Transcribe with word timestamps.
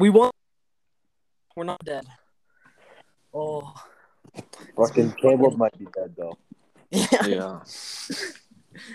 We 0.00 0.08
won. 0.08 0.30
We're 1.54 1.64
not 1.64 1.84
dead. 1.84 2.06
Oh. 3.34 3.74
Fucking 4.74 5.12
Caleb 5.12 5.58
might 5.58 5.78
be 5.78 5.86
dead 5.94 6.14
though. 6.16 6.38
Yeah. 6.90 7.26
Yeah. 7.26 7.60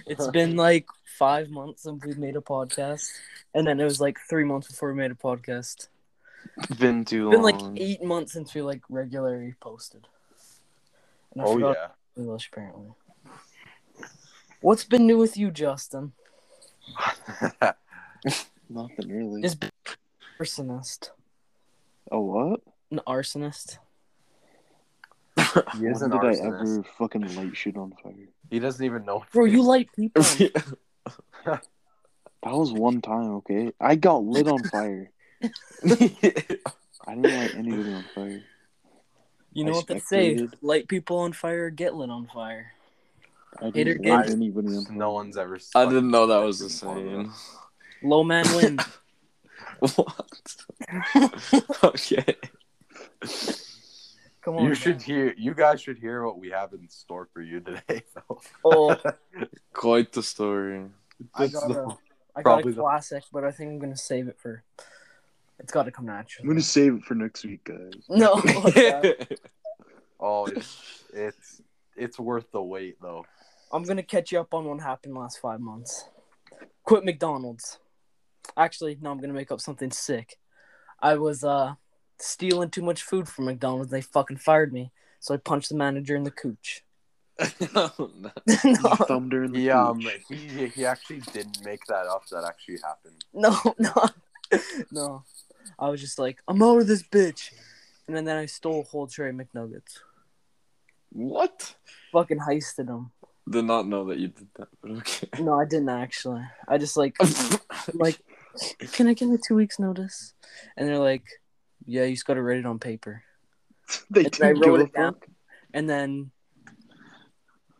It's 0.08 0.28
been 0.30 0.56
like 0.56 0.88
five 1.20 1.50
months 1.50 1.84
since 1.84 2.04
we've 2.04 2.18
made 2.18 2.36
a 2.38 2.42
podcast. 2.42 3.12
And 3.54 3.68
then 3.68 3.80
it 3.80 3.84
was 3.84 4.02
like 4.02 4.18
three 4.28 4.46
months 4.46 4.68
before 4.68 4.92
we 4.92 4.98
made 4.98 5.12
a 5.12 5.16
podcast. 5.16 5.90
It's 6.58 6.80
been 6.80 7.06
too 7.06 7.28
It's 7.28 7.36
been 7.36 7.44
like 7.44 7.62
eight 7.76 8.02
months 8.02 8.34
since 8.34 8.56
we 8.56 8.62
like 8.64 8.82
regularly 8.90 9.54
posted. 9.60 10.08
And 11.34 11.42
I 11.42 11.46
Oh 11.46 11.58
yeah. 11.58 11.88
English 12.18 12.50
apparently. 12.52 12.94
What's 14.62 14.86
been 14.86 15.06
new 15.06 15.18
with 15.18 15.38
you, 15.38 15.52
Justin? 15.52 16.14
Nothing 18.70 19.10
really. 19.10 19.44
Is 19.44 19.56
arsonist. 20.40 21.10
a 22.12 22.20
what? 22.20 22.62
An 22.92 23.00
arsonist. 23.08 23.78
He 25.38 25.86
is 25.86 26.02
when 26.02 26.12
an 26.12 26.12
did 26.12 26.24
I 26.24 26.34
arsonist. 26.34 26.46
ever 26.46 26.84
fucking 26.98 27.36
light 27.36 27.56
shit 27.56 27.78
on 27.78 27.94
fire? 28.04 28.14
He 28.50 28.60
doesn't 28.60 28.84
even 28.86 29.06
know. 29.06 29.24
Bro, 29.32 29.46
you 29.46 29.62
light 29.64 29.90
people. 29.96 30.24
That 32.44 32.54
was 32.56 32.72
one 32.72 33.02
time, 33.02 33.32
okay? 33.38 33.72
I 33.82 33.96
got 33.96 34.24
lit 34.24 34.48
on 34.48 34.62
fire. 34.66 35.10
I 35.42 35.88
didn't 35.90 37.24
light 37.24 37.56
anybody 37.56 37.92
on 37.92 38.06
fire. 38.14 38.42
You 39.52 39.64
know 39.64 39.72
I 39.72 39.76
what 39.78 39.88
they 39.88 39.98
say? 39.98 40.36
spectated. 40.36 40.54
Light 40.62 40.88
people 40.88 41.18
on 41.18 41.34
fire, 41.34 41.72
get 41.72 41.96
lit 41.96 42.12
on 42.12 42.28
fire. 42.32 42.74
I 43.60 43.72
Hater 43.74 43.96
didn't 43.96 44.06
light 44.06 44.26
kid. 44.28 44.34
anybody 44.34 44.68
on 44.76 44.86
fire. 44.86 44.96
No 44.96 45.12
one's 45.14 45.38
ever. 45.38 45.58
I 45.74 45.86
didn't 45.86 46.12
know 46.12 46.28
that 46.28 46.38
was 46.38 46.60
the 46.60 46.70
saying. 46.70 47.32
Low 48.04 48.24
man 48.24 48.46
wins. 48.56 48.84
What? 49.96 50.56
okay. 51.84 52.36
Come 54.42 54.58
on. 54.58 54.66
You 54.66 54.76
should 54.76 55.02
hear. 55.02 55.34
You 55.38 55.54
guys 55.54 55.82
should 55.82 55.98
hear 55.98 56.24
what 56.24 56.38
we 56.38 56.50
have 56.50 56.74
in 56.74 56.88
store 56.90 57.28
for 57.34 57.42
you 57.42 57.60
today. 57.62 58.04
though. 58.14 58.42
Oh, 58.64 58.96
Quite 59.74 60.12
the 60.12 60.22
story. 60.24 60.86
I 61.34 61.48
That's 61.48 61.54
got 61.54 61.68
the- 61.70 61.80
a, 61.84 61.88
I 62.36 62.42
got 62.42 62.44
probably 62.44 62.72
a 62.74 62.76
the- 62.76 62.82
classic, 62.82 63.24
but 63.32 63.44
I 63.44 63.52
think 63.52 63.72
I'm 63.72 63.80
gonna 63.80 63.98
save 63.98 64.28
it 64.28 64.38
for. 64.40 64.64
It's 65.58 65.72
got 65.72 65.84
to 65.84 65.92
come 65.92 66.10
I'm 66.10 66.26
gonna 66.48 66.62
save 66.62 66.96
it 66.96 67.04
for 67.06 67.16
next 67.16 67.46
week, 67.46 67.64
guys. 67.64 67.94
No. 68.10 68.42
Oh, 70.20 70.46
it's 70.46 71.04
it's 71.14 71.62
it's 71.96 72.20
worth 72.20 72.52
the 72.52 72.62
wait 72.62 73.02
though. 73.02 73.26
I'm 73.72 73.84
gonna 73.84 74.04
catch 74.04 74.32
you 74.32 74.40
up 74.40 74.54
on 74.54 74.66
what 74.66 74.82
happened 74.82 75.16
last 75.16 75.40
five 75.40 75.60
months. 75.60 76.06
Quit 76.84 77.04
McDonald's. 77.06 77.80
Actually, 78.58 78.98
no, 79.02 79.12
I'm 79.12 79.20
gonna 79.20 79.34
make 79.34 79.52
up 79.52 79.62
something 79.62 79.92
sick. 79.92 80.38
I 81.00 81.16
was 81.16 81.44
uh 81.44 81.76
stealing 82.20 82.70
too 82.70 82.82
much 82.82 83.04
food 83.04 83.28
from 83.28 83.46
McDonald's. 83.46 83.92
They 83.92 84.02
fucking 84.02 84.38
fired 84.38 84.74
me, 84.74 84.92
so 85.20 85.34
I 85.34 85.38
punched 85.38 85.70
the 85.70 85.76
manager 85.76 86.16
in 86.16 86.24
the 86.24 86.32
cooch. 86.32 86.84
no. 87.76 87.92
no, 88.48 88.90
Thumbed 89.08 89.34
her 89.34 89.44
in 89.44 89.52
the 89.52 89.60
He 89.60 89.70
um 89.70 90.00
he 90.30 90.68
he 90.68 90.86
actually 90.86 91.20
didn't 91.34 91.64
make 91.66 91.86
that 91.88 92.08
up. 92.08 92.28
That 92.32 92.46
actually 92.46 92.78
happened. 92.84 93.26
no, 93.34 93.58
no, 93.80 94.60
no. 94.92 95.24
I 95.78 95.90
was 95.90 96.00
just 96.00 96.20
like, 96.20 96.42
I'm 96.48 96.62
out 96.62 96.80
of 96.80 96.88
this 96.88 97.04
bitch, 97.04 97.52
and 98.08 98.16
then, 98.16 98.26
then 98.26 98.38
I 98.38 98.46
stole 98.46 98.82
a 98.82 98.84
whole 98.84 99.08
tray 99.08 99.30
of 99.30 99.36
McNuggets. 99.36 100.00
What? 101.12 101.76
Fucking 102.12 102.40
heisted 102.40 102.88
them. 102.88 103.12
Did 103.50 103.66
not 103.66 103.88
know 103.88 104.06
that 104.06 104.18
you 104.18 104.30
did 104.30 104.48
that, 104.58 104.68
but 104.82 104.92
okay. 104.92 105.28
No, 105.40 105.60
I 105.60 105.66
didn't 105.66 105.90
actually. 105.90 106.44
I 106.68 106.78
just 106.78 106.98
like 106.98 107.16
like, 107.94 108.20
can 108.92 109.08
I 109.08 109.14
get 109.14 109.30
a 109.30 109.38
two 109.38 109.56
weeks 109.56 109.80
notice? 109.80 110.34
And 110.78 110.88
they're 110.88 110.98
like, 111.00 111.26
yeah, 111.86 112.04
you 112.04 112.14
just 112.14 112.26
got 112.26 112.36
to 112.36 112.42
write 112.42 112.58
it 112.58 112.66
on 112.66 112.80
paper. 112.80 113.24
they 114.10 114.26
And 114.26 114.34
I 114.36 114.48
didn't 114.48 114.62
give 114.62 114.74
wrote 114.74 114.82
it 114.82 114.94
down. 114.94 115.14
fuck. 115.14 115.28
And 115.74 115.90
then, 115.90 116.32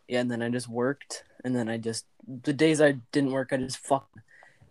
yeah, 0.08 0.20
and 0.20 0.30
then 0.30 0.42
I 0.42 0.50
just 0.50 0.68
worked. 0.70 1.24
And 1.44 1.56
then 1.56 1.70
I 1.70 1.78
just, 1.78 2.06
the 2.44 2.54
days 2.54 2.82
I 2.82 2.98
didn't 3.12 3.32
work, 3.32 3.50
I 3.52 3.58
just 3.58 3.78
fucking 3.78 4.22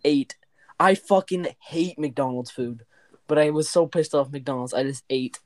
ate. 0.03 0.35
I 0.79 0.95
fucking 0.95 1.47
hate 1.59 1.97
McDonald's 1.97 2.51
food. 2.51 2.85
But 3.27 3.39
I 3.39 3.49
was 3.49 3.69
so 3.69 3.87
pissed 3.87 4.13
off 4.13 4.31
McDonald's, 4.31 4.73
I 4.73 4.83
just 4.83 5.03
ate 5.09 5.39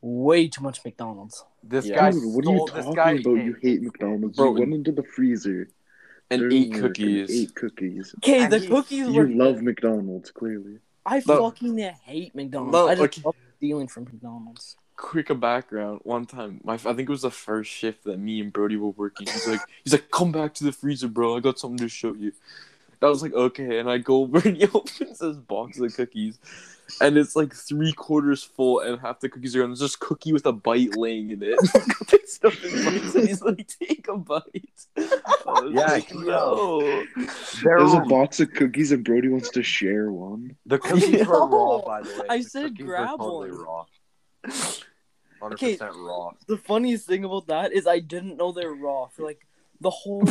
way 0.00 0.48
too 0.48 0.62
much 0.62 0.84
McDonald's. 0.84 1.44
This 1.62 1.86
Yeah. 1.86 1.94
guy. 1.94 2.10
Dude, 2.10 2.24
what 2.24 2.44
are 2.46 2.50
you 2.50 2.66
this 2.74 2.84
talking 2.84 2.94
guy 2.94 3.10
about? 3.12 3.44
You 3.44 3.56
hate 3.62 3.82
McDonald's. 3.82 4.36
Bro, 4.36 4.54
you 4.54 4.60
went 4.60 4.74
into 4.74 4.92
the 4.92 5.04
freezer 5.04 5.68
and 6.32 6.42
and 6.42 6.52
Ate 6.52 6.72
ate 7.30 7.54
cookies. 7.54 8.14
Okay, 8.18 8.46
the 8.46 8.58
he- 8.58 8.66
cookies 8.68 9.08
You 9.08 9.12
were. 9.12 9.28
love 9.28 9.62
McDonald's, 9.62 10.30
clearly. 10.30 10.78
I 11.04 11.22
No. 11.26 11.50
fucking 11.50 11.78
hate 12.04 12.34
McDonald's. 12.34 12.72
No, 12.72 12.88
I 12.88 12.94
just 12.94 13.18
okay. 13.18 13.22
love 13.24 13.34
stealing 13.56 13.88
from 13.88 14.04
McDonald's. 14.04 14.76
Quick 14.96 15.30
a 15.30 15.34
background. 15.34 16.00
One 16.04 16.26
time, 16.26 16.60
my 16.64 16.74
I 16.74 16.76
think 16.78 17.00
it 17.00 17.08
was 17.08 17.22
the 17.22 17.30
first 17.30 17.70
shift 17.70 18.04
that 18.04 18.18
me 18.18 18.40
and 18.40 18.52
Brody 18.52 18.76
were 18.76 18.90
working. 18.90 19.26
He's 19.26 19.48
like, 19.48 19.60
he's 19.82 19.92
like, 19.92 20.10
come 20.10 20.30
back 20.32 20.54
to 20.54 20.64
the 20.64 20.72
freezer, 20.72 21.08
bro. 21.08 21.36
I 21.36 21.40
got 21.40 21.58
something 21.58 21.78
to 21.78 21.88
show 21.88 22.14
you. 22.14 22.32
I 23.02 23.08
was 23.08 23.22
like, 23.22 23.32
okay, 23.34 23.78
and 23.78 23.90
I 23.90 23.98
go 23.98 24.16
over 24.22 24.46
and 24.46 24.56
he 24.56 24.64
opens 24.74 25.18
this 25.18 25.36
box 25.36 25.78
of 25.80 25.94
cookies, 25.94 26.38
and 27.00 27.16
it's 27.16 27.34
like 27.36 27.52
three 27.54 27.92
quarters 27.92 28.42
full, 28.42 28.80
and 28.80 29.00
half 29.00 29.20
the 29.20 29.28
cookies 29.28 29.56
are 29.56 29.60
gone. 29.60 29.70
There's 29.70 29.80
just 29.80 30.00
cookie 30.00 30.32
with 30.32 30.46
a 30.46 30.52
bite 30.52 30.96
laying 30.96 31.30
in 31.30 31.42
it. 31.42 31.58
Picks 32.08 32.38
it 32.42 32.42
bites, 32.42 33.14
and 33.14 33.28
he's 33.28 33.42
like, 33.42 33.66
take 33.80 34.06
a 34.08 34.16
bite. 34.16 34.86
Yeah, 34.96 35.86
like, 35.86 36.14
no. 36.14 37.04
There's 37.62 37.92
a 37.94 38.00
box 38.08 38.40
of 38.40 38.52
cookies, 38.52 38.92
and 38.92 39.04
Brody 39.04 39.28
wants 39.28 39.50
to 39.50 39.62
share 39.62 40.10
one. 40.12 40.56
The 40.66 40.78
cookies 40.78 41.26
were 41.26 41.46
raw, 41.48 41.80
by 41.82 42.02
the 42.02 42.08
way. 42.20 42.26
I 42.28 42.38
The 42.38 42.42
said 42.44 42.78
grab 42.78 43.18
totally 43.18 43.50
one. 43.52 43.60
raw. 43.60 43.84
Hundred 45.40 45.54
Okay. 45.54 45.76
raw. 45.80 46.30
The 46.46 46.56
funniest 46.56 47.06
thing 47.06 47.24
about 47.24 47.48
that 47.48 47.72
is 47.72 47.86
I 47.86 47.98
didn't 47.98 48.36
know 48.36 48.52
they 48.52 48.64
were 48.64 48.76
raw 48.76 49.06
for 49.08 49.24
like 49.24 49.44
the 49.82 49.90
whole 49.90 50.22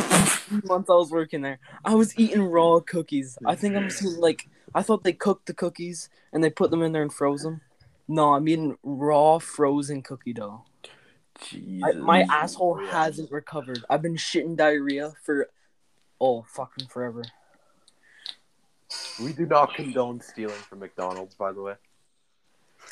month 0.64 0.90
I 0.90 0.94
was 0.94 1.10
working 1.10 1.42
there. 1.42 1.58
I 1.84 1.94
was 1.94 2.18
eating 2.18 2.42
raw 2.42 2.80
cookies. 2.80 3.38
I 3.46 3.54
think 3.54 3.76
I'm 3.76 3.90
seeing 3.90 4.18
like 4.18 4.48
I 4.74 4.82
thought 4.82 5.04
they 5.04 5.12
cooked 5.12 5.46
the 5.46 5.54
cookies 5.54 6.08
and 6.32 6.42
they 6.42 6.50
put 6.50 6.70
them 6.70 6.82
in 6.82 6.92
there 6.92 7.02
and 7.02 7.12
froze 7.12 7.42
them. 7.42 7.60
No, 8.08 8.34
I'm 8.34 8.48
eating 8.48 8.76
raw 8.82 9.38
frozen 9.38 10.02
cookie 10.02 10.32
dough. 10.32 10.64
Jesus. 11.48 11.96
I, 11.96 11.98
my 11.98 12.22
asshole 12.22 12.76
hasn't 12.76 13.30
recovered. 13.30 13.84
I've 13.88 14.02
been 14.02 14.16
shitting 14.16 14.56
diarrhea 14.56 15.12
for 15.22 15.48
oh 16.20 16.42
fucking 16.48 16.88
forever. 16.88 17.22
We 19.22 19.32
do 19.32 19.46
not 19.46 19.74
condone 19.74 20.20
stealing 20.20 20.56
from 20.56 20.80
McDonald's, 20.80 21.34
by 21.34 21.52
the 21.52 21.62
way. 21.62 21.74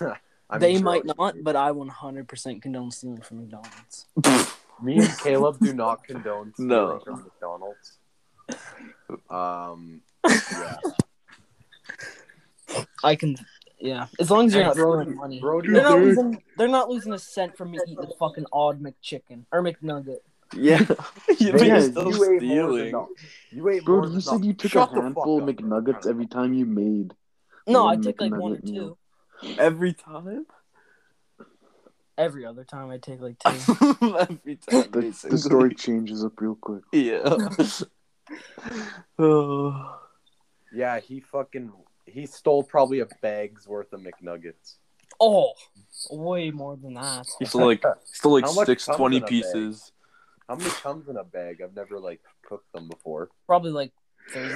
They 0.58 0.74
sure 0.74 0.82
might 0.82 1.04
not, 1.04 1.36
but 1.44 1.54
I 1.54 1.70
100% 1.70 2.60
condone 2.60 2.90
stealing 2.90 3.20
from 3.20 3.38
McDonald's. 3.38 4.06
Me 4.82 4.98
and 4.98 5.18
Caleb 5.18 5.58
do 5.60 5.72
not 5.74 6.04
condone 6.04 6.52
stealing 6.54 6.68
No. 6.68 6.98
from 7.00 7.22
McDonald's. 7.24 7.98
Um, 9.28 10.02
yeah. 10.28 10.76
I 13.02 13.16
can, 13.16 13.36
yeah. 13.78 14.06
As 14.18 14.30
long 14.30 14.46
as 14.46 14.54
you're 14.54 14.62
And 14.62 14.68
not 14.68 14.76
throwing 14.76 15.04
Brody- 15.04 15.18
money. 15.18 15.40
Brody- 15.40 15.72
They're 15.72 15.82
not 15.82 15.96
Dude. 15.96 16.04
losing. 16.04 16.42
They're 16.56 16.68
not 16.68 16.88
losing 16.88 17.12
a 17.12 17.18
cent 17.18 17.56
from 17.56 17.72
me 17.72 17.78
eating 17.86 18.04
a 18.04 18.14
fucking 18.18 18.46
odd 18.52 18.80
McChicken 18.82 19.44
or 19.52 19.62
McNugget. 19.62 20.18
Yeah. 20.56 20.80
yeah, 21.38 21.56
you're 21.56 21.80
still 21.80 22.10
you 22.12 22.24
ait 22.24 22.28
more 22.30 22.38
stealing. 22.38 22.92
no- 22.92 23.08
You 23.50 23.68
ate 23.68 23.86
more 23.88 24.02
Bro, 24.02 24.10
you 24.12 24.20
said 24.20 24.44
you 24.44 24.52
took 24.54 24.70
Shut 24.72 24.96
a 24.96 25.02
handful 25.02 25.38
of 25.38 25.46
fuck 25.46 25.58
up. 25.58 25.64
McNuggets 25.64 26.06
every 26.08 26.26
time 26.26 26.54
you 26.54 26.66
made. 26.66 27.14
No, 27.66 27.86
I 27.86 27.96
took 27.96 28.18
take 28.18 28.30
like 28.32 28.40
one 28.40 28.52
or 28.52 28.60
two. 28.60 28.72
meal. 28.72 28.98
Every 29.58 29.92
time? 29.94 30.46
Every 32.20 32.44
other 32.44 32.64
time 32.64 32.90
I 32.90 32.98
take 32.98 33.20
like 33.20 33.38
two. 33.44 33.50
every 33.50 34.56
time. 34.56 34.90
The, 34.90 35.26
the 35.30 35.38
story 35.38 35.74
changes 35.74 36.22
up 36.22 36.38
real 36.40 36.54
quick. 36.56 36.82
Yeah. 36.92 37.22
oh. 39.18 39.98
Yeah, 40.72 41.00
he 41.00 41.20
fucking 41.20 41.72
he 42.04 42.26
stole 42.26 42.62
probably 42.62 43.00
a 43.00 43.06
bag's 43.22 43.66
worth 43.66 43.92
of 43.92 44.00
McNuggets. 44.00 44.76
oh, 45.18 45.52
way 46.10 46.50
more 46.50 46.76
than 46.76 46.94
that. 46.94 47.26
He 47.38 47.44
still 47.46 47.66
like 47.66 47.82
still 48.04 48.32
like 48.32 48.44
How 48.44 48.52
much 48.52 48.66
six 48.66 48.84
comes 48.84 48.96
twenty 48.98 49.16
in 49.16 49.22
a 49.22 49.26
bag? 49.26 49.30
pieces. 49.30 49.92
How 50.48 50.56
many 50.56 50.70
comes 50.70 51.08
in 51.08 51.16
a 51.16 51.24
bag? 51.24 51.62
I've 51.62 51.74
never 51.74 51.98
like 51.98 52.20
cooked 52.46 52.70
them 52.72 52.88
before. 52.88 53.30
Probably 53.46 53.70
like 53.72 53.92
thirty. 54.32 54.54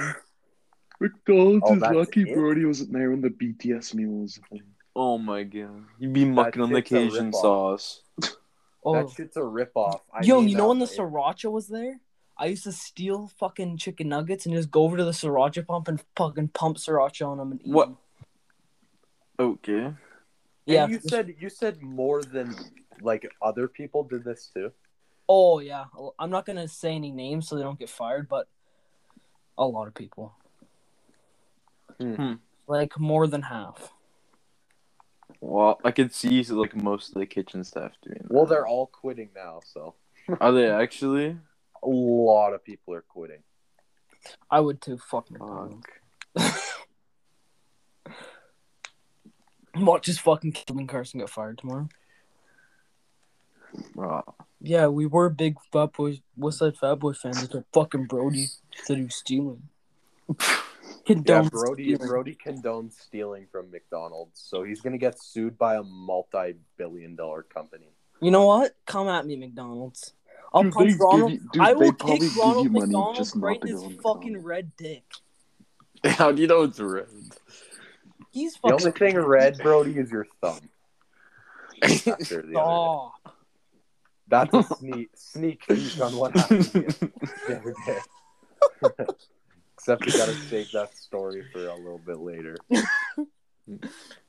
McDonald's 1.01 1.63
Oh, 1.67 1.75
is 1.75 1.81
lucky 1.81 2.21
it? 2.21 2.33
Brody 2.35 2.63
wasn't 2.65 2.93
there 2.93 3.09
when 3.09 3.21
the 3.21 3.29
BTS 3.29 3.93
meal 3.95 4.11
was 4.21 4.37
a 4.37 4.41
thing. 4.49 4.63
Oh 4.95 5.17
my 5.17 5.43
god. 5.43 5.85
You'd 5.99 6.13
be 6.13 6.25
mucking 6.25 6.61
on 6.61 6.69
the 6.71 6.77
shit's 6.79 6.91
a 6.91 6.95
Cajun 7.09 7.31
ripoff. 7.31 7.41
sauce. 7.41 8.01
Oh, 8.83 8.93
That 8.93 9.09
shit's 9.11 9.35
a 9.35 9.41
ripoff. 9.41 9.99
I 10.13 10.23
yo, 10.23 10.39
mean, 10.39 10.49
you 10.49 10.57
know 10.57 10.67
when 10.69 10.79
the 10.79 10.85
it- 10.85 10.91
sriracha 10.91 11.51
was 11.51 11.67
there? 11.67 11.99
I 12.37 12.47
used 12.47 12.63
to 12.65 12.71
steal 12.73 13.27
fucking 13.39 13.77
chicken 13.77 14.09
nuggets 14.09 14.45
and 14.45 14.53
just 14.53 14.69
go 14.69 14.83
over 14.83 14.97
to 14.97 15.05
the 15.05 15.11
sriracha 15.11 15.65
pump 15.65 15.87
and 15.87 16.03
fucking 16.17 16.49
pump 16.49 16.77
sriracha 16.77 17.25
on 17.27 17.37
them 17.37 17.51
and 17.53 17.61
eat. 17.65 17.73
What? 17.73 17.87
'em. 17.89 17.97
Okay. 19.39 19.93
Yeah. 20.65 20.83
And 20.83 20.93
you 20.93 20.99
said 20.99 21.35
you 21.39 21.49
said 21.49 21.81
more 21.81 22.23
than 22.23 22.55
like 23.01 23.29
other 23.41 23.67
people 23.67 24.03
did 24.03 24.23
this 24.23 24.49
too. 24.53 24.71
Oh 25.27 25.59
yeah. 25.59 25.85
I'm 26.19 26.29
not 26.29 26.45
gonna 26.45 26.67
say 26.67 26.93
any 26.93 27.11
names 27.11 27.47
so 27.47 27.55
they 27.55 27.63
don't 27.63 27.79
get 27.79 27.89
fired, 27.89 28.27
but 28.29 28.47
a 29.57 29.65
lot 29.65 29.87
of 29.87 29.93
people. 29.95 30.33
Hmm. 31.99 32.13
Hmm. 32.15 32.33
Like 32.67 32.99
more 32.99 33.27
than 33.27 33.41
half. 33.43 33.93
Well, 35.47 35.79
I 35.83 35.91
could 35.91 36.11
see 36.11 36.41
like 36.43 36.75
most 36.75 37.09
of 37.09 37.19
the 37.19 37.27
kitchen 37.27 37.63
staff 37.63 37.91
doing. 38.01 38.17
That. 38.19 38.31
Well, 38.31 38.47
they're 38.47 38.65
all 38.65 38.87
quitting 38.87 39.29
now, 39.35 39.59
so 39.63 39.93
Are 40.41 40.51
they 40.51 40.67
actually? 40.67 41.37
a 41.83 41.87
lot 41.87 42.53
of 42.53 42.63
people 42.63 42.95
are 42.95 43.03
quitting. 43.07 43.43
I 44.49 44.59
would 44.59 44.81
too. 44.81 44.97
Fuck 44.97 45.29
McDonald's. 45.29 45.85
Fuck. 46.35 46.61
Watch 49.75 50.07
his 50.07 50.17
fucking 50.17 50.53
Kevin 50.53 50.87
Carson 50.87 51.19
get 51.19 51.29
fired 51.29 51.59
tomorrow. 51.59 51.89
Bro. 53.93 54.23
Yeah, 54.61 54.87
we 54.87 55.05
were 55.05 55.29
big 55.29 55.57
Fat 55.71 55.93
Boy, 55.93 56.21
West 56.35 56.57
Side 56.57 56.75
Fat 56.77 56.95
Boy 56.95 57.13
fans 57.13 57.43
until 57.43 57.65
fucking 57.71 58.05
Brody 58.05 58.47
said 58.73 58.97
he 58.97 59.03
was 59.03 59.15
stealing. 59.15 59.69
Yeah, 61.07 61.41
Brody 61.49 61.95
stealing. 61.95 62.07
Brody 62.07 62.35
condones 62.43 62.93
stealing 62.93 63.47
from 63.51 63.69
McDonald's, 63.71 64.39
so 64.43 64.63
he's 64.63 64.81
gonna 64.81 64.97
get 64.97 65.21
sued 65.21 65.57
by 65.57 65.75
a 65.75 65.83
multi-billion-dollar 65.83 67.43
company. 67.43 67.89
You 68.21 68.31
know 68.31 68.45
what? 68.45 68.75
Come 68.85 69.07
at 69.07 69.25
me, 69.25 69.35
McDonald's. 69.35 70.13
I'll 70.53 70.63
Dude, 70.63 70.73
punch 70.73 70.89
give 70.91 70.99
Ronald. 70.99 71.31
you- 71.33 71.49
dude, 71.51 71.61
I 71.61 71.73
they 71.73 71.79
will 71.79 71.93
probably 71.93 72.19
kick 72.19 72.29
give 72.29 72.37
Ronald 72.37 72.63
you 72.65 72.69
money 72.71 72.85
McDonald 72.85 73.15
just 73.17 73.35
not 73.35 73.45
right 73.45 73.61
to 73.61 73.67
in 73.67 73.89
his 73.91 73.99
fucking 74.01 74.41
red 74.41 74.71
dick. 74.77 75.03
How 76.05 76.31
do 76.31 76.41
you 76.41 76.47
know 76.47 76.63
it's 76.63 76.79
red? 76.79 77.07
He's 78.31 78.53
The 78.63 78.73
only 78.73 78.91
thing 78.91 79.17
red, 79.17 79.57
Brody, 79.59 79.97
is 79.97 80.11
your 80.11 80.27
thumb. 80.41 80.59
After 81.83 81.91
the 82.07 82.13
other 82.13 82.41
day. 82.41 82.53
Oh, 82.57 83.11
That's 84.27 84.53
a 84.53 84.63
sneak 84.75 85.09
sneak 85.15 85.67
peek 85.67 85.99
on 86.01 86.15
what 86.15 86.35
happened 86.35 86.63
the 86.63 87.59
other 87.59 87.73
day. 87.85 89.05
Except 89.87 90.03
we 90.03 90.11
gotta 90.13 90.33
save 90.33 90.71
that 90.71 90.97
story 90.97 91.43
for 91.53 91.67
a 91.67 91.75
little 91.75 91.99
bit 91.99 92.17
later. 92.17 92.57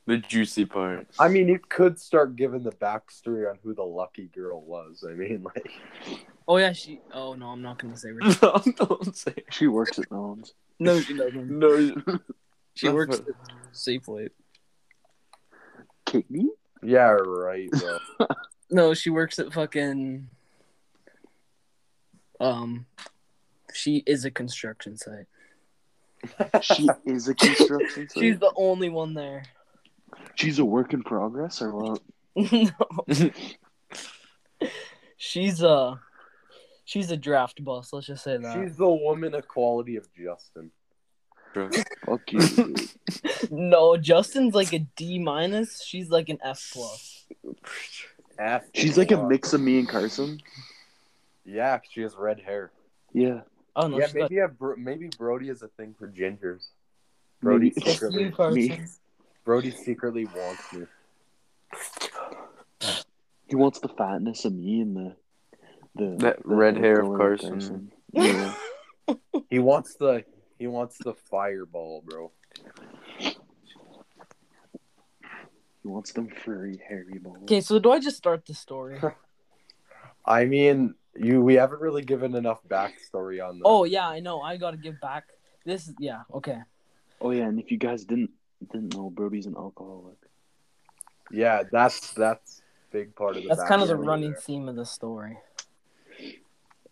the 0.06 0.18
juicy 0.18 0.66
part. 0.66 1.06
I 1.18 1.28
mean, 1.28 1.48
you 1.48 1.58
could 1.58 1.98
start 1.98 2.36
giving 2.36 2.62
the 2.62 2.72
backstory 2.72 3.48
on 3.48 3.58
who 3.62 3.72
the 3.72 3.82
lucky 3.82 4.26
girl 4.34 4.60
was. 4.60 5.02
I 5.08 5.14
mean, 5.14 5.42
like, 5.42 5.70
oh 6.46 6.58
yeah, 6.58 6.72
she. 6.74 7.00
Oh 7.10 7.32
no, 7.32 7.46
I'm 7.46 7.62
not 7.62 7.78
gonna 7.78 7.96
say. 7.96 8.10
Her. 8.10 8.18
no, 8.42 8.62
don't 8.76 9.16
say. 9.16 9.32
She 9.50 9.66
works 9.66 9.98
at 9.98 10.10
Nolan's. 10.10 10.52
No, 10.78 11.00
she 11.00 11.16
doesn't. 11.16 11.48
No. 11.48 12.18
She 12.74 12.88
works 12.90 13.20
what- 13.20 13.28
at 13.30 13.72
Safeway. 13.72 14.28
Katie? 16.04 16.50
yeah, 16.82 17.12
right. 17.12 17.70
No, 18.70 18.92
she 18.92 19.08
works 19.08 19.38
at 19.38 19.54
fucking. 19.54 20.28
Um, 22.40 22.84
she 23.72 24.02
is 24.06 24.26
a 24.26 24.30
construction 24.30 24.98
site. 24.98 25.24
She 26.62 26.88
is 27.06 27.28
a 27.28 27.34
construction 27.34 28.08
site. 28.08 28.22
She's 28.22 28.38
the 28.38 28.52
only 28.56 28.88
one 28.88 29.14
there. 29.14 29.44
She's 30.34 30.58
a 30.58 30.64
work 30.64 30.92
in 30.92 31.02
progress 31.02 31.62
or 31.62 31.74
what? 31.74 32.02
no, 32.36 33.30
she's 35.16 35.62
a. 35.62 36.00
She's 36.84 37.10
a 37.10 37.16
draft 37.16 37.64
bus. 37.64 37.92
Let's 37.92 38.06
just 38.06 38.22
say 38.22 38.36
that. 38.36 38.54
She's 38.54 38.76
the 38.76 38.88
woman 38.88 39.34
equality 39.34 39.96
of 39.96 40.06
Justin. 40.14 40.70
Bro. 41.52 41.70
Fuck 42.04 42.32
you. 42.32 42.74
No, 43.50 43.96
Justin's 43.96 44.54
like 44.54 44.72
a 44.72 44.80
D 44.80 45.18
minus. 45.18 45.82
She's 45.82 46.10
like 46.10 46.28
an 46.28 46.38
F 46.42 46.70
plus. 46.72 47.26
F 48.38 48.64
She's 48.74 48.98
like 48.98 49.10
a 49.10 49.22
mix 49.22 49.52
of 49.52 49.60
me 49.60 49.78
and 49.78 49.88
Carson. 49.88 50.40
Yeah, 51.44 51.80
she 51.90 52.02
has 52.02 52.14
red 52.16 52.40
hair. 52.40 52.72
Yeah. 53.12 53.40
Oh 53.76 53.86
no, 53.88 53.98
yeah, 53.98 54.06
she's 54.06 54.14
got- 54.14 54.30
maybe 54.30 54.42
Bro- 54.58 54.76
maybe 54.78 55.10
Brody 55.18 55.50
is 55.50 55.62
a 55.62 55.68
thing 55.68 55.94
for 55.98 56.08
gingers. 56.08 56.68
Brody 57.42 57.72
Maybe. 57.76 57.90
Secretly, 57.92 58.30
Carson. 58.30 58.54
Me. 58.54 58.80
Brody 59.44 59.70
secretly 59.70 60.24
wants 60.24 60.72
me. 60.72 60.86
He 63.46 63.54
wants 63.54 63.78
the 63.80 63.88
fatness 63.88 64.44
of 64.46 64.54
me 64.54 64.80
and 64.80 64.96
the 64.96 65.16
the 65.94 66.16
That 66.16 66.42
the 66.42 66.54
red 66.54 66.76
hair 66.78 67.00
of 67.00 67.06
color 67.06 67.18
Carson. 67.18 67.92
Yeah. 68.12 68.54
He 69.50 69.58
wants 69.58 69.94
the 69.96 70.24
he 70.58 70.66
wants 70.66 70.96
the 70.98 71.12
fireball, 71.14 72.02
bro. 72.06 72.32
He 73.18 73.36
wants 75.84 76.12
them 76.12 76.28
furry, 76.28 76.80
hairy 76.88 77.18
balls. 77.18 77.42
Okay, 77.42 77.60
so 77.60 77.78
do 77.78 77.92
I 77.92 78.00
just 78.00 78.16
start 78.16 78.46
the 78.46 78.54
story? 78.54 78.98
I 80.26 80.46
mean, 80.46 80.94
you 81.18 81.42
we 81.42 81.54
haven't 81.54 81.80
really 81.80 82.02
given 82.02 82.34
enough 82.34 82.60
backstory 82.68 83.46
on 83.46 83.58
the. 83.58 83.64
Oh 83.64 83.84
yeah, 83.84 84.08
I 84.08 84.20
know. 84.20 84.40
I 84.40 84.56
gotta 84.56 84.76
give 84.76 85.00
back. 85.00 85.24
This, 85.64 85.92
yeah, 85.98 86.22
okay. 86.32 86.58
Oh 87.20 87.30
yeah, 87.30 87.44
and 87.44 87.58
if 87.58 87.70
you 87.70 87.78
guys 87.78 88.04
didn't 88.04 88.30
didn't 88.72 88.94
know, 88.94 89.10
Brody's 89.10 89.46
an 89.46 89.56
alcoholic. 89.56 90.16
yeah, 91.30 91.62
that's 91.70 92.12
that's 92.12 92.62
big 92.90 93.14
part 93.14 93.36
of 93.36 93.42
the. 93.42 93.48
That's 93.48 93.64
kind 93.64 93.82
of 93.82 93.88
the 93.88 93.96
running 93.96 94.32
there. 94.32 94.40
theme 94.40 94.68
of 94.68 94.76
the 94.76 94.86
story. 94.86 95.38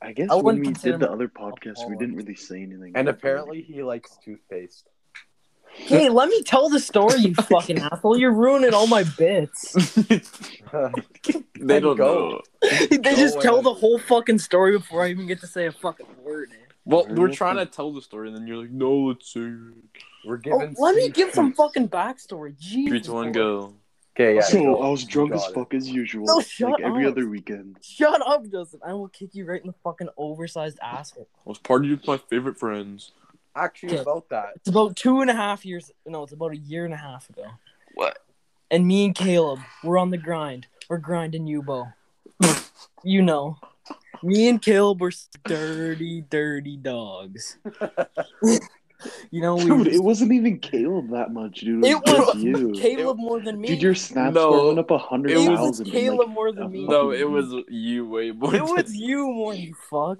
I 0.02 0.12
guess 0.12 0.28
I 0.30 0.34
when 0.36 0.60
we 0.60 0.72
did 0.72 1.00
the 1.00 1.10
other 1.10 1.28
podcast, 1.28 1.88
we 1.88 1.96
didn't 1.96 2.16
really 2.16 2.34
say 2.34 2.62
anything. 2.62 2.92
And 2.94 3.08
about 3.08 3.18
apparently, 3.18 3.62
he 3.62 3.82
likes 3.82 4.18
toothpaste. 4.22 4.88
Hey, 5.76 6.08
let 6.08 6.28
me 6.28 6.42
tell 6.42 6.68
the 6.68 6.80
story, 6.80 7.18
you 7.20 7.34
fucking 7.34 7.78
asshole. 7.78 8.16
You're 8.18 8.32
ruining 8.32 8.72
all 8.74 8.86
my 8.86 9.02
bits. 9.02 9.72
they 11.58 11.80
don't 11.80 11.96
go. 11.96 12.40
know. 12.62 12.68
they 12.90 12.98
Go 12.98 13.14
just 13.16 13.40
tell 13.40 13.60
the 13.62 13.74
whole 13.74 13.98
fucking 13.98 14.38
story 14.38 14.76
before 14.78 15.02
I 15.02 15.10
even 15.10 15.26
get 15.26 15.40
to 15.40 15.46
say 15.46 15.66
a 15.66 15.72
fucking 15.72 16.06
word. 16.22 16.50
Well, 16.84 17.06
we're 17.08 17.24
Really? 17.26 17.36
trying 17.36 17.56
to 17.56 17.66
tell 17.66 17.92
the 17.92 18.02
story, 18.02 18.28
and 18.28 18.36
then 18.36 18.46
you're 18.46 18.58
like, 18.58 18.70
"No, 18.70 18.92
let's 18.94 19.32
say 19.32 19.40
it." 19.40 19.50
We're 20.24 20.34
Oh, 20.36 20.38
giving. 20.38 20.74
let 20.78 20.94
me 20.96 21.08
give 21.10 21.32
some 21.32 21.52
fucking 21.54 21.88
backstory. 21.88 22.58
Jesus. 22.58 22.90
Three, 22.90 23.00
two, 23.00 23.12
one, 23.12 23.22
Lord. 23.24 23.34
go. 23.34 23.74
Okay, 24.16 24.36
yeah. 24.36 24.42
So 24.42 24.62
go. 24.62 24.82
I 24.82 24.88
was 24.90 25.04
drunk 25.04 25.30
got 25.32 25.42
as 25.44 25.48
it. 25.50 25.54
fuck 25.54 25.74
as 25.74 25.88
usual. 25.90 26.26
No, 26.26 26.40
shut 26.40 26.72
like 26.72 26.82
every 26.82 27.06
up. 27.06 27.12
other 27.12 27.26
weekend. 27.28 27.78
Shut 27.82 28.20
up, 28.26 28.46
Justin. 28.50 28.80
I 28.86 28.92
will 28.92 29.08
kick 29.08 29.30
you 29.34 29.44
right 29.46 29.60
in 29.60 29.66
the 29.68 29.74
fucking 29.82 30.08
oversized 30.16 30.78
asshole. 30.82 31.26
I 31.46 31.48
was 31.48 31.58
partying 31.58 31.90
with 31.90 32.06
my 32.06 32.18
favorite 32.18 32.58
friends. 32.58 33.12
Actually, 33.56 33.94
Okay. 33.94 34.02
about 34.02 34.28
that, 34.30 34.52
It's 34.56 34.68
about 34.68 34.96
two 34.96 35.20
and 35.20 35.30
a 35.30 35.34
half 35.34 35.64
years. 35.64 35.90
No, 36.06 36.24
it's 36.24 36.32
about 36.32 36.52
a 36.52 36.56
year 36.56 36.84
and 36.84 36.92
a 36.94 36.96
half 36.98 37.30
ago. 37.30 37.46
What? 37.94 38.18
And 38.70 38.86
me 38.86 39.04
and 39.04 39.14
Caleb, 39.14 39.60
we're 39.84 39.98
on 39.98 40.10
the 40.10 40.18
grind. 40.18 40.66
We're 40.88 40.98
grinding 40.98 41.46
Yubo. 41.46 41.92
you 43.04 43.22
know. 43.22 43.58
Me 44.22 44.48
and 44.48 44.60
Caleb 44.60 45.00
were 45.00 45.12
dirty, 45.46 46.22
dirty 46.22 46.76
dogs. 46.78 47.58
you 49.30 49.40
know, 49.40 49.56
we 49.56 49.64
Dude, 49.66 49.88
it 49.88 50.02
wasn't 50.02 50.32
even 50.32 50.58
Caleb 50.58 51.10
that 51.10 51.32
much, 51.32 51.60
dude. 51.60 51.84
It 51.84 51.90
It 51.90 51.96
was, 51.96 52.04
just 52.06 52.34
was 52.34 52.42
you. 52.42 52.72
Caleb 52.72 53.18
more 53.18 53.40
than 53.40 53.60
me. 53.60 53.68
Dude, 53.68 53.82
your 53.82 53.94
snaps 53.94 54.34
No, 54.34 54.50
were 54.50 54.66
went 54.68 54.78
up 54.78 54.90
a 54.90 54.98
hundred 54.98 55.32
it 55.32 55.36
was 55.48 55.58
thousand. 55.58 55.90
Caleb 55.90 56.20
like, 56.20 56.28
more 56.30 56.52
than 56.52 56.70
me. 56.72 56.86
No, 56.86 57.10
it 57.10 57.28
was 57.28 57.54
you 57.68 58.08
way 58.08 58.30
more. 58.30 58.54
It 58.54 58.62
was 58.64 58.96
you 58.96 59.26
more, 59.30 59.54
you 59.54 59.74
fuck. 59.90 60.18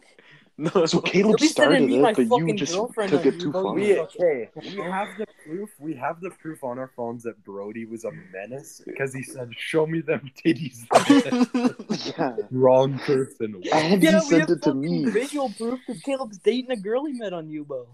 no. 0.58 0.86
So 0.86 1.00
Caleb 1.00 1.34
At 1.34 1.40
least 1.40 1.58
I 1.58 1.62
started 1.64 1.74
didn't 1.80 1.90
meet 1.90 2.00
my 2.00 2.10
it, 2.10 2.16
but 2.28 2.38
you 2.38 2.54
just 2.54 2.72
took 2.74 3.26
it 3.26 3.40
too 3.40 3.50
far. 3.52 3.74
we 3.74 3.98
okay. 3.98 4.50
We 4.54 4.76
have 4.76 5.16
the 5.18 5.26
proof. 5.44 5.70
We 5.80 5.94
have 5.94 6.20
the 6.20 6.30
proof 6.30 6.62
on 6.62 6.78
our 6.78 6.92
phones 6.96 7.24
that 7.24 7.42
Brody 7.42 7.86
was 7.86 8.04
a 8.04 8.12
menace 8.32 8.80
because 8.86 9.12
he 9.12 9.22
said, 9.24 9.50
"Show 9.56 9.86
me 9.86 10.00
them 10.00 10.30
titties." 10.44 10.78
Yeah, 12.16 12.36
Wrong 12.50 12.98
person. 13.00 13.54
and 13.72 14.02
Yeah, 14.02 14.10
he 14.10 14.14
we 14.16 14.20
sent 14.20 14.40
have 14.42 14.50
it 14.50 14.62
to 14.62 14.74
me. 14.74 15.06
visual 15.06 15.50
proof 15.58 15.80
because 15.86 16.00
Caleb's 16.02 16.38
dating 16.38 16.70
a 16.70 16.76
girl 16.76 17.04
he 17.06 17.14
met 17.14 17.32
on 17.32 17.48
Yubo. 17.48 17.86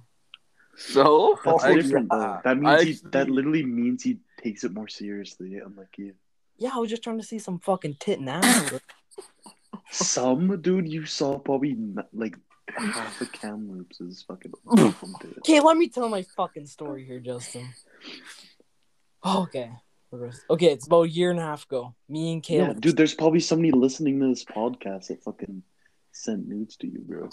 so 0.77 1.39
That's 1.45 1.65
Oh, 1.65 1.75
different 1.75 2.09
yeah. 2.11 2.17
Uh, 2.19 2.35
though. 2.37 2.41
That 2.45 2.59
means 2.59 2.81
I 2.81 2.85
he, 2.85 2.99
that 3.13 3.31
literally 3.31 3.65
means 3.65 4.03
he 4.03 4.19
takes 4.43 4.65
it 4.65 4.73
more 4.73 4.89
seriously, 4.89 5.59
unlike 5.65 5.97
you. 5.97 6.13
Yeah, 6.59 6.71
I 6.75 6.79
was 6.79 6.91
just 6.91 7.03
trying 7.03 7.19
to 7.19 7.25
see 7.25 7.39
some 7.39 7.59
fucking 7.59 7.97
tit 8.01 8.21
now. 8.21 8.41
Some 9.91 10.61
dude 10.61 10.89
you 10.89 11.05
saw 11.07 11.39
probably 11.39 11.71
n- 11.73 12.05
like 12.13 12.37
half 12.77 13.21
a 13.21 13.27
Kamloops 13.27 14.01
is 14.01 14.23
fucking 14.23 14.53
awesome, 14.67 15.15
dude. 15.21 15.39
Okay, 15.39 15.61
let 15.61 15.77
me 15.77 15.89
tell 15.89 16.09
my 16.09 16.23
fucking 16.23 16.67
story 16.67 17.05
here, 17.05 17.21
Justin. 17.21 17.69
Oh, 19.23 19.43
okay. 19.43 19.71
Okay, 20.51 20.67
it's 20.73 20.87
about 20.87 21.03
a 21.03 21.09
year 21.09 21.31
and 21.31 21.39
a 21.39 21.43
half 21.43 21.65
ago. 21.67 21.95
Me 22.09 22.33
and 22.33 22.49
Yeah, 22.49 22.73
dude. 22.73 22.97
There's 22.97 23.15
probably 23.15 23.39
somebody 23.41 23.71
listening 23.71 24.19
to 24.21 24.27
this 24.29 24.45
podcast 24.45 25.07
that 25.09 25.23
fucking 25.23 25.63
sent 26.11 26.49
nudes 26.49 26.77
to 26.79 26.89
you, 26.89 26.99
bro. 27.07 27.29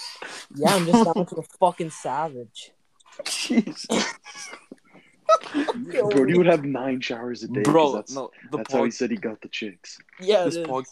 Yeah, 0.56 0.76
I'm 0.76 0.86
just 0.86 1.04
down 1.06 1.26
to 1.28 1.36
a 1.38 1.44
fucking 1.60 1.90
savage. 1.90 2.72
Jesus. 3.26 3.88
Brody 6.12 6.38
would 6.38 6.46
have 6.46 6.64
nine 6.66 7.02
showers 7.02 7.44
a 7.44 7.48
day. 7.48 7.64
'cause 7.64 7.72
bro, 7.74 7.92
that's, 7.94 8.14
no, 8.14 8.30
the 8.52 8.58
that's 8.58 8.72
how 8.74 8.84
he 8.84 8.92
said 8.92 9.10
he 9.12 9.18
got 9.18 9.42
the 9.42 9.48
chicks. 9.50 9.98
Yeah, 10.20 10.46
this 10.46 10.56
it 10.56 10.62
is. 10.62 10.68
pod, 10.68 10.86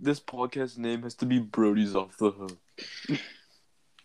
this 0.00 0.20
podcast 0.20 0.78
name 0.78 1.02
has 1.02 1.14
to 1.16 1.26
be 1.26 1.38
Brody's 1.38 1.94
off 1.94 2.16
the 2.16 2.30
hook. 2.30 2.58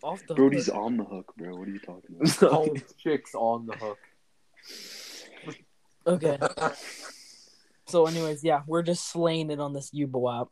Off 0.04 0.22
the 0.28 0.34
Brody's 0.34 0.66
hook. 0.66 0.74
on 0.76 0.96
the 0.98 1.04
hook, 1.04 1.32
bro. 1.36 1.56
What 1.56 1.66
are 1.66 1.70
you 1.70 1.78
talking 1.78 2.16
about? 2.20 2.42
All 2.52 2.68
chicks 2.98 3.34
on 3.34 3.64
the 3.66 3.74
hook. 3.74 3.98
Okay. 6.06 6.38
So, 7.86 8.06
anyways, 8.06 8.44
yeah, 8.44 8.60
we're 8.66 8.82
just 8.82 9.10
slaying 9.10 9.50
it 9.50 9.60
on 9.60 9.72
this 9.72 9.90
Yubo 9.92 10.42
app, 10.42 10.48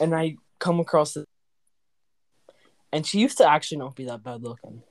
and 0.00 0.14
I 0.14 0.36
come 0.58 0.80
across 0.80 1.16
it, 1.16 1.28
and 2.90 3.06
she 3.06 3.20
used 3.20 3.36
to 3.38 3.48
actually 3.48 3.78
not 3.78 3.96
be 3.96 4.06
that 4.06 4.22
bad 4.22 4.42
looking, 4.42 4.82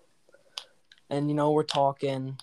and 1.10 1.28
you 1.28 1.36
know 1.36 1.52
we're 1.52 1.64
talking, 1.64 2.38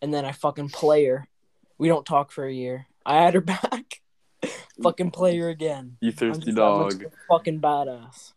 and 0.00 0.14
then 0.14 0.24
I 0.24 0.32
fucking 0.32 0.70
play 0.70 1.04
her. 1.04 1.28
We 1.76 1.88
don't 1.88 2.06
talk 2.06 2.32
for 2.32 2.46
a 2.46 2.52
year. 2.52 2.86
I 3.04 3.18
add 3.18 3.34
her 3.34 3.40
back. 3.42 4.00
fucking 4.82 5.10
play 5.10 5.36
her 5.38 5.50
again. 5.50 5.98
You 6.00 6.12
thirsty 6.12 6.46
just 6.46 6.56
that 6.56 6.62
much 6.62 6.98
dog. 6.98 7.12
fucking 7.28 7.60
badass. 7.60 8.32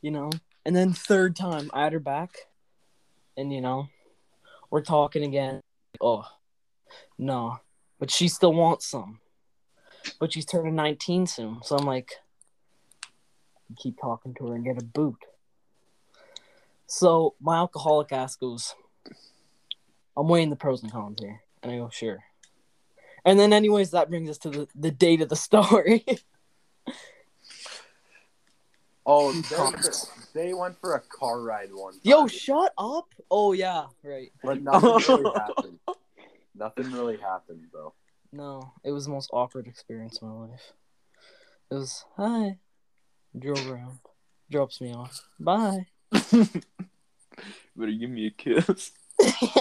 You 0.00 0.12
know? 0.12 0.30
And 0.70 0.76
then 0.76 0.92
third 0.92 1.34
time, 1.34 1.68
I 1.74 1.82
had 1.82 1.92
her 1.94 1.98
back. 1.98 2.46
And 3.36 3.52
you 3.52 3.60
know, 3.60 3.88
we're 4.70 4.82
talking 4.82 5.24
again. 5.24 5.60
Oh, 6.00 6.22
no. 7.18 7.58
But 7.98 8.12
she 8.12 8.28
still 8.28 8.52
wants 8.52 8.86
some. 8.86 9.18
But 10.20 10.32
she's 10.32 10.46
turning 10.46 10.76
19 10.76 11.26
soon. 11.26 11.58
So 11.64 11.74
I'm 11.74 11.86
like, 11.86 12.12
keep 13.78 13.98
talking 14.00 14.32
to 14.34 14.46
her 14.46 14.54
and 14.54 14.64
get 14.64 14.80
a 14.80 14.84
boot. 14.84 15.18
So 16.86 17.34
my 17.40 17.56
alcoholic 17.56 18.12
ass 18.12 18.36
goes, 18.36 18.76
I'm 20.16 20.28
weighing 20.28 20.50
the 20.50 20.54
pros 20.54 20.84
and 20.84 20.92
cons 20.92 21.18
here. 21.20 21.40
And 21.64 21.72
I 21.72 21.78
go, 21.78 21.90
sure. 21.90 22.22
And 23.24 23.40
then, 23.40 23.52
anyways, 23.52 23.90
that 23.90 24.08
brings 24.08 24.30
us 24.30 24.38
to 24.38 24.50
the, 24.50 24.68
the 24.76 24.92
date 24.92 25.20
of 25.20 25.30
the 25.30 25.34
story. 25.34 26.04
Oh, 29.12 29.32
they, 30.34 30.46
they 30.48 30.54
went 30.54 30.80
for 30.80 30.94
a 30.94 31.00
car 31.00 31.40
ride 31.40 31.70
one. 31.72 31.94
Time, 31.94 32.00
Yo, 32.04 32.26
shut 32.28 32.72
up. 32.78 33.08
Oh, 33.30 33.52
yeah, 33.52 33.86
right. 34.04 34.30
but 34.42 34.62
nothing 34.62 34.90
really 35.08 35.32
happened. 35.34 35.78
Nothing 36.54 36.92
really 36.92 37.16
happened, 37.16 37.62
bro. 37.72 37.92
No, 38.32 38.72
it 38.84 38.92
was 38.92 39.06
the 39.06 39.10
most 39.10 39.30
awkward 39.32 39.66
experience 39.66 40.18
of 40.18 40.28
my 40.28 40.34
life. 40.46 40.72
It 41.70 41.74
was, 41.74 42.04
hi. 42.16 42.58
Drove 43.36 43.68
around. 43.70 43.98
Drops 44.50 44.80
me 44.80 44.92
off. 44.92 45.26
Bye. 45.40 45.86
Better 46.12 46.54
give 47.76 48.10
me 48.10 48.26
a 48.26 48.30
kiss. 48.30 48.92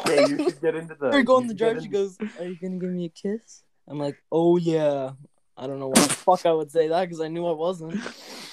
Hey, 0.06 0.26
you 0.28 0.38
should 0.44 0.62
get 0.62 0.76
into 0.76 0.96
the. 0.96 1.10
We're 1.10 1.24
going 1.24 1.48
you 1.48 1.54
the 1.54 1.58
should 1.58 1.58
get 1.58 1.72
drive. 1.74 1.82
She 1.82 1.86
in- 1.88 1.92
goes, 1.92 2.18
Are 2.40 2.46
you 2.46 2.56
going 2.60 2.80
to 2.80 2.86
give 2.86 2.94
me 2.96 3.06
a 3.06 3.10
kiss? 3.10 3.64
I'm 3.88 3.98
like, 4.00 4.22
Oh, 4.32 4.58
yeah. 4.58 5.12
I 5.58 5.68
don't 5.68 5.80
know 5.80 5.88
why 5.90 6.02
the 6.02 6.10
fuck 6.14 6.46
I 6.46 6.54
would 6.54 6.72
say 6.72 6.88
that 6.88 7.02
because 7.02 7.20
I 7.22 7.28
knew 7.28 7.46
I 7.48 7.52
wasn't. 7.54 8.00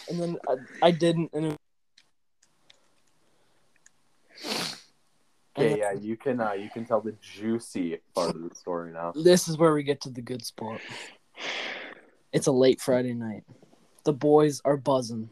And 0.08 0.20
then 0.20 0.36
I, 0.48 0.86
I 0.86 0.90
didn't. 0.90 1.30
And 1.32 1.46
it... 1.46 1.58
Okay, 5.58 5.78
yeah, 5.78 5.92
you 5.92 6.16
can. 6.16 6.40
Uh, 6.40 6.52
you 6.52 6.68
can 6.68 6.84
tell 6.84 7.00
the 7.00 7.14
juicy 7.20 7.98
part 8.14 8.34
of 8.34 8.48
the 8.48 8.54
story 8.54 8.92
now. 8.92 9.12
This 9.14 9.48
is 9.48 9.56
where 9.56 9.72
we 9.72 9.82
get 9.82 10.02
to 10.02 10.10
the 10.10 10.20
good 10.20 10.44
spot. 10.44 10.80
It's 12.32 12.46
a 12.46 12.52
late 12.52 12.80
Friday 12.80 13.14
night. 13.14 13.44
The 14.04 14.12
boys 14.12 14.60
are 14.64 14.76
buzzing. 14.76 15.30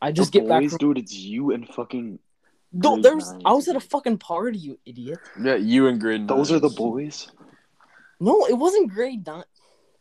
I 0.00 0.12
just 0.12 0.32
The 0.32 0.40
get 0.40 0.48
back 0.48 0.66
from. 0.68 0.78
dude. 0.78 0.98
It's 0.98 1.12
you 1.14 1.52
and 1.52 1.68
fucking. 1.68 2.18
No, 2.72 2.94
grade 2.94 3.04
there 3.04 3.14
was. 3.16 3.32
nine. 3.32 3.42
I 3.44 3.52
was 3.52 3.68
at 3.68 3.76
a 3.76 3.80
fucking 3.80 4.18
party, 4.18 4.58
you 4.58 4.78
idiot. 4.86 5.18
Yeah, 5.40 5.56
you 5.56 5.86
and 5.88 6.00
grade 6.00 6.26
Those 6.26 6.50
are 6.50 6.58
the 6.58 6.70
boys. 6.70 7.30
No, 8.18 8.46
it 8.46 8.54
wasn't 8.54 8.90
grade 8.90 9.26
nine. 9.26 9.44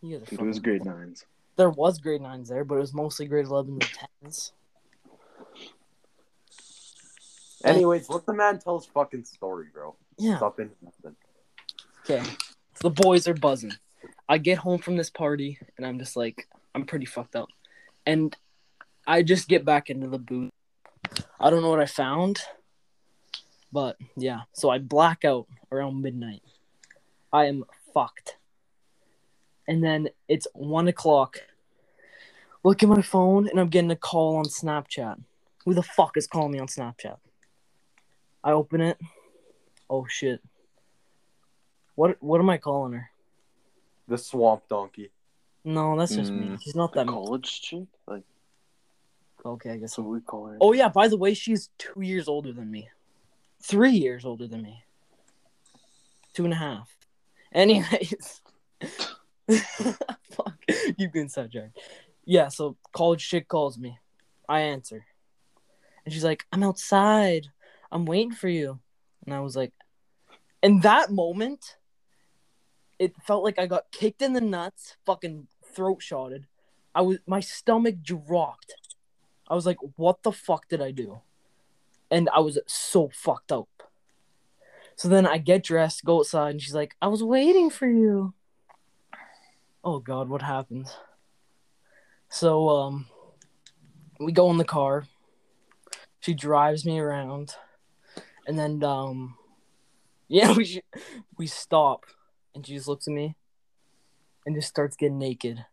You 0.01 0.17
guys 0.19 0.27
are 0.27 0.29
Dude, 0.31 0.39
it 0.39 0.45
was 0.45 0.57
fucking- 0.57 0.63
grade 0.63 0.85
nines. 0.85 1.25
There 1.55 1.69
was 1.69 1.99
grade 1.99 2.21
nines 2.21 2.49
there, 2.49 2.63
but 2.63 2.75
it 2.75 2.81
was 2.81 2.93
mostly 2.93 3.27
grade 3.27 3.45
eleven 3.45 3.73
and 3.73 4.09
tens. 4.21 4.53
Anyways, 7.63 8.09
let 8.09 8.25
the 8.25 8.33
man 8.33 8.59
tell 8.59 8.79
his 8.79 8.87
fucking 8.87 9.23
story, 9.23 9.67
bro. 9.73 9.95
Yeah. 10.17 10.37
Stop 10.37 10.59
in 10.59 10.71
nothing. 10.81 11.15
Okay. 12.03 12.23
So 12.75 12.89
the 12.89 13.01
boys 13.01 13.27
are 13.27 13.33
buzzing. 13.33 13.73
I 14.27 14.37
get 14.37 14.57
home 14.57 14.79
from 14.79 14.97
this 14.97 15.09
party 15.09 15.59
and 15.77 15.85
I'm 15.85 15.99
just 15.99 16.17
like, 16.17 16.47
I'm 16.75 16.85
pretty 16.85 17.05
fucked 17.05 17.35
up. 17.35 17.49
And 18.05 18.35
I 19.07 19.21
just 19.21 19.47
get 19.47 19.63
back 19.63 19.89
into 19.89 20.07
the 20.07 20.17
booth. 20.17 20.51
I 21.39 21.49
don't 21.49 21.61
know 21.61 21.69
what 21.69 21.79
I 21.79 21.85
found, 21.85 22.39
but 23.71 23.97
yeah. 24.17 24.41
So 24.53 24.69
I 24.69 24.79
black 24.79 25.23
out 25.23 25.47
around 25.71 26.01
midnight. 26.01 26.41
I 27.31 27.45
am 27.45 27.63
fucked. 27.93 28.37
And 29.67 29.83
then 29.83 30.09
it's 30.27 30.47
one 30.53 30.87
o'clock. 30.87 31.37
Look 32.63 32.83
at 32.83 32.89
my 32.89 33.01
phone 33.01 33.47
and 33.47 33.59
I'm 33.59 33.69
getting 33.69 33.91
a 33.91 33.95
call 33.95 34.37
on 34.37 34.45
Snapchat. 34.45 35.19
Who 35.65 35.73
the 35.73 35.83
fuck 35.83 36.17
is 36.17 36.27
calling 36.27 36.51
me 36.51 36.59
on 36.59 36.67
Snapchat? 36.67 37.17
I 38.43 38.51
open 38.51 38.81
it. 38.81 38.97
Oh 39.89 40.05
shit. 40.09 40.41
What 41.95 42.21
what 42.21 42.39
am 42.39 42.49
I 42.49 42.57
calling 42.57 42.93
her? 42.93 43.09
The 44.07 44.17
swamp 44.17 44.67
donkey. 44.67 45.11
No, 45.63 45.97
that's 45.97 46.15
just 46.15 46.31
me. 46.31 46.47
Mm. 46.47 46.61
She's 46.61 46.75
not 46.75 46.93
that 46.93 47.05
much. 47.05 47.13
college 47.13 47.61
chick. 47.61 47.85
Like 48.05 48.23
Okay, 49.45 49.71
I 49.71 49.73
guess. 49.73 49.81
that's 49.81 49.97
what 49.97 50.07
we 50.07 50.21
call 50.21 50.47
her. 50.47 50.57
Oh 50.61 50.73
yeah, 50.73 50.89
by 50.89 51.07
the 51.07 51.17
way, 51.17 51.33
she's 51.33 51.69
two 51.77 52.01
years 52.01 52.27
older 52.27 52.53
than 52.53 52.71
me. 52.71 52.89
Three 53.61 53.91
years 53.91 54.25
older 54.25 54.47
than 54.47 54.61
me. 54.61 54.83
Two 56.33 56.45
and 56.45 56.53
a 56.53 56.57
half. 56.57 56.95
Anyways. 57.53 58.41
Fuck. 60.31 60.57
Keep 60.67 61.13
getting 61.13 61.29
sidetracked. 61.29 61.79
Yeah, 62.25 62.47
so 62.47 62.77
college 62.93 63.27
chick 63.27 63.47
calls 63.47 63.77
me. 63.77 63.99
I 64.47 64.61
answer. 64.61 65.05
And 66.05 66.13
she's 66.13 66.23
like, 66.23 66.45
I'm 66.51 66.63
outside. 66.63 67.47
I'm 67.91 68.05
waiting 68.05 68.31
for 68.31 68.49
you. 68.49 68.79
And 69.25 69.33
I 69.33 69.39
was 69.39 69.55
like, 69.55 69.73
in 70.61 70.79
that 70.81 71.11
moment, 71.11 71.77
it 72.99 73.13
felt 73.25 73.43
like 73.43 73.59
I 73.59 73.67
got 73.67 73.91
kicked 73.91 74.21
in 74.21 74.33
the 74.33 74.41
nuts, 74.41 74.95
fucking 75.05 75.47
throat 75.73 76.01
shotted. 76.01 76.45
I 76.95 77.01
was 77.01 77.17
my 77.25 77.39
stomach 77.39 77.95
dropped. 78.01 78.75
I 79.47 79.55
was 79.55 79.65
like, 79.65 79.77
what 79.97 80.23
the 80.23 80.31
fuck 80.31 80.67
did 80.69 80.81
I 80.81 80.91
do? 80.91 81.19
And 82.09 82.29
I 82.33 82.39
was 82.39 82.59
so 82.67 83.09
fucked 83.13 83.51
up. 83.51 83.69
So 84.95 85.09
then 85.09 85.25
I 85.25 85.37
get 85.37 85.63
dressed, 85.63 86.05
go 86.05 86.19
outside, 86.19 86.51
and 86.51 86.61
she's 86.61 86.75
like, 86.75 86.95
I 87.01 87.07
was 87.07 87.23
waiting 87.23 87.69
for 87.69 87.87
you. 87.87 88.33
Oh 89.83 89.99
god, 89.99 90.29
what 90.29 90.41
happened? 90.41 90.87
So 92.29 92.69
um 92.69 93.07
we 94.19 94.31
go 94.31 94.49
in 94.51 94.57
the 94.57 94.63
car. 94.63 95.05
She 96.21 96.33
drives 96.33 96.85
me 96.85 96.99
around. 96.99 97.55
And 98.47 98.57
then 98.57 98.83
um 98.83 99.35
yeah, 100.27 100.53
we 100.53 100.65
sh- 100.65 100.99
we 101.37 101.47
stop 101.47 102.05
and 102.55 102.65
she 102.65 102.75
just 102.75 102.87
looks 102.87 103.07
at 103.07 103.13
me 103.13 103.35
and 104.45 104.55
just 104.55 104.69
starts 104.69 104.95
getting 104.95 105.17
naked. 105.17 105.65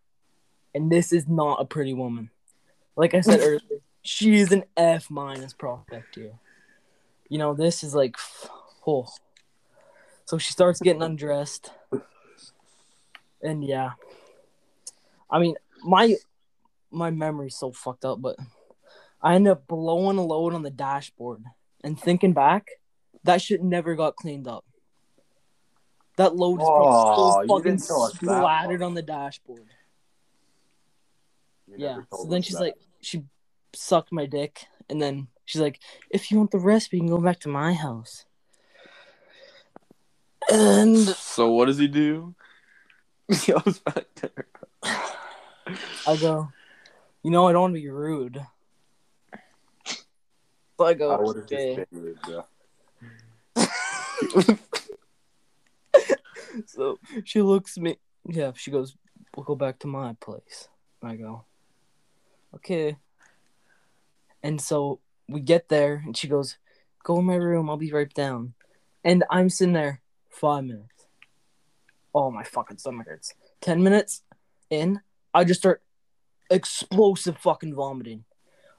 And 0.75 0.91
this 0.91 1.13
is 1.13 1.29
not 1.29 1.61
a 1.61 1.65
pretty 1.65 1.95
woman. 1.95 2.31
Like 2.97 3.15
I 3.15 3.21
said 3.21 3.41
earlier, 3.43 3.81
she 4.03 4.37
is 4.37 4.53
an 4.53 4.65
F 4.77 5.11
minus 5.11 5.53
prospect 5.53 6.15
here. 6.15 6.39
You 7.29 7.39
know, 7.39 7.55
this 7.55 7.85
is 7.85 7.95
like, 7.95 8.17
oh. 8.87 9.07
So 10.25 10.39
she 10.39 10.53
starts 10.53 10.81
getting 10.81 11.03
undressed, 11.03 11.73
and 13.43 13.65
yeah. 13.65 13.93
I 15.31 15.39
mean, 15.39 15.55
my 15.83 16.17
my 16.91 17.11
memory's 17.11 17.57
so 17.57 17.73
fucked 17.73 18.05
up, 18.05 18.21
but 18.21 18.37
I 19.23 19.35
ended 19.35 19.53
up 19.53 19.67
blowing 19.67 20.19
a 20.19 20.25
load 20.25 20.55
on 20.55 20.63
the 20.63 20.71
dashboard, 20.71 21.45
and 21.85 21.99
thinking 21.99 22.33
back, 22.33 22.69
that 23.25 23.43
shit 23.43 23.63
never 23.63 23.95
got 23.95 24.17
cleaned 24.17 24.49
up. 24.49 24.65
That 26.17 26.37
load 26.37 26.61
is 26.61 26.67
Oh, 26.69 26.75
probably 26.77 27.47
still 27.47 27.57
fucking 27.57 27.73
didn't 27.73 27.87
tell 27.87 28.03
us 28.03 28.13
that 28.13 28.19
splattered 28.19 28.83
on 28.83 28.95
the 28.95 29.03
dashboard. 29.03 29.69
You 31.67 31.77
Yeah. 31.79 31.99
So 32.13 32.27
then 32.29 32.43
she's 32.43 32.57
that. 32.57 32.63
like, 32.63 32.75
she 33.01 33.25
sucked 33.75 34.13
my 34.13 34.27
dick, 34.27 34.67
and 34.89 35.01
then 35.01 35.29
she's 35.45 35.63
like, 35.63 35.81
if 36.11 36.31
you 36.31 36.39
want 36.39 36.51
the 36.51 36.59
recipe, 36.59 36.97
you 36.97 37.05
can 37.05 37.11
go 37.11 37.19
back 37.19 37.41
to 37.41 37.49
my 37.49 37.73
house. 37.73 38.25
And 40.51 40.99
So 40.99 41.53
what 41.53 41.67
does 41.67 41.79
he 41.79 41.89
do? 41.89 42.35
He 43.45 43.53
goes 43.53 43.79
back 43.79 44.07
there. 44.17 44.47
I 46.07 46.17
go, 46.17 46.49
you 47.23 47.31
know, 47.31 47.47
I 47.47 47.53
don't 47.53 47.63
want 47.63 47.75
to 47.75 47.81
be 47.81 47.89
rude. 47.89 48.45
So 50.79 50.87
I 50.87 50.95
go, 50.95 51.13
I 51.13 51.21
would 51.21 51.37
have 51.37 51.45
okay. 51.45 51.77
just 51.77 51.91
been 51.91 52.03
rude, 52.03 52.19
bro. 52.23 52.45
So 56.67 56.99
she 57.25 57.43
looks 57.43 57.77
at 57.77 57.83
me. 57.83 57.99
Yeah, 58.29 58.53
she 58.55 58.71
goes, 58.71 58.97
we'll 59.37 59.45
go 59.45 59.55
back 59.55 59.79
to 59.81 59.87
my 59.87 60.15
place. 60.21 60.69
I 61.03 61.17
go, 61.17 61.45
okay. 62.57 62.97
And 64.43 64.61
so 64.61 65.01
we 65.29 65.41
get 65.41 65.69
there, 65.69 66.03
and 66.05 66.17
she 66.17 66.29
goes, 66.29 66.59
go 67.05 67.19
in 67.19 67.25
my 67.25 67.37
room. 67.37 67.71
I'll 67.71 67.77
be 67.77 67.93
right 67.93 68.13
down. 68.13 68.55
And 69.05 69.25
I'm 69.31 69.49
sitting 69.49 69.75
there 69.75 70.01
five 70.29 70.65
minutes. 70.65 71.00
Oh, 72.15 72.31
my 72.31 72.43
fucking 72.43 72.79
stomach 72.79 73.07
hurts. 73.07 73.35
Ten 73.61 73.83
minutes 73.83 74.23
in, 74.69 75.01
I 75.33 75.45
just 75.45 75.61
start 75.61 75.83
explosive 76.51 77.39
fucking 77.39 77.75
vomiting. 77.75 78.25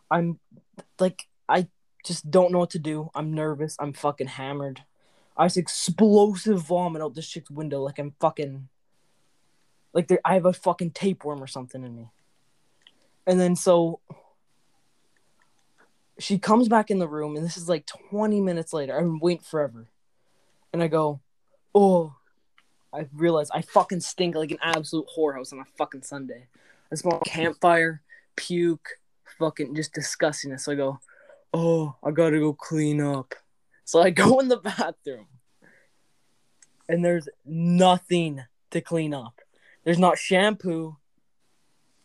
I'm 0.10 0.40
like, 1.00 1.28
I 1.48 1.68
just 2.06 2.30
don't 2.30 2.52
know 2.52 2.60
what 2.60 2.72
to 2.72 2.80
do. 2.80 3.10
I'm 3.16 3.34
nervous. 3.34 3.78
I'm 3.80 3.94
fucking 3.94 4.28
hammered. 4.28 4.84
I 5.38 5.46
just 5.46 5.58
explosive 5.58 6.62
vomit 6.62 7.02
out 7.02 7.16
this 7.16 7.28
chick's 7.28 7.50
window 7.50 7.82
like 7.82 8.00
I'm 8.00 8.14
fucking 8.20 8.68
like 9.94 10.08
there 10.08 10.20
I 10.26 10.34
have 10.34 10.46
a 10.46 10.54
fucking 10.54 10.92
tapeworm 10.92 11.42
or 11.42 11.48
something 11.48 11.84
in 11.84 11.96
me. 11.96 12.10
And 13.26 13.40
then 13.40 13.56
so 13.56 14.02
she 16.20 16.38
comes 16.38 16.68
back 16.68 16.92
in 16.92 17.00
the 17.00 17.08
room 17.08 17.36
and 17.36 17.46
this 17.46 17.58
is 17.58 17.70
like 17.70 17.86
20 18.10 18.42
minutes 18.42 18.74
later. 18.74 18.96
I've 18.96 19.04
been 19.04 19.20
waiting 19.20 19.44
forever. 19.44 19.88
And 20.74 20.82
I 20.82 20.88
go, 20.88 21.20
"Oh, 21.74 22.16
I 22.94 23.08
realized 23.14 23.52
I 23.54 23.62
fucking 23.62 24.02
stink 24.02 24.36
like 24.36 24.52
an 24.52 24.58
absolute 24.62 25.08
whorehouse 25.16 25.54
on 25.54 25.60
a 25.60 25.66
fucking 25.78 26.04
Sunday. 26.04 26.48
I 26.92 26.96
smell 26.96 27.22
campfire, 27.26 28.02
puke, 28.36 29.00
fucking 29.40 29.76
just 29.76 29.94
disgustingness. 29.94 30.62
So 30.62 30.74
I 30.74 30.76
go, 30.76 31.00
oh, 31.54 31.96
I 32.04 32.12
gotta 32.12 32.40
go 32.40 32.54
clean 32.54 33.02
up. 33.02 33.34
So 33.86 34.02
I 34.02 34.10
go 34.12 34.40
in 34.40 34.50
the 34.50 34.58
bathroom, 34.58 35.28
and 36.90 37.04
there's 37.04 37.30
nothing 37.46 38.44
to 38.72 38.82
clean 38.82 39.14
up. 39.14 39.40
There's 39.84 40.00
not 40.00 40.18
shampoo, 40.18 40.98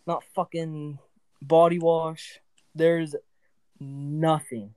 not 0.06 0.24
fucking 0.34 0.98
body 1.42 1.78
wash. 1.78 2.40
There's 2.74 3.14
nothing. 3.80 4.74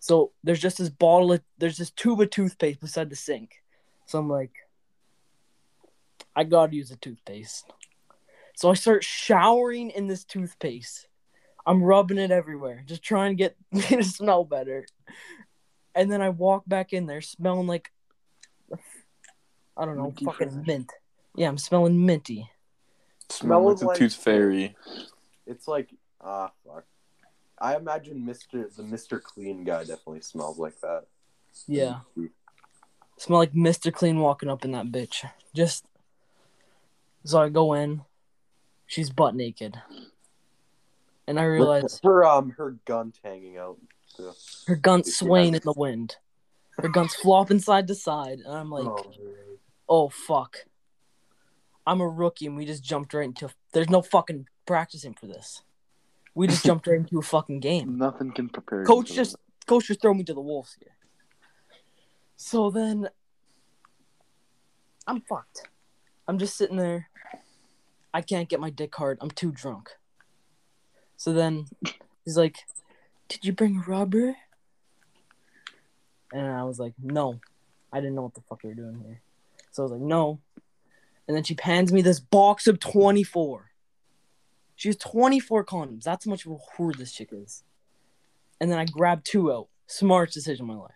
So 0.00 0.32
there's 0.42 0.60
just 0.60 0.78
this 0.78 0.90
bottle 0.90 1.32
of 1.32 1.40
there's 1.58 1.78
this 1.78 1.90
tube 1.90 2.20
of 2.20 2.30
toothpaste 2.30 2.80
beside 2.80 3.08
the 3.08 3.16
sink. 3.16 3.62
So 4.06 4.18
I'm 4.18 4.28
like, 4.28 4.52
I 6.36 6.44
gotta 6.44 6.74
use 6.74 6.90
a 6.90 6.96
toothpaste. 6.96 7.70
So 8.56 8.70
I 8.70 8.74
start 8.74 9.02
showering 9.04 9.90
in 9.90 10.06
this 10.06 10.24
toothpaste. 10.24 11.08
I'm 11.66 11.82
rubbing 11.82 12.18
it 12.18 12.30
everywhere, 12.30 12.84
just 12.86 13.02
trying 13.02 13.32
to 13.32 13.34
get 13.36 13.56
me 13.72 13.80
to 13.82 14.04
smell 14.04 14.44
better. 14.44 14.86
And 15.94 16.10
then 16.10 16.20
I 16.20 16.28
walk 16.30 16.64
back 16.66 16.92
in 16.92 17.06
there 17.06 17.20
smelling 17.20 17.66
like 17.66 17.90
I 19.76 19.84
don't 19.84 19.96
know, 19.96 20.04
Minty 20.04 20.24
fucking 20.24 20.50
fresh. 20.50 20.66
mint. 20.66 20.92
Yeah, 21.36 21.48
I'm 21.48 21.58
smelling 21.58 22.04
minty. 22.06 22.48
Smell 23.28 23.64
like 23.64 23.78
Smells 23.78 23.80
the 23.80 23.86
like- 23.86 23.98
tooth 23.98 24.14
fairy. 24.14 24.76
It's 25.46 25.66
like 25.68 25.90
ah 26.20 26.50
fuck. 26.66 26.84
I 27.58 27.76
imagine 27.76 28.24
Mister 28.24 28.68
the 28.76 28.82
Mister 28.82 29.18
Clean 29.20 29.64
guy 29.64 29.80
definitely 29.80 30.20
smells 30.20 30.58
like 30.58 30.80
that. 30.80 31.04
Yeah. 31.66 32.00
Smell 33.18 33.38
like 33.38 33.52
Mr. 33.52 33.92
Clean 33.92 34.18
walking 34.18 34.48
up 34.50 34.64
in 34.64 34.72
that 34.72 34.86
bitch. 34.86 35.24
Just 35.54 35.86
so 37.24 37.40
I 37.40 37.48
go 37.48 37.72
in, 37.74 38.02
she's 38.86 39.10
butt 39.10 39.34
naked. 39.34 39.80
And 41.26 41.40
I 41.40 41.44
realize 41.44 42.00
her 42.04 42.24
um 42.24 42.50
her 42.58 42.76
gun's 42.84 43.18
hanging 43.24 43.56
out. 43.56 43.78
too. 44.14 44.32
her 44.66 44.76
gun's 44.76 45.16
swaying 45.16 45.54
in 45.54 45.62
the 45.64 45.72
wind. 45.76 46.16
Her 46.78 46.88
gun's 46.88 47.14
flopping 47.14 47.60
side 47.60 47.86
to 47.88 47.94
side. 47.94 48.40
And 48.44 48.54
I'm 48.54 48.70
like, 48.70 48.86
Oh, 48.86 49.12
oh 49.88 50.08
fuck. 50.10 50.58
I'm 51.86 52.00
a 52.00 52.08
rookie 52.08 52.46
and 52.46 52.56
we 52.56 52.66
just 52.66 52.84
jumped 52.84 53.14
right 53.14 53.24
into 53.24 53.48
there's 53.72 53.88
no 53.90 54.02
fucking 54.02 54.46
practicing 54.66 55.14
for 55.14 55.26
this. 55.26 55.62
We 56.34 56.46
just 56.46 56.64
jumped 56.64 56.86
right 56.86 56.98
into 56.98 57.18
a 57.18 57.22
fucking 57.22 57.60
game. 57.60 57.96
Nothing 57.98 58.32
can 58.32 58.48
prepare. 58.48 58.80
you 58.80 58.86
Coach 58.86 59.12
just 59.12 59.32
that. 59.32 59.66
coach 59.66 59.86
just 59.86 60.02
throw 60.02 60.12
me 60.12 60.24
to 60.24 60.34
the 60.34 60.40
wolves 60.40 60.76
here. 60.78 60.92
So 62.36 62.70
then 62.70 63.08
I'm 65.06 65.20
fucked. 65.22 65.68
I'm 66.26 66.38
just 66.38 66.56
sitting 66.56 66.76
there. 66.76 67.08
I 68.14 68.22
can't 68.22 68.48
get 68.48 68.60
my 68.60 68.70
dick 68.70 68.94
hard. 68.94 69.18
I'm 69.20 69.30
too 69.30 69.52
drunk. 69.52 69.90
So 71.18 71.34
then 71.34 71.66
he's 72.24 72.38
like, 72.38 72.56
Did 73.28 73.44
you 73.44 73.52
bring 73.52 73.76
a 73.76 73.90
rubber? 73.90 74.36
And 76.32 76.46
I 76.46 76.64
was 76.64 76.78
like, 76.78 76.94
No. 77.02 77.40
I 77.92 78.00
didn't 78.00 78.14
know 78.14 78.22
what 78.22 78.34
the 78.34 78.40
fuck 78.48 78.62
we 78.62 78.70
were 78.70 78.74
doing 78.74 79.02
here. 79.04 79.20
So 79.72 79.82
I 79.82 79.84
was 79.84 79.92
like, 79.92 80.00
No. 80.00 80.40
And 81.28 81.36
then 81.36 81.44
she 81.44 81.56
hands 81.60 81.92
me 81.92 82.00
this 82.00 82.20
box 82.20 82.66
of 82.66 82.80
24. 82.80 83.70
She 84.76 84.88
has 84.88 84.96
24 84.96 85.64
condoms. 85.66 86.04
That's 86.04 86.24
how 86.24 86.30
much 86.30 86.46
of 86.46 86.52
a 86.52 86.56
whore 86.56 86.96
this 86.96 87.12
chick 87.12 87.28
is 87.32 87.62
and 88.60 88.70
then 88.70 88.78
I 88.78 88.86
grabbed 88.86 89.26
two 89.26 89.52
out. 89.52 89.68
Smartest 89.86 90.34
decision 90.34 90.64
of 90.64 90.76
my 90.76 90.82
life. 90.82 90.90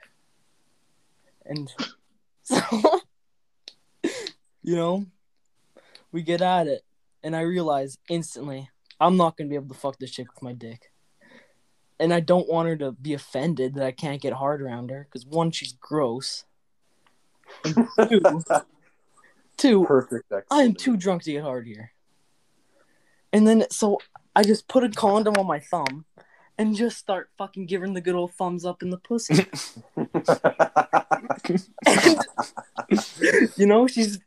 And 1.44 1.70
so, 2.42 3.00
you 4.62 4.74
know, 4.74 5.06
we 6.10 6.22
get 6.22 6.40
at 6.40 6.66
it, 6.66 6.82
and 7.22 7.36
I 7.36 7.40
realize 7.40 7.98
instantly 8.08 8.70
I'm 9.00 9.16
not 9.16 9.36
gonna 9.36 9.50
be 9.50 9.56
able 9.56 9.74
to 9.74 9.80
fuck 9.80 9.98
this 9.98 10.10
chick 10.10 10.32
with 10.32 10.42
my 10.42 10.52
dick. 10.52 10.90
And 12.00 12.12
I 12.12 12.20
don't 12.20 12.48
want 12.48 12.68
her 12.68 12.76
to 12.76 12.92
be 12.92 13.14
offended 13.14 13.74
that 13.74 13.84
I 13.84 13.90
can't 13.90 14.22
get 14.22 14.32
hard 14.32 14.62
around 14.62 14.90
her 14.90 15.08
because 15.10 15.26
one, 15.26 15.50
she's 15.50 15.72
gross. 15.72 16.44
Two, 17.64 17.88
two, 19.56 19.84
Perfect. 19.84 20.32
I 20.50 20.62
am 20.62 20.74
too 20.74 20.96
drunk 20.96 21.22
to 21.24 21.32
get 21.32 21.42
hard 21.42 21.66
here. 21.66 21.92
And 23.32 23.46
then 23.46 23.66
so 23.70 23.98
I 24.34 24.42
just 24.42 24.68
put 24.68 24.84
a 24.84 24.88
condom 24.88 25.34
on 25.36 25.46
my 25.46 25.58
thumb 25.58 26.04
and 26.56 26.76
just 26.76 26.98
start 26.98 27.30
fucking 27.36 27.66
giving 27.66 27.94
the 27.94 28.00
good 28.00 28.14
old 28.14 28.32
thumbs 28.34 28.64
up 28.64 28.82
in 28.82 28.90
the 28.90 28.98
pussy. 28.98 29.46
you 33.56 33.66
know, 33.66 33.86
she's 33.86 34.18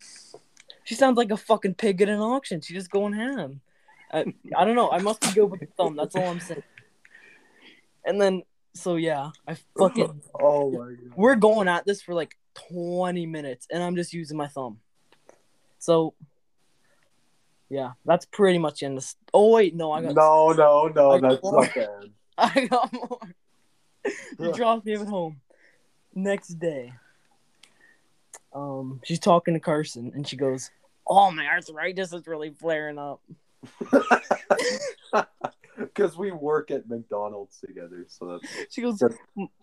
she 0.92 0.96
sounds 0.96 1.16
like 1.16 1.32
a 1.32 1.38
fucking 1.38 1.76
pig 1.76 2.02
at 2.02 2.10
an 2.10 2.20
auction. 2.20 2.60
She's 2.60 2.76
just 2.76 2.92
going 2.92 3.14
ham. 3.14 3.62
I, 4.12 4.26
I 4.58 4.66
don't 4.66 4.76
know. 4.76 4.92
I 4.92 4.98
must 5.00 5.22
be 5.22 5.32
good 5.32 5.50
with 5.50 5.62
the 5.62 5.68
thumb. 5.68 5.96
That's 5.96 6.18
all 6.18 6.28
I'm 6.28 6.42
saying. 6.42 6.64
And 8.04 8.20
then 8.20 8.44
so 8.74 8.98
yeah, 8.98 9.30
I 9.48 9.56
fucking 9.80 10.22
oh 10.42 10.70
my 10.70 10.78
god. 10.90 10.98
we're 11.16 11.36
going 11.38 11.70
at 11.70 11.86
this 11.86 12.02
for 12.02 12.14
like 12.14 12.36
20 12.74 13.26
minutes 13.26 13.68
and 13.72 13.82
I'm 13.82 13.96
just 13.96 14.12
using 14.12 14.36
my 14.36 14.48
thumb. 14.48 14.82
So 15.80 16.14
yeah, 17.70 17.92
that's 18.04 18.26
pretty 18.26 18.58
much 18.58 18.82
the 18.82 18.88
end 18.88 18.98
of 18.98 19.16
Oh 19.34 19.52
wait, 19.52 19.74
no, 19.74 19.94
I 19.94 20.02
got 20.02 20.14
No, 20.14 20.52
no, 20.52 20.92
no, 20.94 21.22
that's 21.22 21.42
not 21.42 21.74
bad. 21.74 22.12
I 22.38 22.66
got 22.66 22.92
more. 22.92 23.20
He 24.38 24.52
dropped 24.52 24.86
me 24.86 24.96
at 24.96 25.08
home. 25.08 25.40
Next 26.14 26.50
day. 26.60 26.92
Um, 28.52 29.00
she's 29.06 29.20
talking 29.20 29.54
to 29.54 29.62
Carson 29.62 30.12
and 30.14 30.28
she 30.28 30.36
goes, 30.36 30.70
Oh 31.14 31.30
my 31.30 31.46
arthritis 31.46 32.14
is 32.14 32.26
really 32.26 32.52
flaring 32.52 32.98
up. 32.98 33.22
Because 35.78 36.16
we 36.16 36.32
work 36.32 36.70
at 36.70 36.88
McDonald's 36.88 37.60
together, 37.60 38.06
so 38.08 38.40
that's 38.40 38.54
She 38.70 38.82
goes. 38.82 39.02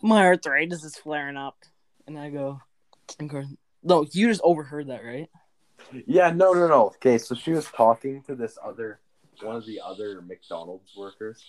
My 0.03 0.27
arthritis 0.27 0.83
is 0.83 0.97
flaring 0.97 1.37
up. 1.37 1.57
And 2.07 2.19
I 2.19 2.29
go, 2.31 2.61
No, 3.83 4.05
you 4.13 4.29
just 4.29 4.41
overheard 4.43 4.89
that, 4.89 5.05
right? 5.05 5.31
yeah. 6.07 6.31
No, 6.31 6.53
no, 6.53 6.67
no. 6.67 6.87
Okay, 6.87 7.19
so 7.19 7.35
she 7.35 7.53
was 7.53 7.67
talking 7.67 8.23
to 8.23 8.35
this 8.35 8.59
other 8.63 8.99
one 9.41 9.57
of 9.57 9.65
the 9.65 9.81
other 9.81 10.21
McDonald's 10.21 10.91
workers, 10.97 11.45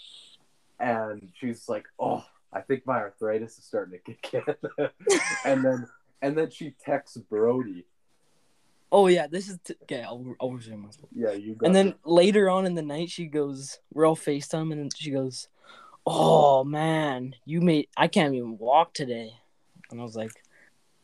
and 0.80 1.32
she's 1.40 1.68
like, 1.68 1.88
"Oh, 2.00 2.24
I 2.54 2.62
think 2.62 2.86
my 2.86 3.00
arthritis 3.00 3.58
is 3.58 3.66
starting 3.66 4.00
to 4.00 4.14
kick 4.14 4.46
in," 4.78 4.88
and 5.46 5.66
then 5.66 5.88
and 6.22 6.38
then 6.38 6.52
she 6.52 6.76
texts 6.86 7.18
Brody. 7.18 7.86
Oh 8.92 9.08
yeah, 9.08 9.28
this 9.28 9.50
is 9.50 9.60
t- 9.64 9.76
okay. 9.84 10.02
I'll, 10.02 10.36
I'll 10.42 10.52
resume 10.52 10.82
myself. 10.82 11.10
Yeah, 11.14 11.32
you. 11.32 11.54
Got 11.56 11.68
And 11.68 11.76
then 11.76 11.96
later 12.06 12.50
on 12.50 12.66
in 12.66 12.76
the 12.76 12.82
night, 12.82 13.10
she 13.10 13.26
goes, 13.26 13.80
"We're 13.94 14.08
all 14.08 14.16
Facetime," 14.16 14.72
and 14.72 14.92
she 14.96 15.12
goes, 15.12 15.48
"Oh 16.06 16.64
man, 16.64 17.36
you 17.46 17.62
made 17.62 17.88
I 17.96 18.08
can't 18.08 18.34
even 18.34 18.58
walk 18.58 18.94
today." 18.94 19.34
And 19.92 20.00
I 20.00 20.04
was 20.04 20.16
like, 20.16 20.32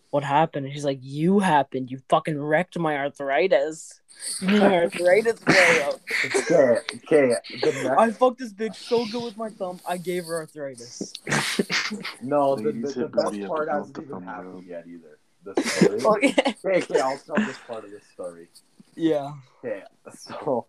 "What 0.09 0.23
happened?" 0.23 0.65
And 0.65 0.73
she's 0.73 0.85
like, 0.85 0.99
"You 1.01 1.39
happened. 1.39 1.91
You 1.91 1.99
fucking 2.09 2.41
wrecked 2.41 2.77
my 2.79 2.97
arthritis. 2.97 4.01
You 4.41 4.47
made 4.47 4.59
my 4.61 4.75
arthritis 4.85 5.39
flare 5.41 5.89
up. 5.89 5.99
okay, 6.25 6.81
okay. 6.95 7.35
The 7.61 7.71
next, 7.83 7.85
I 7.99 8.11
fucked 8.11 8.39
this 8.39 8.53
bitch 8.53 8.75
so 8.75 9.05
good 9.05 9.23
with 9.23 9.37
my 9.37 9.49
thumb. 9.49 9.79
I 9.87 9.97
gave 9.97 10.25
her 10.25 10.37
arthritis. 10.37 11.13
no, 12.21 12.55
the, 12.55 12.63
the, 12.63 12.69
Ladies 12.69 12.93
the 12.95 13.01
hit 13.01 13.11
best 13.11 13.25
Brody 13.25 13.43
up 13.43 13.49
part 13.49 13.67
above 13.67 13.77
hasn't 13.77 13.95
the 13.95 14.01
even 14.01 14.13
thumb 14.13 14.23
happened 14.23 14.53
rub. 14.55 14.63
yet 14.63 14.85
either. 14.87 15.19
The 15.45 15.61
story. 15.61 16.01
Okay. 16.05 16.35
okay, 16.65 16.83
okay, 16.83 16.99
I'll 16.99 17.17
tell 17.17 17.35
this 17.35 17.57
part 17.67 17.85
of 17.85 17.91
the 17.91 18.01
story. 18.13 18.47
Yeah. 18.95 19.33
Okay, 19.63 19.83
so 20.17 20.65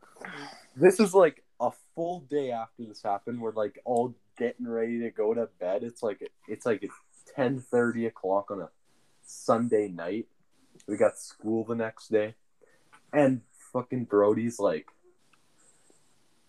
this 0.77 1.01
is 1.01 1.15
like 1.15 1.43
a 1.61 1.71
full 1.95 2.21
day 2.21 2.51
after 2.51 2.85
this 2.85 3.03
happened. 3.03 3.41
We're 3.41 3.53
like 3.53 3.81
all 3.85 4.15
getting 4.39 4.69
ready 4.69 5.01
to 5.01 5.11
go 5.11 5.33
to 5.33 5.49
bed. 5.59 5.83
It's 5.83 6.03
like 6.03 6.31
it's 6.47 6.67
like 6.67 6.89
ten 7.35 7.61
thirty 7.61 8.07
o'clock 8.07 8.51
on 8.51 8.61
a 8.61 8.69
Sunday 9.25 9.89
night. 9.89 10.27
We 10.87 10.97
got 10.97 11.19
school 11.19 11.65
the 11.65 11.75
next 11.75 12.09
day, 12.09 12.35
and 13.13 13.41
fucking 13.73 14.05
Brody's 14.05 14.59
like, 14.59 14.87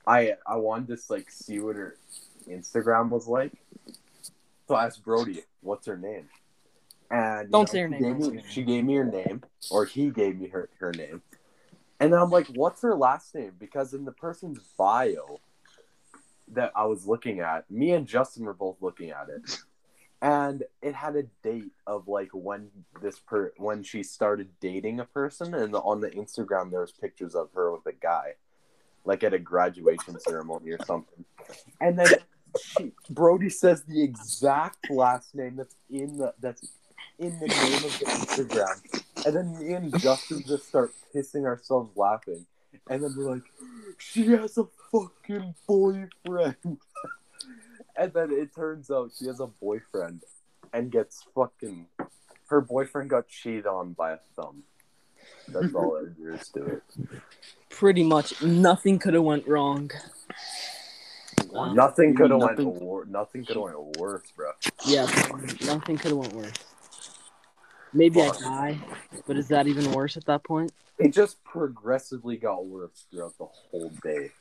I 0.06 0.34
I 0.46 0.58
wanted 0.58 0.88
to 0.88 0.96
just, 0.96 1.10
like 1.10 1.30
see 1.30 1.60
what 1.60 1.78
her 1.78 1.96
Instagram 2.48 3.10
was 3.10 3.28
like. 3.28 3.54
So 4.68 4.76
I 4.76 4.86
asked 4.86 5.04
Brody, 5.04 5.44
"What's 5.62 5.88
her 5.88 5.98
name?" 5.98 6.28
And 7.10 7.52
Don't 7.52 7.70
say 7.70 7.82
her 7.82 7.88
she 7.88 8.00
name, 8.00 8.20
Gave 8.20 8.34
me, 8.34 8.43
she 8.50 8.63
gave 8.63 8.84
me 8.84 8.96
her 8.96 9.06
name, 9.06 9.43
or 9.72 9.86
he 9.86 10.10
gave 10.10 10.38
me 10.39 10.50
her 10.50 10.70
her 10.80 10.91
name, 10.91 11.22
and 12.00 12.13
I'm 12.13 12.30
like, 12.30 12.48
"What's 12.48 12.82
her 12.82 12.96
last 12.96 13.34
name?" 13.34 13.54
Because 13.58 13.93
in 13.93 14.04
the 14.04 14.12
person's 14.12 14.60
bio 14.78 15.39
that 16.50 16.72
I 16.76 16.86
was 16.86 17.08
looking 17.08 17.39
at, 17.39 17.70
me 17.72 17.91
and 17.91 18.08
Justin 18.08 18.43
were 18.43 18.54
both 18.54 18.82
looking 18.82 19.12
at 19.12 19.30
it, 19.30 19.58
and 20.22 20.63
it 20.82 20.96
had 20.96 21.15
a 21.15 21.24
date 21.43 21.72
of 21.86 22.10
like 22.10 22.30
when 22.34 22.70
this 23.02 23.20
per 23.20 23.54
when 23.56 23.84
she 23.84 24.04
started 24.04 24.50
dating 24.60 25.00
a 25.00 25.06
person, 25.06 25.54
and 25.54 25.76
on 25.76 26.02
the 26.02 26.10
Instagram 26.10 26.72
there 26.72 26.82
was 26.82 26.91
pictures 26.91 27.36
of 27.36 27.50
her 27.54 27.72
with 27.72 27.86
a 27.86 27.93
guy, 27.93 28.34
like 29.06 29.24
at 29.24 29.34
a 29.34 29.39
graduation 29.39 30.20
ceremony 30.20 30.72
or 30.72 30.84
something, 30.86 31.24
and 31.80 31.98
then 31.98 32.10
she, 32.60 32.91
Brody 33.10 33.50
says 33.50 33.84
the 33.84 34.04
exact 34.04 34.89
last 34.89 35.36
name 35.36 35.56
that's 35.56 35.76
in 35.89 36.17
the 36.17 36.34
that's 36.39 36.67
in 37.19 37.39
the 37.39 37.47
name 37.47 37.84
of 37.84 37.99
the 37.99 38.06
Instagram, 38.06 39.25
And 39.25 39.36
then 39.36 39.60
me 39.60 39.73
and 39.73 39.99
Justin 39.99 40.43
just 40.45 40.67
start 40.67 40.91
pissing 41.13 41.45
ourselves 41.45 41.95
laughing. 41.95 42.45
And 42.89 43.03
then 43.03 43.13
we're 43.17 43.32
like, 43.32 43.43
she 43.97 44.27
has 44.27 44.58
a 44.58 44.65
fucking 44.91 45.56
boyfriend. 45.67 46.58
and 47.97 48.13
then 48.13 48.32
it 48.32 48.53
turns 48.56 48.91
out 48.91 49.12
she 49.17 49.25
has 49.25 49.39
a 49.39 49.47
boyfriend 49.47 50.21
and 50.73 50.91
gets 50.91 51.25
fucking. 51.34 51.88
Her 52.47 52.62
boyfriend 52.62 53.10
got 53.10 53.27
cheated 53.27 53.65
on 53.65 53.93
by 53.93 54.13
a 54.13 54.17
thumb. 54.36 54.63
That's 55.49 55.73
all 55.73 56.01
there 56.17 56.34
is 56.34 56.47
to 56.49 56.65
it. 56.65 56.84
Pretty 57.69 58.03
much 58.03 58.41
nothing 58.41 58.99
could 58.99 59.13
have 59.13 59.23
went 59.23 59.47
wrong. 59.47 59.91
What? 61.49 61.73
Nothing 61.73 62.15
could 62.15 62.32
have 62.32 62.39
went 62.39 63.10
nothing 63.10 63.45
could 63.45 63.56
have 63.56 63.63
went 63.63 63.97
worse, 63.97 64.32
bro. 64.36 64.51
Yeah, 64.86 65.06
nothing 65.65 65.97
could 65.97 66.12
have 66.12 66.17
went 66.17 66.34
worse. 66.34 66.53
Maybe 67.93 68.21
I 68.21 68.30
die, 68.32 68.80
but 69.26 69.38
is 69.38 69.47
that 69.50 69.67
even 69.67 69.91
worse 69.91 70.17
at 70.17 70.26
that 70.26 70.43
point? 70.43 70.71
It 71.00 71.13
just 71.13 71.43
progressively 71.43 72.38
got 72.38 72.65
worse 72.65 73.06
throughout 73.12 73.38
the 73.38 73.45
whole 73.45 73.91
day. 74.04 74.32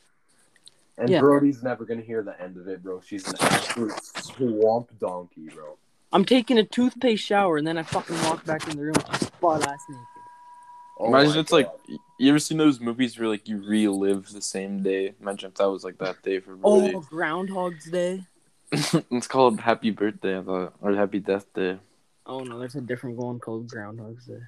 And 0.99 1.09
Yeah. 1.11 1.21
Brody's 1.21 1.63
never 1.63 1.85
gonna 1.85 2.03
hear 2.03 2.23
the 2.23 2.41
end 2.41 2.57
of 2.57 2.69
it, 2.69 2.83
bro. 2.83 3.01
She's 3.01 3.29
an 3.29 3.35
absolute 3.41 3.93
swamp 4.23 4.99
donkey, 4.99 5.49
bro. 5.55 5.77
I'm 6.13 6.25
taking 6.25 6.59
a 6.59 6.65
toothpaste 6.65 7.25
shower 7.25 7.59
and 7.59 7.67
then 7.67 7.77
I 7.77 7.83
fucking 7.83 8.17
walk 8.23 8.45
back 8.47 8.67
in 8.69 8.77
the 8.77 8.85
room 8.85 8.95
just 9.13 9.41
butt 9.41 9.67
ass 9.67 9.81
naked. 9.89 10.05
Oh 10.99 11.09
Imagine 11.09 11.35
my 11.35 11.41
it's 11.41 11.53
like 11.53 11.71
you 12.19 12.31
ever 12.31 12.39
seen 12.39 12.57
those 12.57 12.81
movies 12.81 13.19
where 13.19 13.29
like 13.29 13.49
you 13.49 13.63
relive 13.63 14.33
the 14.33 14.41
same 14.41 14.83
day. 14.83 15.15
Imagine 15.21 15.51
if 15.51 15.57
that 15.57 15.71
was 15.71 15.85
like 15.85 15.99
that 15.99 16.23
day 16.23 16.41
for 16.41 16.57
oh, 16.63 16.81
Brody. 16.81 16.95
Oh, 16.95 17.01
Groundhog's 17.01 17.91
Day. 17.91 18.25
it's 18.73 19.27
called 19.27 19.61
Happy 19.61 19.91
Birthday, 19.91 20.39
I 20.39 20.43
thought, 20.43 20.75
or 20.81 20.95
Happy 20.95 21.21
Death 21.21 21.53
Day. 21.53 21.79
Oh 22.27 22.41
no, 22.43 22.59
there's 22.59 22.75
a 22.75 22.81
different 22.81 23.17
one 23.17 23.39
called 23.39 23.69
Groundhog's 23.69 24.27
Day. 24.27 24.41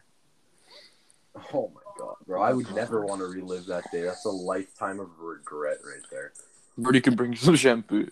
Oh 1.52 1.70
my 1.74 1.80
god, 1.96 2.16
bro. 2.26 2.42
I 2.42 2.52
would 2.52 2.72
never 2.74 3.04
want 3.04 3.20
to 3.20 3.26
relive 3.26 3.66
that 3.66 3.84
day. 3.92 4.02
That's 4.02 4.24
a 4.24 4.30
lifetime 4.30 4.98
of 4.98 5.08
regret 5.20 5.78
right 5.84 6.02
there. 6.10 6.32
Brody 6.76 7.00
can 7.00 7.14
bring 7.14 7.36
some 7.36 7.54
shampoo. 7.56 8.08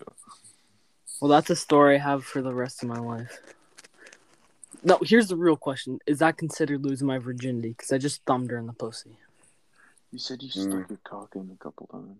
Well, 1.20 1.30
that's 1.30 1.50
a 1.50 1.56
story 1.56 1.96
I 1.96 1.98
have 1.98 2.24
for 2.24 2.42
the 2.42 2.54
rest 2.54 2.82
of 2.82 2.88
my 2.88 2.98
life. 2.98 3.40
No, 4.84 4.98
here's 5.02 5.28
the 5.28 5.36
real 5.36 5.56
question: 5.56 5.98
Is 6.06 6.18
that 6.20 6.36
considered 6.36 6.84
losing 6.84 7.06
my 7.08 7.18
virginity? 7.18 7.70
Because 7.70 7.90
I 7.92 7.98
just 7.98 8.22
thumbed 8.24 8.50
her 8.50 8.58
in 8.58 8.66
the 8.66 8.72
pussy. 8.72 9.16
You 10.12 10.18
said 10.18 10.42
you 10.42 10.50
Mm. 10.50 10.70
stuck 10.70 10.90
your 10.90 11.00
cock 11.02 11.34
in 11.34 11.50
a 11.50 11.56
couple 11.62 11.88
times. 11.88 12.18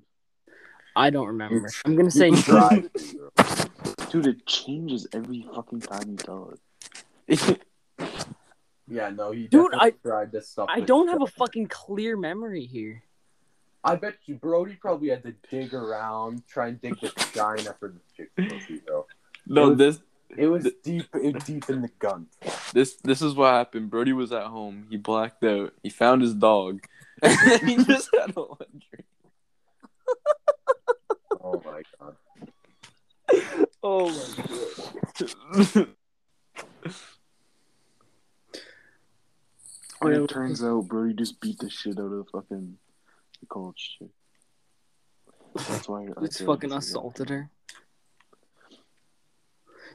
I 0.96 1.10
don't 1.10 1.28
remember. 1.28 1.68
I'm 1.84 1.94
gonna 1.94 2.10
say 2.10 2.30
You 2.30 2.36
tried. 2.42 2.90
Dude, 4.10 4.26
it 4.26 4.46
changes 4.46 5.06
every 5.12 5.46
fucking 5.54 5.80
time 5.82 6.10
you 6.10 6.16
tell 6.16 6.50
it. 6.50 6.60
Yeah, 8.88 9.10
no, 9.10 9.32
you 9.32 9.48
Dude, 9.48 9.74
I- 9.74 9.90
tried 9.90 10.32
to 10.32 10.40
stuff. 10.42 10.68
I 10.70 10.80
don't 10.80 11.08
have 11.08 11.22
a 11.22 11.26
fucking 11.26 11.66
clear 11.68 12.16
memory 12.16 12.64
here. 12.66 13.02
I 13.82 13.96
bet 13.96 14.14
you 14.26 14.34
Brody 14.36 14.74
probably 14.80 15.08
had 15.10 15.22
to 15.24 15.34
dig 15.50 15.72
around, 15.74 16.42
try 16.48 16.68
and 16.68 16.80
dig 16.80 16.98
the 17.00 17.08
shine 17.32 17.66
after 17.68 17.88
the 17.94 18.00
chick's 18.16 18.32
pussy, 18.36 18.80
bro. 18.86 19.06
no, 19.46 19.74
this 19.74 20.00
It 20.36 20.46
was 20.48 20.68
deep, 20.82 21.06
it 21.14 21.34
was 21.34 21.44
deep 21.44 21.68
in 21.70 21.82
the 21.82 21.90
gun. 22.00 22.26
this 22.72 22.96
this 22.96 23.22
is 23.22 23.34
what 23.34 23.52
happened. 23.52 23.90
Brody 23.90 24.12
was 24.12 24.32
at 24.32 24.44
home. 24.46 24.86
He 24.90 24.96
blacked 24.96 25.44
out. 25.44 25.72
He 25.84 25.90
found 25.90 26.22
his 26.22 26.34
dog, 26.34 26.80
and 27.22 27.38
then 27.46 27.66
he 27.68 27.76
just 27.84 28.08
had 28.12 28.32
a 28.36 28.40
wet 28.42 28.68
dream. 28.70 29.04
Oh 31.40 31.62
my 31.64 31.82
god. 32.00 32.16
Oh 33.88 34.08
my 34.08 34.44
god. 35.74 35.88
And 40.00 40.14
it 40.14 40.28
turns 40.28 40.62
out 40.62 40.88
Brody 40.88 41.14
just 41.14 41.40
beat 41.40 41.58
the 41.58 41.70
shit 41.70 41.98
out 41.98 42.12
of 42.12 42.28
fucking 42.28 42.76
the 43.40 43.46
college 43.46 43.96
chick. 43.98 44.08
That's 45.54 45.88
why 45.88 46.04
I 46.04 46.08
It's 46.22 46.40
fucking 46.40 46.70
like 46.70 46.78
it's 46.78 46.88
assaulted 46.88 47.30
her. 47.30 47.50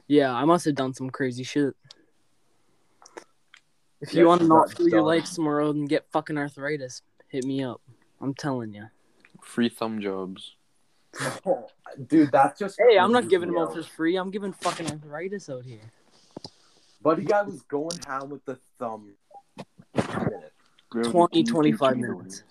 Yeah, 0.08 0.34
I 0.34 0.46
must 0.46 0.66
have 0.66 0.76
done 0.76 0.94
some 0.94 1.10
crazy 1.10 1.44
shit. 1.44 1.76
If 4.02 4.16
you 4.16 4.26
want 4.28 4.42
to 4.42 4.46
she 4.46 4.50
not 4.50 4.68
got 4.68 4.78
feel 4.78 4.88
your 4.90 5.00
done. 5.00 5.08
legs 5.08 5.36
tomorrow 5.36 5.70
and 5.70 5.88
get 5.88 6.10
fucking 6.12 6.38
arthritis, 6.38 7.04
hit 7.28 7.46
me 7.46 7.64
up. 7.64 7.82
I'm 8.20 8.34
telling 8.34 8.74
you. 8.74 8.88
Free 9.44 9.70
thumb 9.70 10.02
jobs. 10.02 10.56
Dude, 12.08 12.32
that's 12.32 12.60
just. 12.60 12.80
Hey, 12.80 12.98
I'm 12.98 13.12
not 13.12 13.30
giving 13.30 13.50
them 13.50 13.60
out 13.60 13.70
out. 13.70 13.76
for 13.76 13.84
free. 13.84 14.16
I'm 14.16 14.32
giving 14.32 14.54
fucking 14.54 14.90
arthritis 14.90 15.50
out 15.50 15.66
here. 15.66 15.92
Buddy 17.02 17.24
guy 17.24 17.44
was 17.44 17.62
going 17.64 18.00
ham 18.08 18.30
with 18.30 18.44
the 18.46 18.60
thumb. 18.80 19.14
Brody, 20.92 21.10
20, 21.10 21.12
can 21.12 21.38
you 21.38 21.44
teach 21.44 21.52
25 21.52 21.98
minutes. 21.98 22.44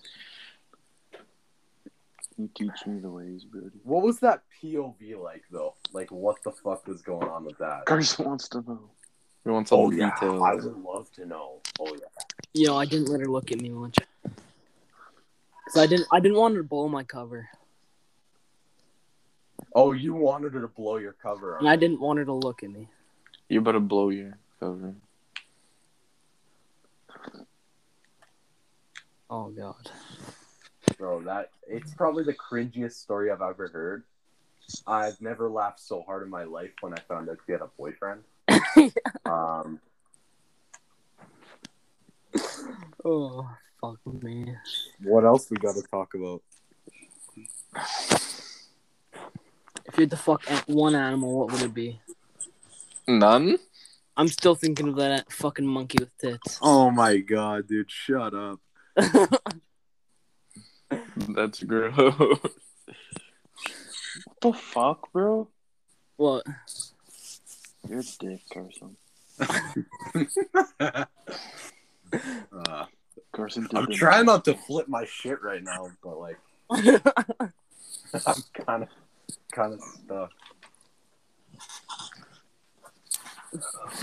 you 2.37 2.49
teach 2.55 2.87
me 2.87 2.99
the 2.99 3.09
ways, 3.09 3.43
Brody? 3.43 3.79
What 3.83 4.03
was 4.03 4.19
that 4.19 4.43
POV 4.61 5.21
like 5.21 5.43
though? 5.51 5.75
Like, 5.93 6.11
what 6.11 6.41
the 6.43 6.51
fuck 6.51 6.87
was 6.87 7.01
going 7.01 7.27
on 7.27 7.45
with 7.45 7.57
that? 7.59 7.85
Carson 7.85 8.25
wants 8.25 8.47
to 8.49 8.61
know. 8.61 8.89
He 9.43 9.49
wants 9.49 9.71
all 9.71 9.85
Oh 9.85 9.91
the 9.91 9.97
yeah, 9.97 10.11
details. 10.11 10.41
I 10.43 10.55
would 10.55 10.83
love 10.83 11.11
to 11.13 11.25
know. 11.25 11.61
Oh 11.79 11.93
yeah. 11.93 12.23
Yo, 12.53 12.77
I 12.77 12.85
didn't 12.85 13.09
let 13.09 13.21
her 13.21 13.27
look 13.27 13.51
at 13.51 13.61
me 13.61 13.69
much. 13.69 13.97
Cause 15.65 15.77
I 15.77 15.87
didn't. 15.87 16.07
I 16.11 16.19
didn't 16.19 16.37
want 16.37 16.55
her 16.55 16.61
to 16.61 16.67
blow 16.67 16.87
my 16.89 17.03
cover, 17.03 17.47
Oh, 19.73 19.93
you 19.93 20.13
wanted 20.13 20.53
her 20.53 20.61
to 20.61 20.67
blow 20.67 20.97
your 20.97 21.13
cover 21.13 21.57
and. 21.57 21.67
I 21.69 21.75
didn't 21.75 22.01
want 22.01 22.19
her 22.19 22.25
to 22.25 22.33
look 22.33 22.63
at 22.63 22.69
me. 22.69 22.89
You 23.47 23.61
better 23.61 23.79
blow 23.79 24.09
your 24.09 24.37
cover. 24.59 24.95
Oh 29.31 29.49
god. 29.49 29.89
Bro, 30.97 31.21
that 31.21 31.51
it's 31.67 31.93
probably 31.93 32.25
the 32.25 32.33
cringiest 32.33 33.01
story 33.01 33.31
I've 33.31 33.41
ever 33.41 33.69
heard. 33.69 34.03
I've 34.85 35.19
never 35.21 35.49
laughed 35.49 35.79
so 35.79 36.01
hard 36.01 36.23
in 36.23 36.29
my 36.29 36.43
life 36.43 36.71
when 36.81 36.93
I 36.93 36.97
found 37.07 37.29
out 37.29 37.37
she 37.45 37.53
had 37.53 37.61
a 37.61 37.69
boyfriend. 37.77 38.23
um, 39.25 39.79
Oh 43.03 43.49
fuck 43.79 43.99
me. 44.21 44.53
what 45.01 45.23
else 45.23 45.49
we 45.49 45.57
got 45.57 45.75
to 45.75 45.81
talk 45.83 46.13
about? 46.13 46.43
If 49.85 49.97
you 49.97 50.01
had 50.01 50.11
to 50.11 50.17
fuck 50.17 50.43
one 50.67 50.93
animal, 50.93 51.39
what 51.39 51.51
would 51.53 51.61
it 51.61 51.73
be? 51.73 51.99
None. 53.07 53.57
I'm 54.15 54.27
still 54.27 54.55
thinking 54.55 54.89
of 54.89 54.97
that 54.97 55.31
fucking 55.31 55.65
monkey 55.65 55.97
with 55.99 56.17
tits. 56.17 56.59
Oh 56.61 56.91
my 56.91 57.17
god, 57.17 57.67
dude, 57.67 57.89
shut 57.89 58.33
up. 58.33 58.59
That's 61.35 61.63
gross. 61.63 61.95
What 61.95 62.41
the 64.41 64.53
fuck, 64.53 65.11
bro? 65.13 65.47
what? 66.17 66.43
You're 67.87 67.99
a 67.99 68.03
dick, 68.19 68.41
Carson. 68.53 68.95
Uh, 69.39 71.05
Carson 73.33 73.67
I'm 73.73 73.85
the- 73.85 73.93
trying 73.93 74.25
not 74.25 74.43
to 74.45 74.53
flip 74.53 74.87
my 74.87 75.05
shit 75.05 75.41
right 75.41 75.63
now, 75.63 75.89
but 76.03 76.19
like 76.19 76.37
I'm 76.71 78.43
kind 78.65 78.83
of 78.83 78.89
kind 79.53 79.73
of 79.73 79.79
stuck. 79.81 80.31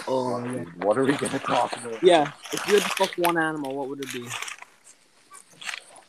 oh 0.09 0.40
what 0.83 0.98
are 0.98 1.05
we 1.05 1.12
gonna 1.12 1.38
talk 1.38 1.72
about? 1.77 2.03
Yeah. 2.03 2.33
If 2.53 2.66
you 2.66 2.74
had 2.74 2.83
to 2.83 2.88
fuck 2.90 3.12
one 3.18 3.38
animal, 3.38 3.74
what 3.77 3.88
would 3.90 4.01
it 4.01 4.12
be? 4.12 4.27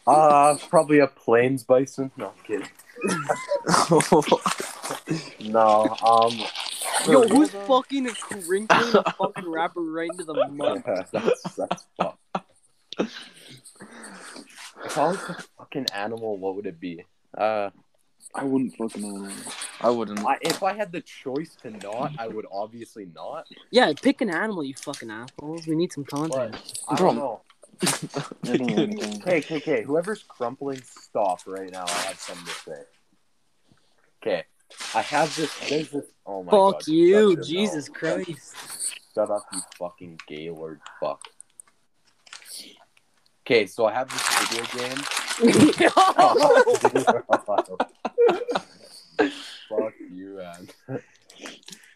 Uh, 0.10 0.58
probably 0.69 1.00
a 1.00 1.08
plains 1.08 1.63
bison. 1.63 2.12
No, 2.17 2.28
I'm 2.28 2.43
kidding. 2.45 2.67
No, 5.39 5.95
um, 6.04 6.38
Yo, 7.08 7.28
who's 7.28 7.52
fucking 7.52 8.08
crinkling 8.08 8.67
a 8.69 9.13
fucking 9.13 9.50
rapper 9.50 9.82
right 9.82 10.10
into 10.12 10.26
the 10.26 10.48
mud? 10.50 10.84
that's 11.12 11.56
that's 11.56 11.86
fucked. 11.98 12.19
If 13.00 14.98
I 14.98 15.08
was 15.08 15.17
a 15.30 15.38
fucking 15.58 15.88
animal, 15.93 16.38
what 16.38 16.56
would 16.56 16.65
it 16.65 16.80
be? 16.80 17.06
Uh, 17.38 17.69
I 18.36 18.43
wouldn't 18.43 18.76
fucking 18.76 19.02
know. 19.02 19.32
I 19.82 19.89
wouldn't. 19.89 20.19
I, 20.26 20.38
if 20.41 20.62
I 20.62 20.74
had 20.74 20.91
the 20.91 21.02
choice 21.02 21.56
to 21.62 21.72
not, 21.72 22.13
I 22.19 22.28
would 22.28 22.45
obviously 22.52 23.08
not. 23.13 23.48
Yeah, 23.72 23.91
pick 24.02 24.22
an 24.22 24.30
animal, 24.30 24.63
you 24.63 24.74
fucking 24.76 25.10
assholes. 25.10 25.67
We 25.67 25.76
need 25.76 25.93
some 25.93 26.04
content. 26.04 26.52
But 26.52 26.80
I 26.89 26.95
don't 26.95 27.15
know. 27.15 27.41
I 27.82 28.58
don't. 28.58 29.22
Okay, 29.22 29.38
okay, 29.38 29.58
okay. 29.58 29.84
Whoever's 29.84 30.24
crumpling, 30.24 30.82
stop 30.84 31.42
right 31.48 31.72
now. 31.72 31.86
I 31.88 31.92
have 31.92 32.20
something 32.20 32.46
to 32.46 32.52
say. 32.52 32.82
Okay, 34.22 34.44
I 34.94 35.02
have 35.02 35.36
this. 35.36 35.58
There's 35.70 35.89
this. 35.89 36.06
Oh 36.26 36.44
my 36.44 36.52
god. 36.52 36.74
Fuck 36.74 36.88
you, 36.88 37.36
shut 37.36 37.46
Jesus 37.46 37.89
mouth. 37.89 37.98
Christ. 37.98 38.56
Shut 39.15 39.32
up, 39.32 39.46
you 39.54 39.60
fucking 39.78 40.20
Gaylord 40.28 40.82
fuck. 41.00 41.22
Okay, 43.46 43.65
so 43.65 43.86
I 43.86 43.94
have 43.94 44.10
this 44.10 44.22
video 44.39 44.65
game. 44.78 44.98
Fuck 49.70 49.94
you, 50.12 50.38
man. 50.38 50.68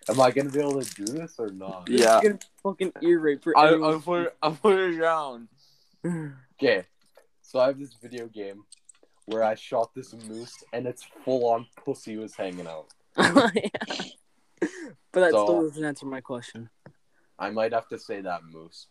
Am 0.09 0.19
I 0.19 0.31
gonna 0.31 0.49
be 0.49 0.59
able 0.59 0.81
to 0.81 0.95
do 0.95 1.05
this 1.05 1.35
or 1.37 1.49
not? 1.49 1.87
Yeah. 1.87 2.21
You're 2.21 2.31
gonna 2.31 2.39
fucking 2.63 2.93
ear 3.01 3.19
rape 3.19 3.43
for 3.43 3.57
I, 3.57 3.67
everyone. 3.67 3.95
I 3.95 3.99
put 3.99 4.21
it, 4.21 4.35
I 4.41 4.49
put 4.49 4.79
it 4.79 4.99
down. 4.99 5.47
Mm. 6.05 6.35
Okay, 6.61 6.83
so 7.41 7.59
I 7.59 7.67
have 7.67 7.79
this 7.79 7.93
video 8.01 8.27
game 8.27 8.63
where 9.25 9.43
I 9.43 9.55
shot 9.55 9.93
this 9.95 10.13
moose 10.27 10.63
and 10.73 10.85
it's 10.85 11.03
full 11.23 11.45
on 11.47 11.65
pussy 11.83 12.17
was 12.17 12.35
hanging 12.35 12.67
out. 12.67 12.87
Oh, 14.65 14.69
but 15.11 15.19
that 15.19 15.31
So- 15.31 15.45
still 15.45 15.61
doesn't 15.63 15.83
answer 15.85 16.05
my 16.05 16.21
question. 16.21 16.69
I 17.37 17.49
might 17.49 17.73
have 17.73 17.87
to 17.89 17.99
say 17.99 18.21
that 18.21 18.41
moose. 18.45 18.87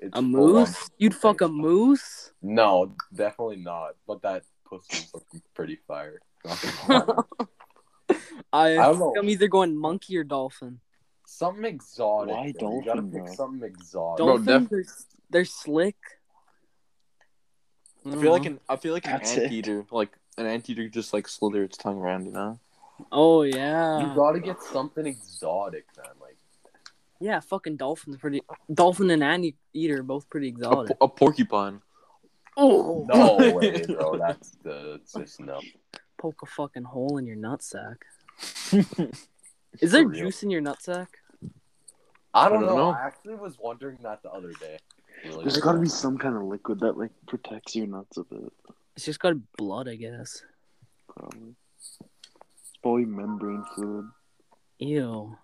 It's 0.00 0.18
A 0.18 0.20
moose? 0.20 0.90
You'd 0.98 1.14
fuck 1.14 1.40
a 1.40 1.48
moose? 1.48 2.32
No, 2.42 2.92
definitely 3.14 3.56
not. 3.56 3.92
But 4.06 4.20
that 4.22 4.42
pussy's 4.66 5.08
looking 5.14 5.40
pretty 5.54 5.76
fire. 5.86 6.20
Not 6.44 6.60
gonna 6.88 7.04
lie. 8.10 8.16
I, 8.52 8.72
I 8.72 8.74
don't 8.76 8.98
know. 8.98 9.14
I'm 9.18 9.28
either 9.28 9.48
going 9.48 9.76
monkey 9.76 10.16
or 10.18 10.24
dolphin. 10.24 10.80
something 11.26 11.64
exotic. 11.64 12.34
Why 12.34 12.52
bro. 12.58 12.78
You 12.80 12.84
gotta 12.84 13.00
dolphin, 13.02 13.12
pick 13.12 13.24
bro? 13.26 13.34
something 13.34 13.68
exotic. 13.68 14.16
Bro, 14.18 14.38
Dolphins, 14.38 14.46
def- 14.46 14.68
they're, 14.70 14.84
they're 15.30 15.44
slick. 15.44 15.96
I 18.06 18.16
feel 18.20 18.32
like 18.32 18.46
an 18.46 18.60
I 18.68 18.76
feel 18.76 18.92
like 18.94 19.06
an 19.06 19.12
That's 19.12 19.36
it. 19.36 19.44
anteater, 19.44 19.84
like 19.90 20.10
an 20.38 20.46
anteater, 20.46 20.88
just 20.88 21.12
like 21.12 21.26
slither 21.28 21.62
its 21.64 21.76
tongue 21.76 21.98
around, 21.98 22.26
you 22.26 22.32
know. 22.32 22.58
Oh 23.12 23.42
yeah. 23.42 24.00
you 24.00 24.14
gotta 24.14 24.40
get 24.40 24.62
something 24.62 25.06
exotic, 25.06 25.86
man. 25.96 26.06
Like 26.20 26.36
yeah. 27.20 27.40
Fucking 27.40 27.76
dolphins, 27.76 28.16
pretty. 28.16 28.42
Dolphin 28.72 29.10
and 29.10 29.22
anteater 29.22 30.02
both 30.02 30.28
pretty 30.30 30.46
A, 30.48 30.50
exotic. 30.50 30.98
po- 30.98 31.04
a 31.04 31.08
porcupine. 31.08 31.80
Oh 32.56 33.04
no 33.08 33.36
way, 33.56 33.82
bro. 33.86 34.16
That's 34.18 34.50
the 34.62 34.98
that's 34.98 35.12
just 35.12 35.40
no. 35.40 35.60
Poke 36.18 36.40
a 36.42 36.46
fucking 36.46 36.84
hole 36.84 37.18
in 37.18 37.26
your 37.26 37.36
nutsack. 37.36 37.96
Is 39.80 39.92
there 39.92 40.04
juice 40.06 40.42
in 40.42 40.48
your 40.50 40.62
nutsack? 40.62 41.08
I 42.32 42.48
don't, 42.48 42.58
I 42.58 42.66
don't 42.66 42.66
know. 42.66 42.76
know. 42.76 42.90
I 42.90 43.06
actually 43.06 43.34
was 43.34 43.58
wondering 43.58 43.98
that 44.02 44.22
the 44.22 44.30
other 44.30 44.52
day. 44.52 44.78
Really. 45.28 45.44
There's 45.44 45.58
got 45.58 45.72
to 45.72 45.78
be 45.78 45.88
some 45.88 46.18
kind 46.18 46.36
of 46.36 46.42
liquid 46.42 46.80
that 46.80 46.96
like 46.96 47.10
protects 47.26 47.74
your 47.74 47.86
nuts 47.86 48.16
a 48.16 48.24
bit. 48.24 48.52
It's 48.96 49.04
just 49.04 49.20
got 49.20 49.34
blood, 49.56 49.88
I 49.88 49.96
guess. 49.96 50.42
Probably. 51.08 51.54
It's 51.80 52.78
probably 52.82 53.04
membrane 53.04 53.64
fluid. 53.74 54.06
Ew. 54.78 55.36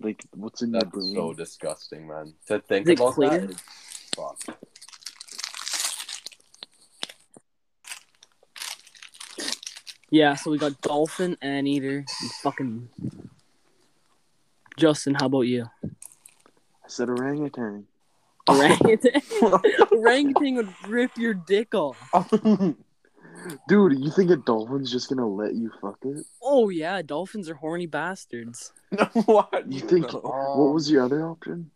Like 0.00 0.24
what's 0.34 0.62
in 0.62 0.72
That's 0.72 0.84
your 0.84 0.90
brain? 0.90 1.14
so 1.14 1.32
disgusting, 1.34 2.08
man. 2.08 2.34
To 2.46 2.58
think 2.60 2.88
Is 2.88 2.98
about 2.98 3.14
clear? 3.14 3.30
that 3.30 3.50
is 3.50 3.62
fuck. 4.16 4.38
Yeah, 10.10 10.34
so 10.34 10.50
we 10.50 10.58
got 10.58 10.80
dolphin, 10.80 11.36
anteater, 11.40 11.98
and 11.98 12.30
fucking. 12.42 12.88
Justin, 14.76 15.14
how 15.14 15.26
about 15.26 15.42
you? 15.42 15.66
I 15.84 16.88
said 16.88 17.08
orangutan. 17.10 17.86
Orangutan. 18.50 19.22
Orangutan 19.92 20.54
would 20.56 20.88
rip 20.88 21.16
your 21.16 21.34
dick 21.34 21.74
off. 21.74 21.98
Dude, 23.68 23.98
you 23.98 24.10
think 24.10 24.30
a 24.30 24.36
dolphin's 24.36 24.90
just 24.90 25.08
gonna 25.08 25.26
let 25.26 25.54
you 25.54 25.70
fuck 25.80 25.96
it? 26.04 26.26
Oh 26.42 26.68
yeah, 26.68 27.00
dolphins 27.02 27.48
are 27.48 27.54
horny 27.54 27.86
bastards. 27.86 28.72
no, 28.92 29.04
what? 29.24 29.64
You 29.66 29.80
think? 29.80 30.12
Um, 30.12 30.20
what 30.22 30.74
was 30.74 30.90
your 30.90 31.04
other 31.04 31.26
option? 31.26 31.70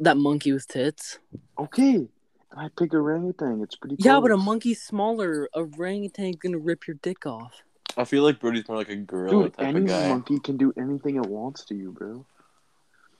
That 0.00 0.18
monkey 0.18 0.52
with 0.52 0.68
tits. 0.68 1.18
Okay, 1.58 2.06
I 2.54 2.68
pick 2.78 2.92
orangutan. 2.92 3.62
It's 3.62 3.76
pretty. 3.76 3.96
Yeah, 3.98 4.20
but 4.20 4.30
a 4.30 4.34
close. 4.34 4.44
monkey's 4.44 4.82
smaller. 4.82 5.48
A 5.54 5.60
orangutan's 5.60 6.36
gonna 6.36 6.58
rip 6.58 6.86
your 6.86 6.96
dick 7.02 7.24
off. 7.24 7.62
I 7.96 8.04
feel 8.04 8.22
like 8.22 8.40
Brody's 8.40 8.68
more 8.68 8.76
like 8.76 8.90
a 8.90 8.96
gorilla 8.96 9.44
Dude, 9.44 9.54
type 9.54 9.66
any 9.66 9.80
of 9.80 9.86
guy. 9.86 10.08
monkey 10.10 10.38
can 10.40 10.58
do 10.58 10.74
anything 10.76 11.16
it 11.16 11.24
wants 11.24 11.64
to 11.66 11.74
you, 11.74 11.92
bro. 11.92 12.26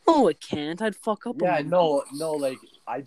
Oh, 0.06 0.28
it 0.28 0.40
can't. 0.40 0.80
I'd 0.80 0.96
fuck 0.96 1.26
up. 1.26 1.36
Yeah, 1.40 1.52
monkey. 1.52 1.68
no, 1.68 2.04
no, 2.12 2.32
like 2.32 2.58
I, 2.86 3.04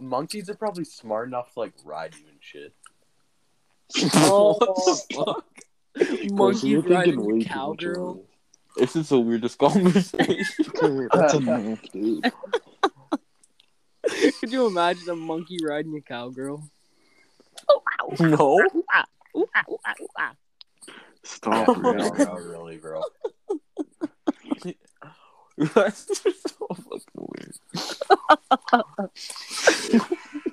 monkeys 0.00 0.48
are 0.48 0.54
probably 0.54 0.84
smart 0.84 1.28
enough 1.28 1.52
to 1.54 1.60
like 1.60 1.72
ride 1.84 2.14
you 2.14 2.26
and 2.28 2.38
shit. 2.40 2.72
Oh, 4.14 4.56
what 4.58 4.76
the 4.76 5.04
oh. 5.16 5.24
fuck? 5.24 5.46
Bro, 6.28 6.36
monkeys 6.36 6.60
so 6.60 6.66
you're 6.66 6.82
riding 6.82 7.14
thinking 7.14 7.24
way 7.24 7.34
your 7.34 7.42
too 7.42 7.48
much 7.48 7.48
cowgirl. 7.48 8.24
This 8.76 8.96
is 8.96 9.08
the 9.08 9.20
weirdest 9.20 9.58
conversation. 9.58 10.44
this. 10.80 11.08
Okay, 11.08 11.08
that's 11.12 11.34
enough, 11.34 11.82
dude. 11.92 12.32
Could 14.40 14.52
you 14.52 14.66
imagine 14.66 15.08
a 15.08 15.16
monkey 15.16 15.58
riding 15.62 15.96
a 15.96 16.00
cowgirl? 16.00 16.62
no. 18.20 18.60
Stop, 21.22 21.68
no, 21.68 21.74
bro. 21.74 21.92
no, 21.92 22.34
really, 22.34 22.76
bro. 22.76 23.00
That's 25.56 26.06
so 26.22 26.66
fucking 26.68 27.00
weird. 27.14 27.54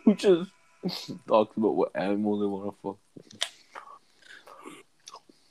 Who 0.06 0.16
just 0.16 0.52
talks 1.28 1.58
about 1.58 1.76
what 1.76 1.92
animal 1.96 2.40
they 2.40 2.46
want 2.46 2.76
to 2.76 2.82
fuck? 2.82 2.98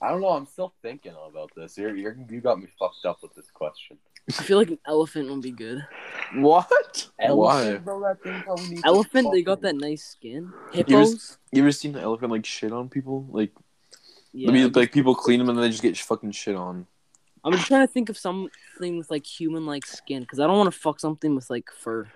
I 0.02 0.10
don't 0.10 0.22
know. 0.22 0.28
I'm 0.28 0.46
still 0.46 0.72
thinking 0.82 1.14
about 1.28 1.50
this. 1.54 1.76
You're, 1.76 1.94
you're 1.94 2.16
you 2.28 2.40
got 2.40 2.58
me 2.58 2.68
fucked 2.78 3.04
up 3.04 3.18
with 3.22 3.34
this 3.34 3.50
question. 3.50 3.98
I 4.28 4.42
feel 4.44 4.58
like 4.58 4.70
an 4.70 4.78
elephant 4.86 5.28
would 5.28 5.42
be 5.42 5.50
good. 5.50 5.84
What? 6.36 7.10
Elephant, 7.18 7.84
bro, 7.84 8.00
that 8.00 8.22
thing 8.22 8.80
Elephant, 8.84 9.28
they 9.32 9.42
got 9.42 9.60
that 9.62 9.74
nice 9.76 10.04
skin. 10.04 10.52
You 10.72 10.84
Hippos, 10.84 11.38
You 11.52 11.62
ever 11.62 11.72
seen 11.72 11.96
an 11.96 12.02
elephant 12.02 12.30
like 12.30 12.46
shit 12.46 12.72
on 12.72 12.88
people? 12.88 13.26
Like, 13.30 13.52
yeah. 14.32 14.48
I 14.48 14.52
mean, 14.52 14.72
like 14.72 14.92
people 14.92 15.14
clean 15.14 15.38
them 15.38 15.48
and 15.48 15.58
then 15.58 15.64
they 15.64 15.70
just 15.70 15.82
get 15.82 15.98
fucking 15.98 16.30
shit 16.32 16.54
on. 16.54 16.86
I'm 17.44 17.52
trying 17.54 17.86
to 17.86 17.92
think 17.92 18.08
of 18.10 18.18
something 18.18 18.98
with 18.98 19.10
like 19.10 19.24
human-like 19.26 19.86
skin 19.86 20.22
because 20.22 20.40
I 20.40 20.46
don't 20.46 20.58
want 20.58 20.72
to 20.72 20.78
fuck 20.78 21.00
something 21.00 21.34
with 21.34 21.48
like 21.50 21.70
fur. 21.72 22.06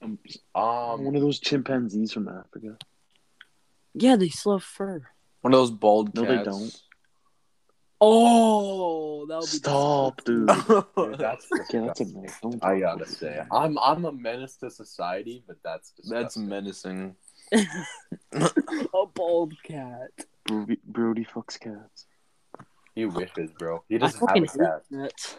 Um, 0.00 0.18
Um, 0.54 1.04
one 1.04 1.14
of 1.16 1.20
those 1.22 1.38
chimpanzees 1.40 2.12
from 2.12 2.28
Africa. 2.28 2.76
Yeah, 3.94 4.16
they 4.16 4.28
still 4.28 4.52
have 4.52 4.62
fur. 4.64 5.02
One 5.42 5.52
of 5.52 5.58
those 5.60 5.70
bald 5.70 6.14
No, 6.14 6.22
they 6.22 6.36
cats. 6.36 6.44
don't. 6.46 6.82
Oh, 8.00 9.26
that 9.26 9.34
would 9.36 9.42
be 9.42 9.46
Stop, 9.58 10.24
dude. 10.24 10.46
dude, 10.96 11.18
that's 11.18 11.46
Okay, 11.52 11.80
that's 11.80 12.00
a 12.00 12.04
disgusting. 12.04 12.22
no. 12.22 12.28
Don't 12.42 12.64
I 12.64 12.78
gotta 12.78 13.02
about 13.02 13.08
say. 13.08 13.42
I'm 13.50 13.76
I'm 13.78 14.04
a 14.04 14.12
menace 14.12 14.56
to 14.58 14.70
society, 14.70 15.42
but 15.46 15.56
that's 15.64 15.92
That's 16.08 16.34
disgusting. 16.34 16.48
menacing. 16.48 17.16
a 18.32 19.06
bald 19.14 19.54
cat. 19.64 20.10
Brody, 20.44 20.78
Brody 20.86 21.24
fucks 21.24 21.58
cats. 21.58 22.06
He 22.98 23.04
wishes, 23.06 23.52
bro. 23.56 23.84
He 23.88 23.94
I 23.94 23.98
doesn't 23.98 24.18
have 24.18 24.28
fucking 24.28 24.42
a 24.42 24.58
cat. 24.58 24.82
that. 24.90 25.36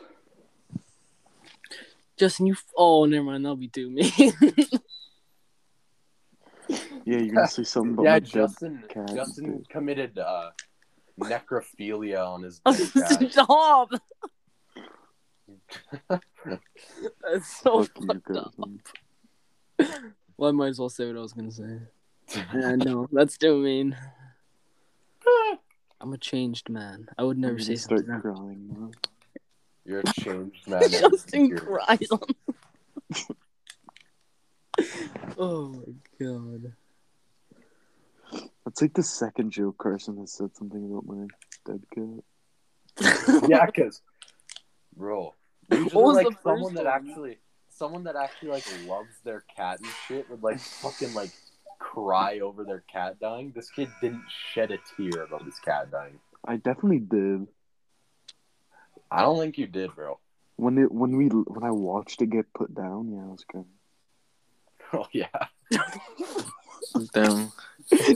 Justin, 2.18 2.46
you. 2.48 2.56
Oh, 2.78 3.04
never 3.06 3.24
mind. 3.26 3.44
That'll 3.44 3.58
be 3.58 3.68
too 3.68 3.90
mean. 3.90 4.12
Yeah, 7.06 7.18
you're 7.18 7.34
gonna 7.34 7.48
say 7.48 7.64
something 7.64 7.94
about 7.94 8.04
Yeah, 8.04 8.12
my 8.14 8.20
dead 8.20 8.30
Justin. 8.30 8.84
cat, 8.88 9.16
Justin 9.16 9.46
dude. 9.58 9.70
committed 9.70 10.20
uh, 10.20 10.52
necrophilia 11.20 12.24
on 12.26 12.44
his 12.44 12.60
dead 12.66 12.94
cat. 12.94 13.32
Stop. 13.32 13.90
That's 16.10 17.62
so 17.62 17.84
Fuck 17.84 17.92
you, 18.00 18.08
fucked 18.08 18.38
up. 18.38 18.54
Well, 20.38 20.50
I 20.50 20.52
might 20.54 20.68
as 20.68 20.80
well 20.80 20.90
say 20.90 21.08
what 21.08 21.18
I 21.18 21.22
was 21.22 21.34
gonna 21.34 21.52
say. 21.52 21.80
Yeah, 22.54 22.76
no, 22.76 23.08
that's 23.12 23.38
too 23.40 23.58
mean. 23.58 23.98
I'm 26.02 26.14
a 26.14 26.18
changed 26.18 26.70
man. 26.70 27.08
I 27.18 27.24
would 27.24 27.38
never 27.38 27.56
I'm 27.56 27.60
say 27.62 27.76
start 27.76 28.06
something. 28.06 28.14
like 28.14 28.22
crying. 28.36 28.68
Man. 28.70 28.92
You're 29.86 30.00
a 30.02 30.14
changed 30.14 30.68
man. 30.68 30.80
that. 30.82 30.92
Justin 30.92 31.48
You're- 31.48 31.60
cries 31.60 32.08
on. 32.12 32.20
oh 35.38 35.70
my 35.70 35.94
god. 36.26 36.74
That's 38.66 38.82
like 38.82 38.94
the 38.94 39.04
second 39.04 39.52
joke 39.52 39.78
Carson 39.78 40.18
has 40.18 40.32
said 40.32 40.56
something 40.56 40.86
about 40.86 41.06
my 41.06 41.26
dead 41.66 41.84
cat. 41.94 43.50
yeah, 43.50 43.66
because, 43.74 44.02
bro, 44.96 45.34
usually 45.72 46.04
was 46.04 46.16
like 46.18 46.28
someone 46.44 46.76
that 46.76 46.86
one? 46.86 46.94
actually, 47.10 47.38
someone 47.70 48.04
that 48.04 48.16
actually 48.16 48.50
like 48.50 48.66
loves 48.86 49.10
their 49.24 49.44
cat 49.56 49.80
and 49.80 49.90
shit 50.08 50.30
would 50.30 50.44
like 50.44 50.60
fucking 50.60 51.14
like 51.16 51.32
cry 51.80 52.40
over 52.40 52.64
their 52.64 52.84
cat 52.92 53.20
dying. 53.20 53.52
This 53.56 53.70
kid 53.70 53.90
didn't 54.02 54.24
shed 54.54 54.72
a 54.72 54.78
tear 54.96 55.24
about 55.24 55.44
his 55.44 55.60
cat 55.60 55.92
dying. 55.92 56.20
I 56.46 56.58
definitely 56.58 57.00
did. 57.00 57.48
I 59.12 59.22
don't 59.22 59.40
think 59.40 59.58
you 59.58 59.68
did, 59.68 59.96
bro. 59.96 60.20
When 60.58 60.78
it 60.78 60.92
when 60.92 61.18
we 61.18 61.28
when 61.28 61.64
I 61.64 61.72
watched 61.72 62.22
it 62.22 62.30
get 62.30 62.54
put 62.54 62.76
down, 62.76 63.12
yeah, 63.12 63.24
I 63.24 63.28
was 63.28 63.44
crying. 63.50 63.66
Oh 64.92 65.06
yeah. 65.12 65.28
Damn. 67.14 67.52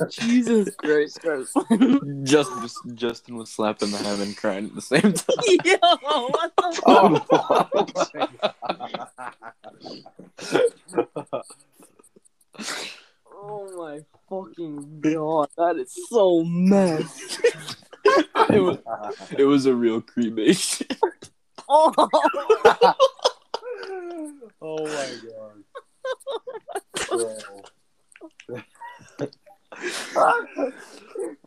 Jesus 0.10 0.70
Christ, 0.76 1.22
Carson. 1.22 2.26
Just, 2.26 2.52
just 2.62 2.78
Justin 2.96 3.36
was 3.36 3.52
slapping 3.52 3.92
the 3.92 3.98
hand 4.00 4.24
and 4.24 4.36
crying 4.36 4.66
at 4.66 4.74
the 4.74 4.82
same 4.82 5.02
time. 5.14 5.38
Yo, 5.64 5.78
what 6.30 6.52
the 6.58 6.82
Oh, 6.88 7.22
Oh 13.46 13.68
my 13.78 14.00
fucking 14.30 15.02
god, 15.02 15.50
that 15.58 15.76
is 15.78 15.94
so 16.10 16.44
messed. 16.46 17.40
it 18.50 18.62
was, 18.62 18.78
it 19.38 19.44
was 19.44 19.66
a 19.66 19.76
real 19.76 20.00
cremation. 20.02 20.88
Oh, 21.68 21.92
oh 24.62 24.86
my 24.86 25.12
god. 25.28 25.64
Bro. 27.10 28.66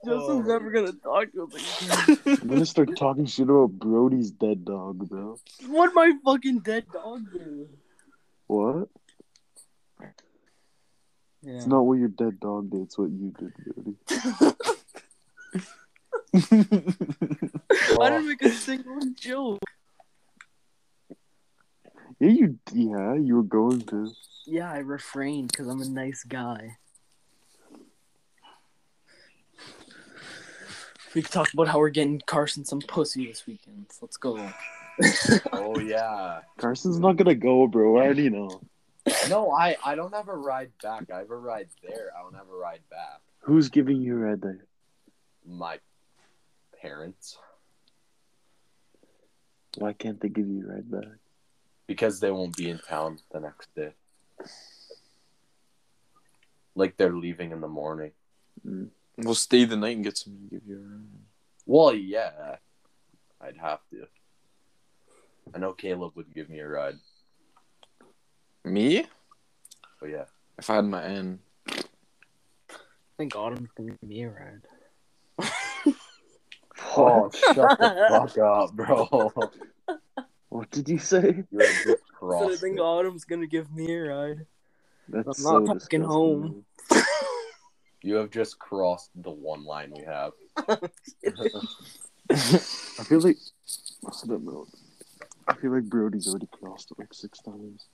Justin's 0.04 0.28
Oh. 0.28 0.42
never 0.42 0.70
gonna 0.70 0.92
talk 0.92 1.32
to 1.32 1.48
us 1.52 2.16
again. 2.16 2.38
I'm 2.42 2.48
gonna 2.48 2.66
start 2.66 2.96
talking 2.96 3.26
shit 3.26 3.48
about 3.48 3.72
Brody's 3.78 4.30
dead 4.30 4.64
dog, 4.64 5.08
bro. 5.08 5.38
What 5.66 5.94
my 5.94 6.12
fucking 6.24 6.60
dead 6.60 6.86
dog 6.92 7.20
do? 7.32 7.68
What? 8.46 8.88
Yeah. 11.46 11.54
It's 11.54 11.66
not 11.68 11.82
what 11.82 11.98
your 11.98 12.08
dead 12.08 12.40
dog 12.40 12.70
did, 12.70 12.82
it's 12.82 12.98
what 12.98 13.08
you 13.10 13.32
did, 13.38 13.52
Brody. 13.54 13.94
I 18.00 18.10
didn't 18.10 18.26
make 18.26 18.42
a 18.42 18.50
single 18.50 18.98
joke. 19.14 19.60
Yeah, 22.18 22.30
you 22.30 22.58
yeah, 22.72 23.14
you 23.14 23.36
were 23.36 23.44
going 23.44 23.82
to. 23.82 24.10
Yeah, 24.44 24.72
I 24.72 24.78
refrained 24.78 25.52
because 25.52 25.68
I'm 25.68 25.80
a 25.80 25.88
nice 25.88 26.24
guy. 26.24 26.78
We 31.14 31.22
can 31.22 31.30
talk 31.30 31.52
about 31.52 31.68
how 31.68 31.78
we're 31.78 31.90
getting 31.90 32.20
Carson 32.26 32.64
some 32.64 32.80
pussy 32.80 33.28
this 33.28 33.46
weekend. 33.46 33.86
So 33.90 33.98
Let's 34.02 34.16
go. 34.16 34.50
Oh 35.52 35.78
yeah. 35.78 36.40
Carson's 36.58 36.98
not 36.98 37.16
gonna 37.16 37.36
go, 37.36 37.68
bro. 37.68 37.98
I 37.98 38.06
already 38.06 38.30
know. 38.30 38.62
No, 39.28 39.50
I 39.52 39.76
I 39.84 39.94
don't 39.94 40.14
have 40.14 40.28
a 40.28 40.36
ride 40.36 40.72
back. 40.82 41.10
I 41.10 41.18
have 41.18 41.30
a 41.30 41.36
ride 41.36 41.68
there. 41.82 42.10
I 42.18 42.22
don't 42.22 42.34
have 42.34 42.48
a 42.48 42.56
ride 42.56 42.82
back. 42.90 43.20
Who's 43.40 43.68
giving 43.68 44.00
you 44.02 44.14
a 44.16 44.18
ride 44.18 44.40
there? 44.40 44.64
My 45.46 45.78
parents, 46.80 47.38
Why 49.78 49.92
can't 49.92 50.20
they 50.20 50.28
give 50.28 50.48
you 50.48 50.64
a 50.68 50.72
ride 50.74 50.90
back? 50.90 51.18
because 51.86 52.18
they 52.18 52.32
won't 52.32 52.56
be 52.56 52.68
in 52.68 52.80
town 52.80 53.18
the 53.30 53.38
next 53.38 53.72
day. 53.76 53.92
Like 56.74 56.96
they're 56.96 57.12
leaving 57.14 57.52
in 57.52 57.60
the 57.60 57.68
morning. 57.68 58.10
Mm. 58.66 58.88
We'll 59.18 59.34
stay 59.36 59.64
the 59.64 59.76
night 59.76 59.94
and 59.96 60.04
get 60.04 60.18
some 60.18 60.34
to 60.34 60.50
give 60.50 60.66
you 60.66 60.76
a 60.76 60.80
ride. 60.80 61.06
Well, 61.64 61.94
yeah, 61.94 62.56
I'd 63.40 63.56
have 63.58 63.80
to. 63.90 64.06
I 65.54 65.58
know 65.58 65.72
Caleb 65.72 66.16
would 66.16 66.34
give 66.34 66.50
me 66.50 66.58
a 66.58 66.68
ride, 66.68 66.96
Me? 68.66 69.06
but 70.00 70.10
yeah. 70.10 70.24
If 70.58 70.68
I 70.70 70.76
had 70.76 70.84
my 70.86 71.04
N. 71.04 71.38
Thank 73.16 73.32
God 73.32 73.52
I'm 73.56 73.68
gonna 73.76 73.90
give 73.90 74.02
me 74.02 74.24
a 74.24 74.30
ride. 74.30 74.62
Oh, 76.98 77.30
shut 77.30 77.78
the 77.78 78.06
fuck 78.10 78.38
up, 78.38 78.72
bro. 78.72 79.32
What 80.48 80.70
did 80.70 80.88
you 80.88 80.98
say? 80.98 81.44
You're 81.50 81.62
a 81.62 81.84
bit 81.84 82.00
I 82.14 82.16
cross. 82.18 82.60
think 82.60 82.78
Autumn's 82.80 83.24
gonna 83.24 83.46
give 83.46 83.70
me 83.72 83.92
a 83.94 84.02
ride. 84.02 84.46
That's 85.08 85.26
I'm 85.26 85.34
so 85.34 85.50
not 85.52 85.60
fucking 85.60 85.78
disgusting, 85.78 86.02
home. 86.02 86.64
You 88.02 88.14
have 88.16 88.30
just 88.30 88.58
crossed 88.58 89.10
the 89.16 89.30
one 89.30 89.64
line 89.64 89.92
we 89.94 90.04
have. 90.04 90.32
I 90.56 90.76
feel 93.04 93.20
like 93.20 93.36
I 94.06 94.26
don't. 94.26 94.68
I 95.48 95.54
feel 95.54 95.72
like 95.72 95.84
Brody's 95.84 96.28
already 96.28 96.48
crossed 96.50 96.90
it 96.90 96.98
like 96.98 97.12
six 97.12 97.40
times. 97.40 97.86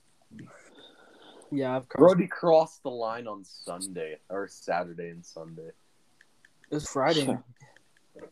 Yeah, 1.51 1.75
I've 1.75 1.87
crossed. 1.87 2.15
Brody 2.15 2.27
crossed 2.27 2.83
the 2.83 2.89
line 2.89 3.27
on 3.27 3.43
Sunday 3.45 4.17
or 4.29 4.47
Saturday 4.47 5.09
and 5.09 5.23
Sunday. 5.23 5.71
It 6.71 6.75
was 6.75 6.89
Friday. 6.89 7.37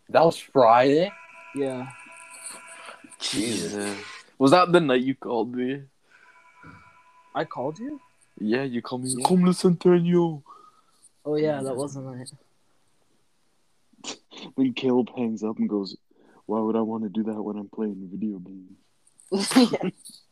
That 0.10 0.26
was 0.26 0.38
Friday. 0.38 1.12
yeah. 1.56 1.88
Jesus. 3.20 3.98
Was 4.40 4.52
that 4.52 4.72
the 4.72 4.80
night 4.80 5.02
you 5.02 5.14
called 5.14 5.54
me? 5.54 5.84
I 7.36 7.46
called 7.46 7.78
you? 7.78 8.02
Yeah, 8.40 8.64
you 8.64 8.82
called 8.82 9.04
me. 9.04 9.14
Yeah. 9.18 9.28
Come 9.28 9.46
to 9.46 9.54
Centennial. 9.54 10.44
Oh 11.24 11.36
yeah, 11.36 11.62
that 11.62 11.76
wasn't 11.76 12.22
it. 12.22 12.32
Then 14.58 14.74
Caleb 14.74 15.10
hangs 15.16 15.44
up 15.44 15.60
and 15.60 15.70
goes, 15.70 15.96
"Why 16.48 16.60
would 16.60 16.76
I 16.76 16.82
want 16.82 17.04
to 17.04 17.10
do 17.10 17.24
that 17.32 17.42
when 17.42 17.58
I'm 17.58 17.70
playing 17.70 18.10
video 18.12 18.40
games?" 18.40 18.80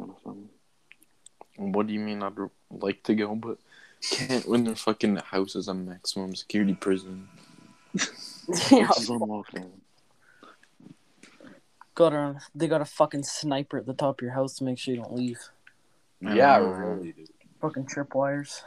kind 0.00 0.10
of 0.10 0.22
funny. 0.22 1.70
What 1.72 1.86
do 1.86 1.92
you 1.92 2.00
mean 2.00 2.22
I'd 2.22 2.32
like 2.70 3.02
to 3.04 3.14
go, 3.14 3.34
but 3.34 3.58
can't 4.00 4.46
when 4.48 4.64
their 4.64 4.74
fucking 4.74 5.16
house 5.16 5.54
is 5.56 5.68
a 5.68 5.74
maximum 5.74 6.34
security 6.34 6.74
prison? 6.74 7.28
yeah. 7.94 8.88
Which 8.88 8.98
is 8.98 9.10
on 9.10 9.20
lockdown. 9.20 9.70
Got 11.94 12.12
a, 12.14 12.40
they 12.54 12.66
got 12.66 12.80
a 12.80 12.86
fucking 12.86 13.24
sniper 13.24 13.78
at 13.78 13.86
the 13.86 13.92
top 13.92 14.20
of 14.20 14.22
your 14.22 14.32
house 14.32 14.54
to 14.56 14.64
make 14.64 14.78
sure 14.78 14.94
you 14.94 15.00
don't 15.00 15.14
leave. 15.14 15.38
Yeah, 16.22 16.56
Uh, 16.56 16.60
really, 16.60 17.12
dude. 17.12 17.28
Fucking 17.60 17.86
tripwires. 17.86 18.62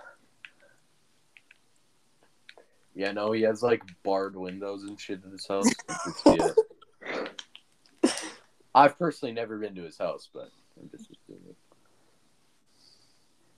Yeah, 2.96 3.12
no, 3.12 3.32
he 3.32 3.42
has 3.42 3.64
like 3.64 3.82
barred 4.04 4.36
windows 4.36 4.84
and 4.84 5.00
shit 5.00 5.22
in 5.26 5.32
his 5.32 5.48
house. 5.48 5.66
You 5.66 5.96
can 6.04 6.14
see 6.14 6.46
it. 6.46 8.14
I've 8.76 8.98
personally 8.98 9.34
never 9.34 9.58
been 9.58 9.76
to 9.76 9.84
his 9.84 9.98
house, 9.98 10.30
but 10.32 10.52
I'm 10.80 10.90
just 10.90 11.06
assuming. 11.06 11.13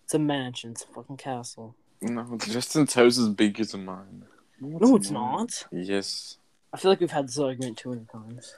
It's 0.06 0.14
a 0.14 0.20
mansion. 0.20 0.72
It's 0.72 0.84
a 0.84 0.88
fucking 0.94 1.18
castle. 1.18 1.76
No, 2.00 2.38
Justin's 2.38 2.94
house 2.94 3.18
is 3.18 3.28
bigger 3.30 3.66
than 3.66 3.86
mine. 3.86 4.24
No, 4.62 4.96
it's 4.96 5.10
not. 5.10 5.66
Yes. 5.72 6.38
I 6.72 6.78
feel 6.78 6.92
like 6.92 7.00
we've 7.00 7.10
had 7.10 7.28
this 7.28 7.40
argument 7.40 7.78
too 7.78 7.90
many 7.90 8.06
times. 8.12 8.54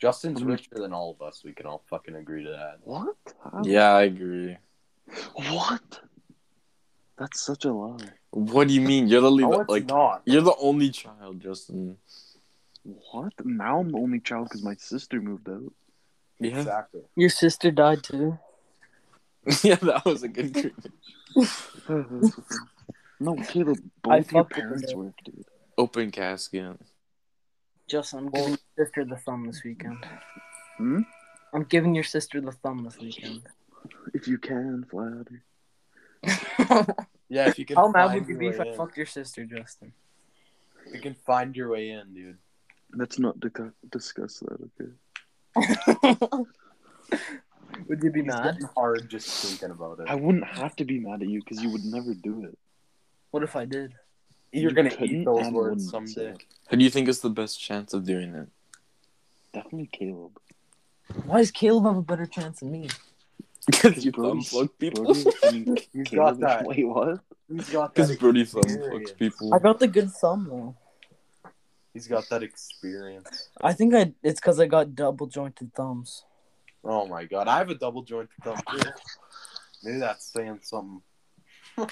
Justin's 0.00 0.40
Mhm. 0.40 0.46
richer 0.48 0.74
than 0.74 0.94
all 0.94 1.10
of 1.10 1.20
us. 1.20 1.44
We 1.44 1.52
can 1.52 1.66
all 1.66 1.82
fucking 1.90 2.14
agree 2.14 2.44
to 2.44 2.50
that. 2.50 2.78
What? 2.84 3.16
How? 3.44 3.62
Yeah, 3.62 3.90
I 3.92 4.02
agree. 4.04 4.56
What? 5.34 6.00
That's 7.18 7.40
such 7.40 7.64
a 7.66 7.72
lie. 7.72 8.12
What 8.30 8.68
do 8.68 8.74
you 8.74 8.80
mean? 8.80 9.06
You're 9.08 9.20
the 9.22 9.30
lead, 9.30 9.50
No, 9.50 9.60
it's 9.60 9.68
like 9.70 9.84
not. 9.86 10.22
you're 10.24 10.42
the 10.42 10.56
only 10.56 10.90
child, 10.90 11.40
Justin. 11.40 11.98
What? 13.12 13.32
Now 13.44 13.80
I'm 13.80 13.90
the 13.90 13.98
only 13.98 14.20
child 14.20 14.44
because 14.48 14.62
my 14.62 14.76
sister 14.76 15.20
moved 15.20 15.48
out. 15.48 15.72
Yeah. 16.38 16.58
Exactly. 16.58 17.02
Your 17.16 17.30
sister 17.30 17.70
died 17.70 18.02
too. 18.02 18.38
yeah, 19.62 19.76
that 19.76 20.04
was 20.04 20.22
a 20.22 20.28
good 20.28 20.54
treatment. 20.54 20.94
no, 23.20 23.36
Caleb, 23.48 23.78
I 24.04 24.20
both 24.20 24.32
your 24.32 24.44
fucked 24.44 24.56
with 24.56 24.64
her, 24.64 24.68
parents 24.68 24.92
though. 24.92 24.98
work, 24.98 25.14
dude. 25.24 25.44
Open 25.78 26.10
casket. 26.10 26.76
Justin, 27.88 28.18
I'm 28.18 28.30
giving 28.30 28.50
your 28.50 28.86
sister 28.86 29.04
the 29.04 29.16
thumb 29.16 29.46
this 29.46 29.62
weekend. 29.64 29.98
Hmm? 30.78 31.00
I'm 31.54 31.64
giving 31.64 31.94
your 31.94 32.04
sister 32.04 32.40
the 32.40 32.52
thumb 32.52 32.82
this 32.84 32.98
weekend. 32.98 33.42
If 34.12 34.26
you 34.26 34.38
can, 34.38 34.84
flatter. 34.90 35.42
Yeah, 37.28 37.48
if 37.48 37.58
you 37.58 37.64
can. 37.64 37.76
How 37.76 37.90
mad 37.90 38.14
would 38.14 38.28
you 38.28 38.38
be 38.38 38.46
if 38.48 38.58
way 38.58 38.68
I 38.68 38.70
in. 38.70 38.76
fucked 38.76 38.96
your 38.96 39.06
sister, 39.06 39.44
Justin? 39.44 39.92
If 40.86 40.94
you 40.94 41.00
can 41.00 41.14
find 41.14 41.56
your 41.56 41.70
way 41.70 41.90
in, 41.90 42.14
dude. 42.14 42.38
Let's 42.94 43.18
not 43.18 43.40
dic- 43.40 43.58
discuss 43.90 44.40
that, 44.40 44.70
okay? 44.80 46.46
Would 47.88 48.02
you 48.02 48.10
be 48.10 48.20
It's 48.20 48.26
mad? 48.28 48.44
getting 48.54 48.68
hard 48.76 49.08
just 49.08 49.28
thinking 49.44 49.70
about 49.70 50.00
it. 50.00 50.06
I 50.08 50.14
wouldn't 50.14 50.46
have 50.46 50.74
to 50.76 50.84
be 50.84 50.98
mad 50.98 51.22
at 51.22 51.28
you 51.28 51.40
because 51.40 51.62
you 51.62 51.70
would 51.70 51.84
never 51.84 52.14
do 52.14 52.44
it. 52.44 52.58
What 53.30 53.42
if 53.42 53.56
I 53.56 53.64
did? 53.64 53.94
You're 54.52 54.70
You 54.70 54.76
gonna 54.76 54.90
couldn't 54.90 55.16
eat 55.20 55.24
those 55.24 55.48
words 55.50 55.90
someday. 55.90 56.28
it. 56.30 56.42
Who 56.68 56.76
do 56.76 56.84
you 56.84 56.90
think 56.90 57.08
is 57.08 57.20
the 57.20 57.30
best 57.30 57.60
chance 57.60 57.92
of 57.94 58.04
doing 58.04 58.34
it? 58.34 58.48
Definitely 59.52 59.88
Caleb. 59.92 60.38
Why 61.24 61.38
does 61.38 61.50
Caleb 61.50 61.84
have 61.84 61.96
a 61.96 62.02
better 62.02 62.26
chance 62.26 62.60
than 62.60 62.70
me? 62.72 62.88
Because 63.66 64.04
you 64.04 64.12
thumb 64.12 64.22
Brody's- 64.40 64.48
fuck 64.48 64.78
people. 64.78 65.04
Brody, 65.04 65.24
I 65.44 65.50
mean, 65.52 65.76
He's 65.92 66.08
Caleb- 66.08 66.40
got 66.40 66.48
that. 66.60 66.64
Wait, 66.66 66.84
what? 66.86 67.20
He's 67.52 67.68
got 67.70 67.94
that. 67.94 67.94
Because 67.94 68.08
that. 68.10 68.20
Brody 68.20 68.44
thumb 68.44 68.62
experience. 68.64 69.10
fucks 69.12 69.16
people. 69.18 69.54
I 69.54 69.58
got 69.58 69.78
the 69.80 69.88
good 69.88 70.10
thumb 70.10 70.46
though. 70.48 70.74
He's 71.92 72.06
got 72.06 72.28
that 72.30 72.42
experience. 72.42 73.48
I 73.62 73.72
think 73.72 73.94
I 73.94 74.12
it's 74.22 74.40
because 74.40 74.60
I 74.60 74.66
got 74.66 74.94
double 74.94 75.26
jointed 75.26 75.72
thumbs. 75.74 76.24
Oh 76.88 77.06
my 77.06 77.24
god, 77.24 77.48
I 77.48 77.58
have 77.58 77.70
a 77.70 77.74
double 77.74 78.02
jointed 78.02 78.30
thumb 78.42 78.58
too. 78.70 78.80
Maybe 79.82 79.98
that's 79.98 80.24
saying 80.32 80.60
something. 80.62 81.02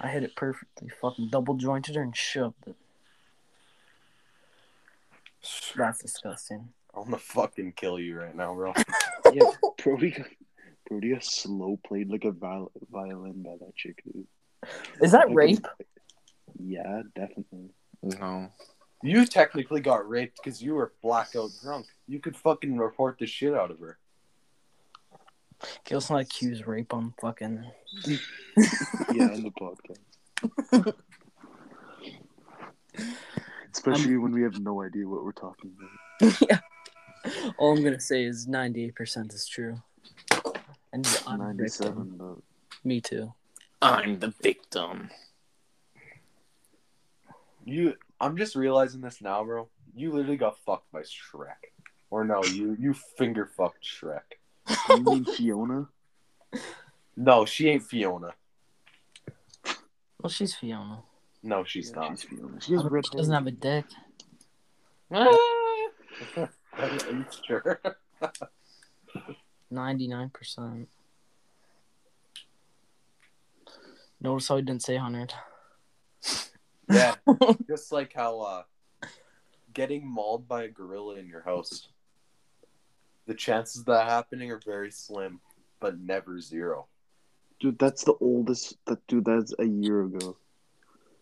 I 0.00 0.08
hit 0.08 0.22
it 0.22 0.36
perfectly. 0.36 0.90
Fucking 1.00 1.28
double 1.30 1.54
jointed 1.54 1.96
her 1.96 2.02
and 2.02 2.16
shoved 2.16 2.66
it. 2.66 2.76
That's 5.76 6.02
disgusting. 6.02 6.68
I'm 6.94 7.04
gonna 7.04 7.18
fucking 7.18 7.72
kill 7.72 7.98
you 7.98 8.18
right 8.18 8.34
now, 8.34 8.54
bro. 8.54 8.72
Yeah, 9.32 9.42
Brody, 9.82 10.24
Brody 10.88 11.10
got 11.12 11.22
slow 11.24 11.78
played 11.86 12.08
like 12.10 12.24
a 12.24 12.30
viol- 12.32 12.72
violin 12.90 13.42
by 13.42 13.56
that 13.60 13.76
chick, 13.76 14.02
dude. 14.04 14.26
Is 15.02 15.12
that 15.12 15.26
Like 15.26 15.30
a- 15.30 15.34
rape? 15.34 15.66
Yeah, 16.58 17.02
definitely. 17.14 17.70
No. 18.02 18.48
You 19.02 19.26
technically 19.26 19.80
got 19.80 20.08
raped 20.08 20.40
because 20.42 20.60
you 20.60 20.74
were 20.74 20.92
blackout 21.02 21.50
drunk. 21.62 21.86
You 22.06 22.18
could 22.18 22.36
fucking 22.36 22.76
report 22.76 23.18
the 23.18 23.26
shit 23.26 23.54
out 23.54 23.70
of 23.70 23.78
her. 23.78 23.98
Gil's 25.84 26.10
not 26.10 26.20
accused 26.20 26.66
rape 26.66 26.92
on 26.94 27.14
fucking. 27.20 27.64
Yeah, 29.14 29.32
in 29.32 29.44
the 29.44 29.52
podcast. 29.52 30.94
Especially 33.72 34.16
um, 34.16 34.22
when 34.22 34.32
we 34.32 34.42
have 34.42 34.58
no 34.60 34.82
idea 34.82 35.06
what 35.06 35.24
we're 35.24 35.32
talking 35.32 35.72
about. 35.78 36.40
yeah. 36.50 36.58
All 37.56 37.76
I'm 37.76 37.84
gonna 37.84 38.00
say 38.00 38.24
is 38.24 38.46
98% 38.48 39.32
is 39.32 39.46
true. 39.46 39.80
And 40.92 41.06
I'm 41.26 41.40
a 41.40 41.54
victim. 41.54 41.56
97, 41.56 42.14
but 42.18 42.36
Me 42.84 43.00
too. 43.00 43.32
I'm 43.80 44.18
the 44.18 44.34
victim. 44.42 45.10
You, 47.64 47.94
I'm 48.20 48.36
just 48.36 48.56
realizing 48.56 49.00
this 49.00 49.20
now, 49.20 49.44
bro. 49.44 49.68
You 49.94 50.12
literally 50.12 50.36
got 50.36 50.58
fucked 50.64 50.90
by 50.92 51.02
Shrek, 51.02 51.72
or 52.10 52.24
no, 52.24 52.42
you 52.44 52.76
you 52.78 52.94
finger 52.94 53.46
fucked 53.56 53.84
Shrek. 53.84 54.20
you 54.90 55.04
mean 55.04 55.24
Fiona? 55.24 55.88
No, 57.16 57.44
she 57.44 57.68
ain't 57.68 57.82
Fiona. 57.82 58.34
Well, 60.20 60.30
she's 60.30 60.54
Fiona. 60.54 61.02
No, 61.42 61.64
she's 61.64 61.90
Yeah, 61.90 61.96
not. 62.00 62.10
she's 62.18 62.22
Fiona. 62.24 62.60
She 62.60 62.72
has 62.74 62.84
red 62.84 63.06
She 63.06 63.16
doesn't 63.16 63.32
have 63.34 63.46
a 63.46 63.50
dick. 63.52 63.84
Are 65.10 65.32
you 67.12 67.24
sure? 67.46 67.80
99%. 69.72 70.86
Notice 74.20 74.48
how 74.48 74.56
he 74.56 74.62
didn't 74.62 74.82
say 74.82 74.94
100. 74.94 75.32
Yeah, 76.90 77.14
just 77.68 77.92
like 77.92 78.12
how 78.14 78.40
uh, 78.40 78.62
getting 79.74 80.06
mauled 80.06 80.48
by 80.48 80.64
a 80.64 80.68
gorilla 80.68 81.16
in 81.16 81.26
your 81.28 81.42
house. 81.42 81.88
The 83.26 83.34
chances 83.34 83.80
of 83.80 83.86
that 83.86 84.08
happening 84.08 84.50
are 84.50 84.60
very 84.64 84.90
slim, 84.90 85.40
but 85.80 85.98
never 86.00 86.40
zero. 86.40 86.86
Dude, 87.60 87.78
that's 87.78 88.04
the 88.04 88.14
oldest. 88.20 88.76
That 88.86 89.06
dude, 89.06 89.26
that's 89.26 89.52
a 89.58 89.64
year 89.66 90.02
ago. 90.02 90.36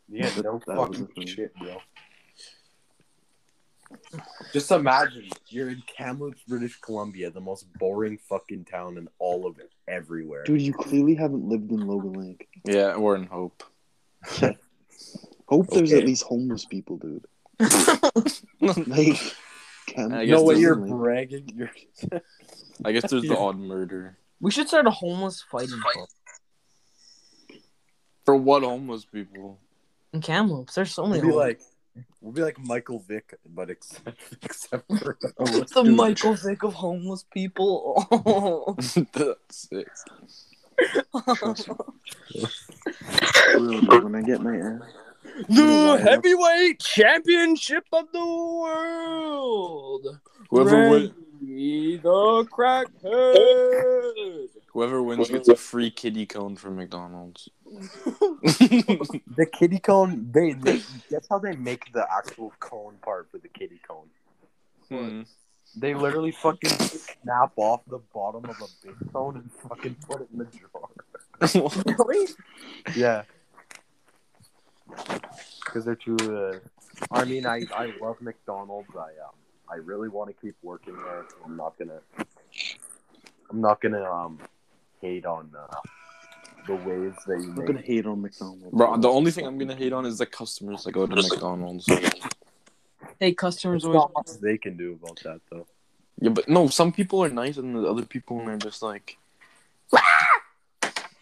Yeah, 0.09 0.29
That- 0.31 0.45
no 0.45 0.61
that 0.67 0.77
fucking 0.77 1.27
shit, 1.27 1.53
bro. 1.57 1.79
Just 4.53 4.71
imagine 4.73 5.29
you're 5.49 5.71
in 5.71 5.83
Kamloops, 5.87 6.43
British 6.49 6.81
Columbia, 6.81 7.31
the 7.31 7.41
most 7.41 7.67
boring 7.79 8.19
fucking 8.29 8.65
town 8.65 8.99
in 8.99 9.09
all 9.19 9.47
of 9.47 9.59
it, 9.59 9.71
everywhere. 9.87 10.43
Dude, 10.45 10.61
you 10.63 10.73
clearly 10.73 11.15
haven't 11.15 11.49
lived 11.49 11.71
in 11.71 11.87
Logan 11.87 12.13
Lake. 12.15 12.49
Yeah, 12.65 12.97
we're 12.97 13.17
in 13.17 13.27
hope. 13.27 13.63
Hope 15.49 15.69
there's 15.69 15.93
at 15.93 16.05
least 16.05 16.25
homeless 16.25 16.65
people, 16.65 16.97
dude. 16.99 17.25
Like, 18.61 19.35
Cam- 19.87 20.13
I 20.13 20.25
guess 20.27 20.33
no 20.39 20.43
way 20.43 20.55
there's 20.55 20.63
you're 20.63 20.75
Logan 20.77 20.91
Lake. 20.91 20.99
bragging. 21.01 21.53
You're 21.55 21.71
I 22.85 22.93
guess 22.93 23.11
there's 23.11 23.23
the 23.23 23.37
odd 23.39 23.57
murder. 23.59 24.19
We 24.41 24.51
should 24.51 24.67
start 24.69 24.87
a 24.87 24.91
homeless 24.91 25.43
fighting 25.51 25.81
club 25.81 26.09
For 28.25 28.35
what 28.37 28.63
homeless 28.65 29.05
people? 29.05 29.61
in 30.13 30.21
Kamloops. 30.21 30.75
There's 30.75 30.93
so 30.93 31.07
many. 31.07 31.23
we'll 31.23 31.31
be 31.31 31.37
like 31.37 31.61
we'll 32.21 32.33
be 32.33 32.43
like 32.43 32.59
Michael 32.59 32.99
Vick, 33.07 33.39
but 33.49 33.71
except 33.71 34.19
except 34.43 34.89
for 34.99 35.17
the 35.39 35.67
do 35.75 35.81
it. 35.81 35.93
Michael 35.95 36.35
Vick 36.35 36.63
of 36.65 36.75
homeless 36.75 37.25
people. 37.33 38.75
That's 39.13 39.69
sick. 39.69 39.89
Trust 41.37 41.69
me. 41.69 41.75
Bro, 43.87 44.01
when 44.05 44.15
I 44.17 44.23
get 44.23 44.43
my 44.43 44.57
ass. 44.57 44.81
The 45.49 46.01
heavyweight 46.03 46.81
championship 46.81 47.85
of 47.93 48.11
the 48.13 48.25
world. 48.25 50.07
Whoever 50.51 50.91
wins, 50.91 51.13
the 51.41 52.47
crackhead. 52.51 54.49
whoever 54.73 55.03
wins 55.03 55.29
gets 55.29 55.49
a 55.49 55.57
free 55.57 55.91
kitty 55.91 56.27
cone 56.27 56.57
from 56.57 56.77
McDonald's. 56.77 57.49
the 57.67 59.47
kitty 59.53 59.79
cone. 59.79 60.31
They, 60.33 60.53
they 60.53 60.81
guess 61.11 61.27
how 61.29 61.39
they 61.39 61.55
make 61.57 61.93
the 61.93 62.07
actual 62.11 62.53
cone 62.61 62.97
part 63.03 63.31
for 63.31 63.39
the 63.39 63.49
kitty 63.49 63.81
cone. 63.87 64.09
Hmm. 64.89 65.23
They 65.79 65.95
literally 65.95 66.33
fucking 66.33 66.71
snap 66.71 67.53
off 67.57 67.83
the 67.87 67.99
bottom 68.15 68.45
of 68.47 68.57
a 68.57 68.87
big 68.87 69.13
cone 69.13 69.37
and 69.37 69.51
fucking 69.69 69.97
put 70.09 70.23
it 70.23 70.29
in 70.33 70.39
the 70.39 70.47
jar. 70.47 70.89
Really? 72.07 72.29
Yeah. 72.95 73.25
Because 75.65 75.85
they're 75.85 75.95
too. 75.95 76.17
Uh, 76.17 76.59
I 77.11 77.25
mean, 77.25 77.47
I, 77.47 77.63
I 77.75 77.93
love 78.01 78.21
McDonald's. 78.21 78.91
I 78.97 79.11
um 79.25 79.35
I 79.71 79.77
really 79.77 80.09
want 80.09 80.31
to 80.31 80.35
keep 80.35 80.55
working 80.63 80.95
there. 80.95 81.25
So 81.29 81.37
I'm 81.45 81.57
not 81.57 81.79
gonna. 81.79 82.01
I'm 83.51 83.61
not 83.61 83.81
gonna 83.81 84.05
um 84.05 84.39
hate 85.01 85.27
on 85.27 85.51
uh, 85.59 85.67
the 86.67 86.75
ways 86.75 87.13
they 87.27 87.35
I'm 87.35 87.55
make. 87.55 87.67
gonna 87.67 87.81
hate 87.81 88.07
on 88.07 88.23
McDonald's. 88.23 88.77
Bro, 88.77 88.99
the 88.99 89.09
only 89.09 89.31
thing 89.31 89.47
I'm 89.47 89.59
gonna 89.59 89.75
hate 89.75 89.93
on 89.93 90.07
is 90.07 90.19
the 90.19 90.27
customers 90.27 90.85
that 90.85 90.93
go 90.93 91.07
to 91.07 91.15
McDonald's. 91.15 91.87
Hey, 93.19 93.33
customers 93.33 93.83
There's 93.83 93.95
always. 93.95 94.11
not 94.15 94.27
much 94.27 94.41
they 94.41 94.59
can 94.59 94.77
do 94.77 94.93
about 94.93 95.21
that 95.25 95.41
though. 95.51 95.67
Yeah, 96.21 96.31
but 96.31 96.49
no, 96.49 96.69
some 96.69 96.93
people 96.93 97.23
are 97.23 97.29
nice 97.29 97.57
and 97.57 97.75
the 97.75 97.89
other 97.89 98.05
people 98.05 98.41
are 98.49 98.57
just 98.57 98.83
like. 98.83 99.17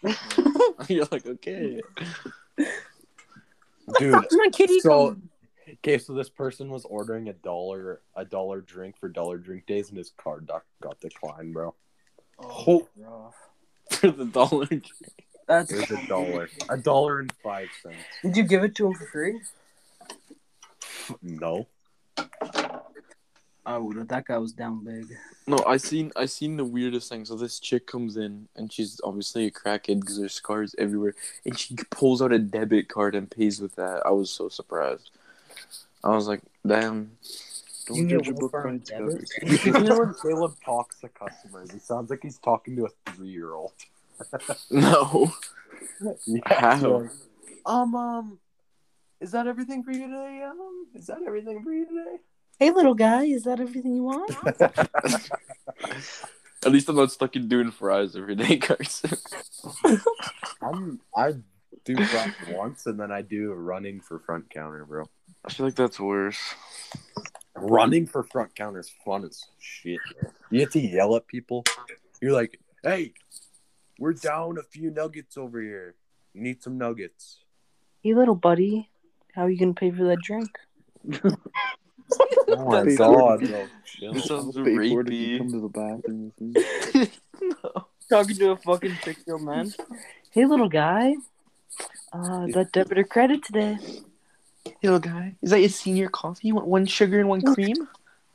You're 0.89 1.07
like, 1.11 1.25
okay. 1.25 1.81
Dude, 3.99 4.25
my 4.31 4.49
kitty 4.51 4.79
so 4.79 5.15
okay, 5.69 5.97
so 5.97 6.13
this 6.13 6.29
person 6.29 6.69
was 6.69 6.85
ordering 6.85 7.29
a 7.29 7.33
dollar 7.33 8.01
a 8.15 8.25
dollar 8.25 8.61
drink 8.61 8.97
for 8.99 9.09
dollar 9.09 9.37
drink 9.37 9.65
days, 9.65 9.89
and 9.89 9.97
his 9.97 10.11
card 10.17 10.47
doc 10.47 10.65
got 10.81 10.99
declined, 10.99 11.53
bro. 11.53 11.73
Oh, 12.39 12.87
rough. 12.97 13.35
For 13.91 14.11
the 14.11 14.25
dollar. 14.25 14.65
drink. 14.65 14.91
That's. 15.47 15.71
It 15.71 15.89
was 15.89 15.99
a 15.99 16.07
dollar, 16.07 16.49
a 16.69 16.77
dollar 16.77 17.19
and 17.19 17.31
five 17.43 17.69
cents. 17.83 17.97
Did 18.23 18.37
you 18.37 18.43
give 18.43 18.63
it 18.63 18.75
to 18.75 18.87
him 18.87 18.93
for 18.95 19.05
free? 19.05 19.39
No. 21.21 21.67
I 23.65 23.77
would. 23.77 24.07
That 24.09 24.25
guy 24.25 24.37
was 24.37 24.53
down 24.53 24.83
big. 24.83 25.07
No, 25.47 25.63
I 25.65 25.77
seen 25.77 26.11
I 26.15 26.25
seen 26.25 26.57
the 26.57 26.65
weirdest 26.65 27.09
thing. 27.09 27.25
So 27.25 27.35
this 27.35 27.59
chick 27.59 27.87
comes 27.87 28.17
in 28.17 28.47
and 28.55 28.71
she's 28.71 29.01
obviously 29.03 29.47
a 29.47 29.51
crackhead 29.51 30.01
because 30.01 30.19
there's 30.19 30.33
scars 30.33 30.75
everywhere, 30.77 31.15
and 31.45 31.57
she 31.57 31.75
pulls 31.89 32.21
out 32.21 32.31
a 32.31 32.39
debit 32.39 32.89
card 32.89 33.15
and 33.15 33.29
pays 33.29 33.59
with 33.59 33.75
that. 33.75 34.01
I 34.05 34.11
was 34.11 34.29
so 34.29 34.49
surprised. 34.49 35.09
I 36.03 36.09
was 36.09 36.27
like, 36.27 36.41
damn. 36.65 37.11
Don't 37.87 37.97
You 37.97 38.07
judge 38.17 38.29
a 38.29 38.33
book 38.33 38.51
by 38.51 38.63
welfare 38.63 38.73
its 38.73 38.91
on 38.91 38.99
cover. 38.99 39.81
you 39.81 39.83
know 39.87 39.99
when 39.99 40.15
Caleb 40.21 40.55
talks 40.63 40.99
to 41.01 41.09
customers, 41.09 41.71
he 41.71 41.79
sounds 41.79 42.09
like 42.09 42.19
he's 42.23 42.39
talking 42.39 42.75
to 42.77 42.85
a 42.85 43.11
three 43.11 43.29
year 43.29 43.53
old. 43.53 43.73
No. 44.71 45.33
Yeah. 46.25 46.75
How? 46.77 47.07
um, 47.65 47.95
um, 47.95 48.39
is 49.21 49.31
that 49.31 49.47
everything 49.47 49.83
for 49.83 49.91
you 49.91 50.07
today? 50.07 50.43
Um, 50.43 50.87
is 50.93 51.07
that 51.07 51.19
everything 51.25 51.63
for 51.63 51.71
you 51.71 51.85
today? 51.85 52.17
Hey, 52.59 52.71
little 52.71 52.95
guy, 52.95 53.25
is 53.25 53.43
that 53.43 53.59
everything 53.59 53.95
you 53.95 54.03
want? 54.03 54.31
At 56.65 56.71
least 56.71 56.87
I'm 56.89 56.95
not 56.95 57.11
stuck 57.11 57.35
in 57.35 57.47
doing 57.47 57.69
fries 57.69 58.15
every 58.15 58.35
day, 58.35 58.57
Carson. 58.61 59.17
I'm 60.61 60.99
I 61.15 61.33
do 61.83 61.95
front 62.05 62.33
once 62.51 62.85
and 62.87 62.99
then 62.99 63.11
I 63.11 63.21
do 63.21 63.53
running 63.53 63.99
for 63.99 64.19
front 64.19 64.49
counter, 64.49 64.85
bro. 64.85 65.03
I 65.45 65.51
feel 65.51 65.65
like 65.65 65.75
that's 65.75 65.99
worse. 65.99 66.39
Running 67.55 68.07
for 68.07 68.23
front 68.23 68.55
counter 68.55 68.79
is 68.79 68.91
fun 69.03 69.25
as 69.25 69.43
shit, 69.59 69.99
bro. 70.19 70.31
You 70.49 70.61
have 70.61 70.71
to 70.71 70.79
yell 70.79 71.15
at 71.17 71.27
people. 71.27 71.65
You're 72.21 72.33
like, 72.33 72.59
hey, 72.83 73.13
we're 73.99 74.13
down 74.13 74.57
a 74.57 74.63
few 74.63 74.89
nuggets 74.91 75.37
over 75.37 75.61
here. 75.61 75.95
You 76.33 76.41
need 76.41 76.63
some 76.63 76.77
nuggets. 76.77 77.39
hey, 78.01 78.13
little 78.15 78.35
buddy, 78.35 78.89
how 79.33 79.43
are 79.43 79.49
you 79.49 79.59
gonna 79.59 79.73
pay 79.73 79.91
for 79.91 80.05
that 80.05 80.21
drink? 80.21 80.49
Oh 82.47 82.65
my 82.65 82.83
Pay 82.83 82.95
god, 82.95 83.39
bro. 83.39 83.67
This 84.13 84.31
I'll 84.31 84.53
sounds 84.53 84.55
pay 84.55 84.75
for 84.75 85.01
it 85.01 85.07
if 85.07 85.13
you 85.13 85.27
rapey. 85.27 85.37
come 85.39 85.51
to 85.51 85.59
the 85.61 85.69
bathroom 85.69 86.31
with 86.37 86.41
me. 86.41 87.09
Talking 88.09 88.35
to 88.37 88.51
a 88.51 88.57
fucking 88.57 88.95
six-year-old 89.03 89.43
man. 89.43 89.73
Hey, 90.31 90.45
little 90.45 90.69
guy, 90.69 91.15
uh, 92.13 92.45
that 92.53 92.71
debit 92.71 92.99
or 92.99 93.03
credit 93.03 93.43
today? 93.43 93.77
Hey, 94.63 94.73
little 94.83 94.99
guy. 94.99 95.35
Is 95.41 95.49
that 95.49 95.59
your 95.59 95.69
senior 95.69 96.07
coffee? 96.09 96.47
You 96.49 96.55
want 96.55 96.67
one 96.67 96.85
sugar 96.85 97.19
and 97.19 97.27
one 97.29 97.41
cream? 97.53 97.75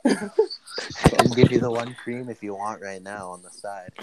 I'll 0.05 1.27
give 1.35 1.51
you 1.51 1.59
the 1.59 1.71
one 1.71 1.95
cream 2.03 2.29
if 2.29 2.43
you 2.43 2.53
want 2.55 2.81
right 2.81 3.01
now 3.01 3.29
on 3.31 3.41
the 3.41 3.49
side. 3.49 3.93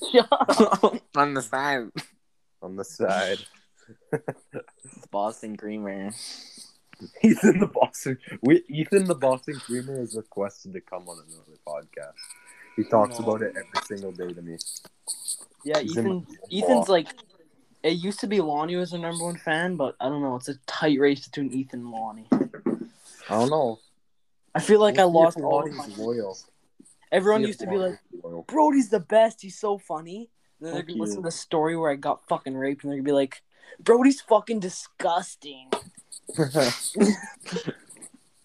On 1.16 1.34
the 1.34 1.42
side. 1.42 1.90
On 2.62 2.76
the 2.76 2.84
side. 2.84 3.38
Boston 5.10 5.56
creamer. 5.56 6.12
Ethan 7.22 7.58
the 7.58 7.66
Boston. 7.66 8.18
We, 8.42 8.62
Ethan 8.68 9.04
the 9.04 9.14
Boston 9.14 9.54
Creamer 9.54 10.00
is 10.00 10.16
requested 10.16 10.72
to 10.72 10.80
come 10.80 11.08
on 11.08 11.18
another 11.28 11.58
podcast. 11.66 12.14
He 12.76 12.84
talks 12.84 13.18
about 13.18 13.42
it 13.42 13.54
every 13.56 13.86
single 13.86 14.12
day 14.12 14.32
to 14.32 14.42
me. 14.42 14.56
Yeah, 15.64 15.80
He's 15.80 15.92
Ethan. 15.92 16.26
Ethan's 16.52 16.88
like. 16.88 17.08
It 17.82 17.90
used 17.90 18.20
to 18.20 18.26
be 18.26 18.40
Lonnie 18.40 18.74
was 18.74 18.90
the 18.90 18.98
number 18.98 19.24
one 19.24 19.36
fan, 19.36 19.76
but 19.76 19.94
I 20.00 20.08
don't 20.08 20.20
know. 20.20 20.34
It's 20.36 20.48
a 20.48 20.56
tight 20.66 20.98
race 20.98 21.26
between 21.28 21.52
Ethan 21.52 21.80
and 21.80 21.90
Lonnie. 21.90 22.26
I 22.32 23.34
don't 23.38 23.50
know. 23.50 23.78
I 24.54 24.60
feel 24.60 24.80
like 24.80 24.98
I 24.98 25.04
lost 25.04 25.38
all. 25.38 25.64
of 25.64 25.72
my- 25.72 25.86
loyal. 25.96 26.36
Everyone 27.12 27.42
used 27.42 27.60
to 27.60 27.66
be 27.66 27.76
like, 27.76 27.98
Brody's 28.48 28.90
the 28.90 29.00
best. 29.00 29.40
He's 29.40 29.58
so 29.58 29.78
funny. 29.78 30.28
Then 30.60 30.74
they're 30.74 30.82
gonna 30.82 31.00
listen 31.00 31.16
to 31.16 31.22
the 31.22 31.30
story 31.30 31.76
where 31.76 31.90
I 31.90 31.94
got 31.94 32.26
fucking 32.28 32.54
raped, 32.54 32.82
and 32.82 32.90
they're 32.90 32.98
gonna 32.98 33.06
be 33.06 33.12
like, 33.12 33.42
Brody's 33.80 34.20
fucking 34.20 34.60
disgusting. 34.60 35.70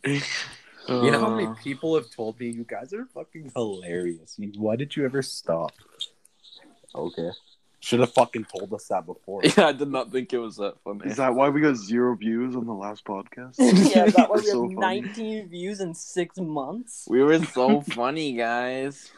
You 0.05 1.11
know 1.11 1.19
how 1.19 1.29
many 1.29 1.47
Uh, 1.47 1.53
people 1.55 1.95
have 1.95 2.09
told 2.11 2.37
me 2.39 2.49
you 2.49 2.65
guys 2.67 2.93
are 2.93 3.05
fucking 3.13 3.51
hilarious. 3.55 4.37
Why 4.57 4.75
did 4.75 4.95
you 4.97 5.05
ever 5.05 5.21
stop? 5.21 5.71
Okay. 6.93 7.29
Should 7.79 8.01
have 8.01 8.13
fucking 8.13 8.45
told 8.45 8.73
us 8.73 8.87
that 8.89 9.05
before. 9.05 9.41
Yeah, 9.57 9.67
I 9.67 9.71
did 9.71 9.87
not 9.89 10.11
think 10.11 10.33
it 10.33 10.39
was 10.39 10.57
that 10.57 10.75
funny. 10.83 11.05
Is 11.09 11.17
that 11.17 11.33
why 11.33 11.47
we 11.49 11.61
got 11.61 11.75
zero 11.77 12.15
views 12.15 12.55
on 12.57 12.65
the 12.65 12.73
last 12.73 13.05
podcast? 13.05 13.55
yeah, 13.95 14.05
that 14.07 14.29
was 14.29 14.49
So 14.49 14.63
have 14.63 14.73
funny. 14.73 15.01
19 15.01 15.49
views 15.49 15.79
in 15.79 15.93
six 15.93 16.37
months. 16.37 17.05
We 17.09 17.23
were 17.23 17.39
so 17.45 17.79
funny, 17.81 18.33
guys. 18.33 19.09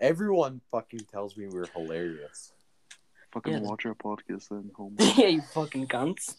Everyone 0.00 0.60
fucking 0.70 1.06
tells 1.10 1.34
me 1.36 1.46
we're 1.48 1.66
hilarious. 1.74 2.52
Fucking 3.32 3.52
Yeah. 3.54 3.60
watch 3.60 3.86
our 3.86 3.94
podcast 3.94 4.48
then, 4.50 4.70
home. 4.74 4.96
yeah, 4.98 5.28
you 5.28 5.40
fucking 5.40 5.86
cunts. 5.88 6.36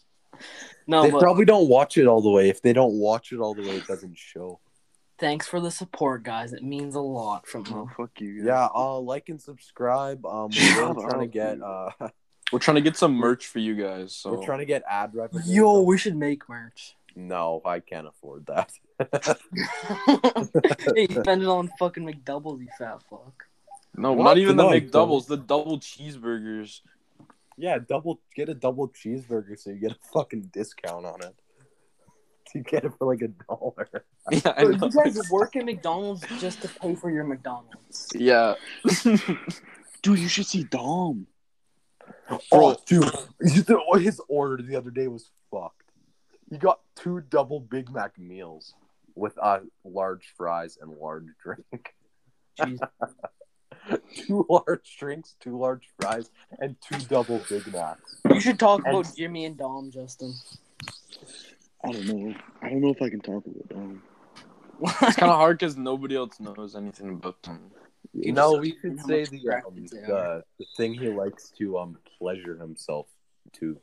No, 0.86 1.02
they 1.04 1.10
but 1.10 1.20
probably 1.20 1.44
don't 1.44 1.68
watch 1.68 1.96
it 1.96 2.06
all 2.06 2.20
the 2.20 2.30
way. 2.30 2.48
If 2.48 2.62
they 2.62 2.72
don't 2.72 2.94
watch 2.94 3.32
it 3.32 3.38
all 3.38 3.54
the 3.54 3.62
way, 3.62 3.76
it 3.76 3.86
doesn't 3.86 4.16
show. 4.18 4.58
thanks 5.18 5.46
for 5.46 5.60
the 5.60 5.70
support, 5.70 6.22
guys. 6.24 6.52
It 6.52 6.62
means 6.64 6.94
a 6.96 7.00
lot 7.00 7.46
from 7.46 7.64
Oh, 7.70 7.88
fuck 7.96 8.20
you. 8.20 8.38
guys. 8.38 8.46
Yeah, 8.46 8.68
uh, 8.74 8.98
like 8.98 9.28
and 9.28 9.40
subscribe. 9.40 10.24
Um, 10.26 10.50
we're 10.50 10.94
trying 10.94 11.20
to 11.20 11.26
get 11.28 11.62
uh, 11.62 11.90
We're 12.52 12.58
trying 12.58 12.74
to 12.74 12.80
get 12.82 12.96
some 12.96 13.14
merch 13.14 13.46
for 13.46 13.60
you 13.60 13.74
guys. 13.76 14.14
So 14.14 14.32
we're 14.34 14.44
trying 14.44 14.58
to 14.58 14.66
get 14.66 14.82
ad 14.88 15.14
revenue. 15.14 15.42
Yo, 15.46 15.80
we 15.82 15.96
should 15.96 16.16
make 16.16 16.48
merch. 16.48 16.96
No, 17.16 17.62
I 17.64 17.80
can't 17.80 18.06
afford 18.06 18.46
that. 18.46 18.72
hey, 20.96 21.06
spend 21.08 21.42
it 21.42 21.48
on 21.48 21.70
fucking 21.78 22.04
McDoubles, 22.04 22.60
you 22.60 22.68
fat 22.78 23.02
fuck. 23.08 23.44
no, 23.96 24.12
What? 24.12 24.24
not 24.24 24.38
even 24.38 24.56
the 24.56 24.64
No, 24.64 24.70
McDoubles, 24.70 25.26
the 25.26 25.36
double 25.36 25.78
cheeseburgers. 25.78 26.80
Yeah, 27.56 27.78
double 27.78 28.20
get 28.34 28.48
a 28.48 28.54
double 28.54 28.88
cheeseburger 28.88 29.58
so 29.58 29.70
you 29.70 29.76
get 29.80 29.92
a 29.92 29.96
fucking 30.12 30.50
discount 30.52 31.06
on 31.06 31.22
it. 31.22 31.34
You 32.54 32.62
get 32.62 32.84
it 32.84 32.92
for 32.98 33.06
like 33.06 33.22
a 33.22 33.28
dollar. 33.28 33.88
Yeah, 34.30 34.52
I 34.56 34.64
Bro, 34.64 34.76
know. 34.76 34.86
you 34.88 35.04
guys 35.04 35.30
work 35.30 35.56
at 35.56 35.64
McDonald's 35.64 36.22
just 36.38 36.60
to 36.60 36.68
pay 36.68 36.94
for 36.94 37.10
your 37.10 37.24
McDonald's. 37.24 38.08
yeah. 38.14 38.56
Dude, 40.02 40.18
you 40.18 40.28
should 40.28 40.44
see 40.46 40.64
Dom. 40.64 41.26
Oh, 42.52 42.76
dude, 42.84 43.10
his 43.40 44.20
order 44.28 44.62
the 44.62 44.76
other 44.76 44.90
day 44.90 45.08
was 45.08 45.30
fucked. 45.50 45.90
He 46.50 46.58
got 46.58 46.80
two 46.94 47.22
double 47.22 47.58
Big 47.60 47.90
Mac 47.90 48.18
meals 48.18 48.74
with 49.14 49.32
uh, 49.40 49.60
large 49.84 50.34
fries 50.36 50.76
and 50.80 50.92
large 50.92 51.26
drink. 51.42 51.94
Jeez. 53.90 53.98
two 54.26 54.46
large 54.48 54.96
drinks, 54.98 55.34
two 55.40 55.58
large 55.58 55.88
fries, 56.00 56.30
and 56.60 56.76
two 56.80 56.98
double 57.06 57.40
Big 57.48 57.72
Macs. 57.72 58.16
You 58.30 58.40
should 58.40 58.58
talk 58.58 58.82
And- 58.86 58.96
about 58.96 59.14
Jimmy 59.16 59.44
and 59.44 59.56
Dom, 59.56 59.90
Justin. 59.90 60.34
I 61.84 61.90
don't 61.92 62.06
know. 62.06 62.34
I 62.62 62.68
don't 62.70 62.80
know 62.80 62.90
if 62.90 63.02
I 63.02 63.08
can 63.10 63.20
talk 63.20 63.44
about 63.46 63.68
Dom. 63.68 64.02
It's 64.84 65.16
kind 65.16 65.30
of 65.30 65.36
hard 65.36 65.58
because 65.58 65.76
nobody 65.76 66.16
else 66.16 66.38
knows 66.40 66.74
anything 66.74 67.10
about 67.10 67.40
them. 67.42 67.70
You 68.14 68.32
no, 68.32 68.52
just 68.52 68.60
we 68.60 68.72
could 68.72 69.00
say 69.00 69.24
the, 69.24 69.48
um, 69.66 69.86
the 69.86 70.42
the 70.58 70.66
thing 70.76 70.92
he 70.92 71.08
likes 71.08 71.50
to 71.58 71.78
um 71.78 71.96
pleasure 72.18 72.56
himself 72.58 73.06
to. 73.54 73.78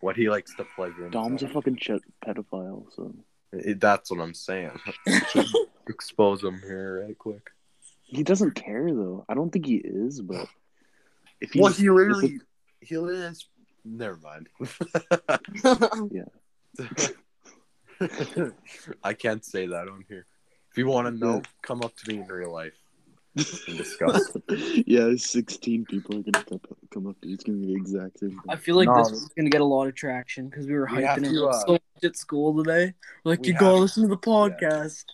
What 0.00 0.14
he 0.16 0.28
likes 0.30 0.54
to 0.56 0.64
pleasure 0.76 1.04
himself. 1.04 1.24
Dom's 1.24 1.42
a 1.42 1.48
fucking 1.48 1.76
ch- 1.76 1.90
pedophile, 2.24 2.84
so 2.94 3.12
It- 3.52 3.80
that's 3.80 4.10
what 4.10 4.20
I'm 4.20 4.34
saying. 4.34 4.78
Expose 5.88 6.44
him 6.44 6.60
here 6.60 7.04
right 7.06 7.18
quick. 7.18 7.50
He 8.08 8.22
doesn't 8.22 8.52
care 8.52 8.86
though. 8.92 9.24
I 9.28 9.34
don't 9.34 9.50
think 9.50 9.66
he 9.66 9.76
is, 9.76 10.20
but 10.20 10.46
if 11.40 11.52
he 11.52 11.60
Well, 11.60 11.72
he 11.72 11.88
literally, 11.90 12.40
he 12.80 12.96
literally. 12.98 13.34
Never 13.84 14.18
mind. 14.18 14.48
Yeah. 16.10 16.24
I 19.02 19.12
can't 19.14 19.44
say 19.44 19.66
that 19.66 19.88
on 19.88 20.04
here. 20.08 20.24
If 20.70 20.78
you 20.78 20.86
want 20.86 21.08
to 21.08 21.12
know, 21.24 21.42
come 21.62 21.82
up 21.82 21.96
to 21.96 22.12
me 22.12 22.20
in 22.20 22.26
real 22.28 22.52
life 22.52 22.74
and 23.36 23.76
discuss. 23.76 24.36
yeah, 24.86 25.12
sixteen 25.16 25.84
people 25.84 26.18
are 26.18 26.22
gonna 26.22 26.60
come 26.92 27.06
up, 27.08 27.20
to 27.20 27.28
you. 27.28 27.34
It's 27.34 27.44
gonna 27.44 27.58
be 27.58 27.66
the 27.66 27.74
exact 27.74 28.20
same. 28.20 28.40
I 28.48 28.56
feel 28.56 28.76
like 28.76 28.88
No. 28.88 28.98
this 29.02 29.12
is 29.12 29.28
gonna 29.36 29.50
get 29.50 29.60
a 29.60 29.64
lot 29.64 29.88
of 29.88 29.94
traction 29.94 30.48
because 30.48 30.66
we 30.66 30.74
were 30.74 30.86
We 30.90 30.98
hyping 31.02 31.26
it 31.26 31.32
to, 31.32 31.46
uh, 31.48 31.52
so 31.66 31.72
much 31.72 31.82
at 32.04 32.16
school 32.16 32.62
today. 32.62 32.94
We're 33.24 33.32
like, 33.32 33.40
we 33.40 33.48
you 33.48 33.52
have 33.54 33.60
gotta 33.60 33.76
to- 33.76 33.80
listen 33.80 34.02
to 34.04 34.08
the 34.08 34.16
podcast. 34.18 35.04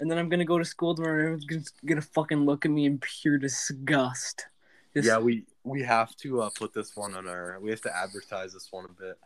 And 0.00 0.10
then 0.10 0.18
I'm 0.18 0.28
gonna 0.28 0.44
go 0.44 0.58
to 0.58 0.64
school 0.64 0.94
tomorrow 0.94 1.14
and 1.14 1.22
everyone's 1.22 1.44
gonna, 1.46 1.62
gonna 1.86 2.02
fucking 2.02 2.44
look 2.44 2.64
at 2.64 2.70
me 2.70 2.86
in 2.86 2.98
pure 2.98 3.38
disgust. 3.38 4.46
Just- 4.94 5.06
yeah, 5.06 5.18
we 5.18 5.44
we 5.64 5.82
have 5.82 6.14
to 6.16 6.42
uh, 6.42 6.50
put 6.56 6.72
this 6.72 6.96
one 6.96 7.14
on 7.14 7.26
our. 7.26 7.58
We 7.60 7.70
have 7.70 7.80
to 7.82 7.96
advertise 7.96 8.52
this 8.52 8.68
one 8.70 8.84
a 8.84 9.00
bit. 9.00 9.18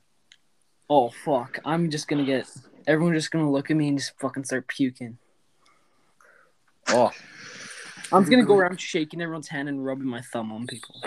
Oh 0.90 1.10
fuck! 1.10 1.58
I'm 1.64 1.90
just 1.90 2.08
gonna 2.08 2.24
get 2.24 2.50
everyone 2.86 3.14
just 3.14 3.30
gonna 3.30 3.50
look 3.50 3.70
at 3.70 3.76
me 3.76 3.88
and 3.88 3.98
just 3.98 4.18
fucking 4.18 4.44
start 4.44 4.66
puking. 4.68 5.18
Oh, 6.88 7.10
I'm 8.10 8.22
just 8.22 8.30
gonna 8.30 8.44
go 8.44 8.56
around 8.56 8.80
shaking 8.80 9.20
everyone's 9.20 9.48
hand 9.48 9.68
and 9.68 9.84
rubbing 9.84 10.06
my 10.06 10.22
thumb 10.22 10.50
on 10.52 10.66
people. 10.66 11.02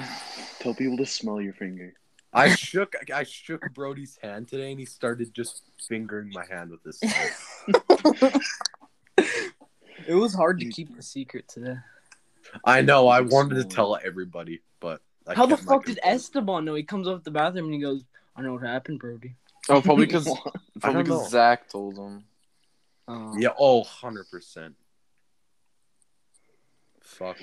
Tell 0.60 0.76
people 0.76 0.98
to 0.98 1.06
smell 1.06 1.42
your 1.42 1.54
finger. 1.54 1.94
I 2.34 2.56
shook 2.56 2.96
I 3.14 3.24
shook 3.24 3.74
Brody's 3.74 4.18
hand 4.22 4.48
today, 4.48 4.72
and 4.72 4.80
he 4.80 4.86
started 4.86 5.34
just 5.34 5.64
fingering 5.88 6.32
my 6.32 6.46
hand 6.46 6.70
with 6.70 6.84
his. 6.84 7.02
thumb. 10.12 10.18
It 10.18 10.22
was 10.22 10.34
hard 10.34 10.60
to 10.60 10.66
keep 10.70 10.96
the 10.96 11.02
secret 11.02 11.48
today. 11.48 11.78
I 12.66 12.82
know. 12.82 13.08
I 13.08 13.22
wanted 13.22 13.56
to 13.56 13.64
tell 13.64 13.98
everybody, 14.04 14.62
but 14.80 15.02
I 15.28 15.36
How 15.36 15.46
the 15.46 15.56
kept 15.56 15.68
my 15.68 15.74
fuck 15.76 15.86
did 15.86 15.98
composure. 15.98 16.16
Esteban 16.16 16.66
know? 16.66 16.76
He 16.76 16.84
comes 16.84 17.08
off 17.08 17.24
the 17.24 17.32
bathroom 17.32 17.66
and 17.66 17.74
he 17.74 17.80
goes, 17.80 18.04
"I 18.36 18.42
know 18.42 18.54
what 18.54 18.64
happened, 18.64 19.00
Brody." 19.00 19.36
Oh, 19.70 19.82
probably 19.82 20.06
because 20.08 20.28
probably 20.82 21.04
because 21.04 21.30
Zach 21.30 21.70
told 21.70 21.98
him. 21.98 22.24
Uh, 23.08 23.34
Yeah. 23.38 23.50
Oh, 23.58 23.80
100 23.80 24.30
percent. 24.30 24.76
Fuck. 27.02 27.38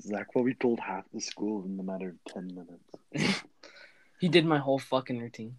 Zach 0.00 0.30
probably 0.32 0.54
told 0.54 0.78
half 0.78 1.04
the 1.12 1.20
school 1.20 1.64
in 1.64 1.76
the 1.76 1.82
matter 1.82 2.10
of 2.10 2.32
ten 2.32 2.46
minutes. 2.54 3.42
He 4.20 4.28
did 4.28 4.44
my 4.44 4.58
whole 4.58 4.80
fucking 4.80 5.20
routine. 5.20 5.58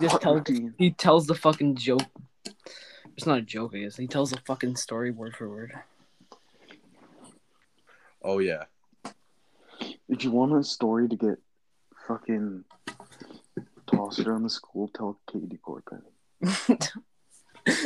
Just 0.00 0.20
tell 0.22 0.36
Routine. 0.36 0.72
he 0.78 0.92
tells 0.92 1.26
the 1.26 1.34
fucking 1.34 1.74
joke. 1.74 2.02
It's 3.16 3.26
not 3.26 3.38
a 3.38 3.42
joke, 3.42 3.72
I 3.74 3.78
guess. 3.78 3.96
He 3.96 4.06
tells 4.06 4.30
the 4.30 4.40
fucking 4.46 4.76
story 4.76 5.10
word 5.10 5.34
for 5.36 5.48
word. 5.48 5.72
Oh 8.22 8.38
yeah. 8.38 8.64
Did 10.08 10.22
you 10.22 10.30
want 10.30 10.56
a 10.56 10.62
story 10.62 11.08
to 11.08 11.16
get 11.16 11.38
fucking 12.06 12.64
tossed 13.86 14.20
around 14.20 14.42
the 14.42 14.50
school, 14.50 14.88
tell 14.88 15.18
Katie 15.30 15.58
Corpen. 15.62 16.02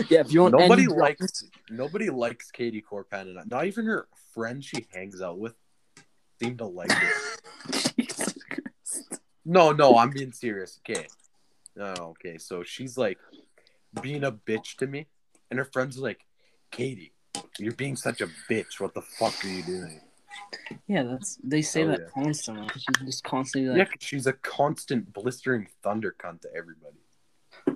yeah, 0.08 0.20
if 0.20 0.32
you 0.32 0.42
want 0.42 0.58
Nobody 0.58 0.84
any- 0.84 0.92
likes 0.92 1.44
nobody 1.70 2.10
likes 2.10 2.50
Katie 2.50 2.82
Corpan, 2.82 3.38
and 3.38 3.50
not 3.50 3.66
even 3.66 3.86
her 3.86 4.08
friends 4.34 4.64
she 4.66 4.86
hangs 4.92 5.20
out 5.22 5.38
with 5.38 5.54
seem 6.42 6.56
to 6.56 6.64
like 6.66 6.90
it. 6.90 7.92
Jesus 7.96 8.34
Christ. 8.48 9.20
No, 9.44 9.72
no, 9.72 9.96
I'm 9.98 10.10
being 10.10 10.32
serious. 10.32 10.80
Okay. 10.88 11.06
No, 11.76 11.92
okay. 12.12 12.38
So 12.38 12.62
she's 12.62 12.96
like 12.98 13.18
being 14.02 14.24
a 14.24 14.32
bitch 14.32 14.76
to 14.76 14.86
me, 14.86 15.06
and 15.50 15.58
her 15.58 15.64
friends 15.64 15.98
are 15.98 16.02
like, 16.02 16.24
Katie, 16.70 17.12
you're 17.58 17.74
being 17.74 17.96
such 17.96 18.20
a 18.20 18.28
bitch. 18.50 18.78
What 18.80 18.94
the 18.94 19.02
fuck 19.02 19.44
are 19.44 19.48
you 19.48 19.62
doing? 19.62 20.00
Yeah, 20.86 21.02
that's 21.04 21.38
they 21.42 21.62
say 21.62 21.82
Oh, 21.84 21.88
that 21.88 22.00
yeah. 22.00 22.22
constantly. 22.24 22.68
She's 22.74 23.06
just 23.06 23.24
constantly 23.24 23.76
yeah, 23.78 23.86
she's 23.98 24.26
a 24.26 24.32
constant 24.34 25.12
blistering 25.12 25.68
thunder 25.82 26.14
cunt 26.18 26.42
to 26.42 26.48
everybody. 26.56 26.98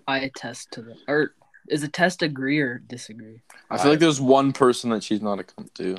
I 0.07 0.21
attest 0.21 0.71
to 0.73 0.83
that. 0.83 0.97
Or 1.09 1.35
is 1.69 1.83
a 1.83 1.89
test 1.89 2.23
agree 2.23 2.61
or 2.61 2.79
disagree? 2.79 3.41
I 3.71 3.79
feel 3.79 3.91
like 3.91 4.01
there's 4.01 4.21
one 4.21 4.53
person 4.53 4.91
that 4.91 5.03
she's 5.03 5.21
not 5.23 5.41
a 5.41 5.43
cunt 5.45 5.75
to. 5.75 5.97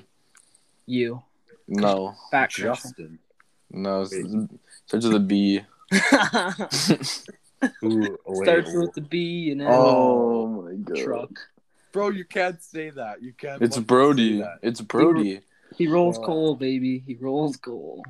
You. 0.86 1.24
No, 1.68 2.14
Fact 2.32 2.54
check. 2.54 2.66
Justin, 2.66 3.20
no, 3.72 4.02
it's, 4.04 4.14
Wait. 4.14 4.50
starts 4.86 5.06
with 5.06 5.16
a 5.16 5.20
B. 5.20 5.62
who 7.82 8.18
oh, 8.18 8.18
wait, 8.28 8.46
Starts 8.46 8.74
with 8.74 8.94
the 8.94 9.02
B 9.02 9.52
and 9.52 9.62
then 9.62 9.68
Oh. 9.72 10.62
my 10.64 10.76
god. 10.76 10.98
truck. 11.04 11.30
Bro, 11.96 12.10
you 12.10 12.26
can't 12.26 12.62
say 12.62 12.90
that. 12.90 13.22
You 13.24 13.32
can't. 13.32 13.62
It's 13.62 13.80
Brody. 13.80 14.44
It's 14.62 14.82
Brody. 14.82 15.40
He 15.78 15.88
rolls 15.88 16.18
Oh. 16.20 16.26
coal, 16.26 16.56
baby. 16.56 17.02
He 17.08 17.16
rolls 17.16 17.56
coal. 17.56 18.04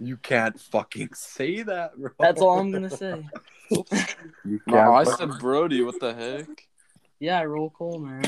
You 0.00 0.16
can't 0.16 0.58
fucking 0.58 1.10
say 1.12 1.62
that, 1.62 1.94
bro. 1.96 2.10
That's 2.18 2.40
all 2.40 2.58
I'm 2.58 2.72
gonna 2.72 2.90
say. 2.90 3.28
You 4.44 4.58
can't. 4.68 4.86
No, 4.86 4.94
I 4.94 5.04
said 5.04 5.30
Brody. 5.38 5.82
What 5.82 5.98
the 6.00 6.12
heck? 6.12 6.66
Yeah, 7.20 7.38
I 7.38 7.44
roll 7.44 7.70
coal, 7.70 7.98
man. 8.00 8.22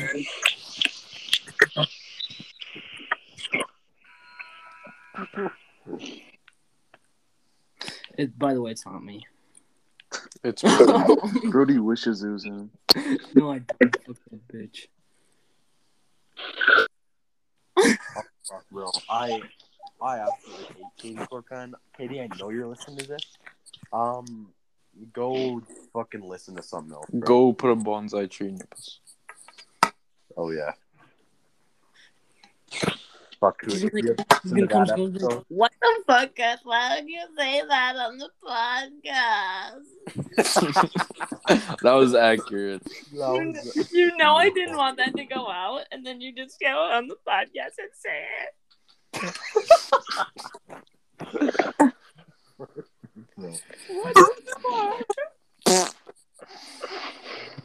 It, 8.17 8.39
by 8.39 8.55
the 8.55 8.63
way, 8.63 8.71
it's 8.71 8.87
not 8.87 9.03
me. 9.03 9.27
It's 10.45 10.63
Brody 11.51 11.79
wishes 11.79 12.23
it 12.23 12.29
was 12.29 12.45
him. 12.45 12.71
no, 13.35 13.53
I 13.53 13.59
don't. 13.61 13.97
Fuck 14.07 14.17
that 14.31 14.49
bitch. 14.49 14.87
Fuck, 18.47 18.65
bro. 18.71 18.91
I 19.09 19.41
I 20.03 20.19
absolutely 20.19 20.67
hate 20.67 20.85
Katie 20.99 21.17
Corpan. 21.17 21.73
Katie, 21.97 22.21
I 22.21 22.29
know 22.39 22.51
you're 22.51 22.67
listening 22.67 22.99
to 22.99 23.07
this. 23.07 23.23
Um, 23.93 24.49
go 25.13 25.63
fucking 25.93 26.21
listen 26.23 26.55
to 26.57 26.63
something 26.63 26.93
else. 26.93 27.07
Bro. 27.11 27.21
Go 27.27 27.53
put 27.55 27.71
a 27.71 27.77
bonsai 27.77 28.31
tree 28.31 28.49
in 28.49 28.57
your 28.59 28.67
puss. 28.67 29.01
Oh 30.37 30.51
yeah. 30.51 30.73
Fuck. 32.71 32.81
Who, 32.81 32.91
He's 32.91 32.93
if 32.93 32.93
gonna- 32.93 32.93
you 32.93 32.93
He's 32.93 32.93
listen 32.93 32.93
to 32.93 32.93
gonna 32.93 33.11
come 33.11 33.31
that 33.31 33.31
to 33.31 33.34
me 34.45 34.63
and 34.63 35.15
be 35.15 35.19
like, 35.21 35.43
What 35.49 35.73
the 35.81 36.03
fuck, 36.07 36.35
Gus? 36.37 36.61
Why 36.65 36.97
would 37.01 37.09
you 37.09 37.21
say 37.37 37.63
that 37.69 37.97
on 37.97 38.19
the 38.19 38.31
podcast? 38.45 39.85
that 41.83 41.93
was 41.93 42.15
accurate. 42.15 42.83
that 42.85 42.93
was- 43.77 43.93
You 43.93 44.17
know 44.17 44.37
I 44.37 44.51
didn't 44.51 44.77
want 44.77 44.97
that 44.99 45.15
to 45.17 45.25
go 45.25 45.49
out, 45.51 45.83
and 45.93 46.05
then 46.07 46.21
you 46.21 46.33
just 46.35 46.59
go 46.61 46.67
on 46.69 47.09
the 47.09 47.17
podcast 47.27 47.79
and 47.79 47.91
say 47.95 48.27
it. 48.35 49.35
What 52.57 54.15
the 54.15 54.33
fuck? 55.67 55.95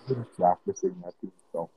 been 0.08 0.26
practicing 0.38 0.96
that 1.04 1.14
to 1.22 1.28
yourself. 1.28 1.70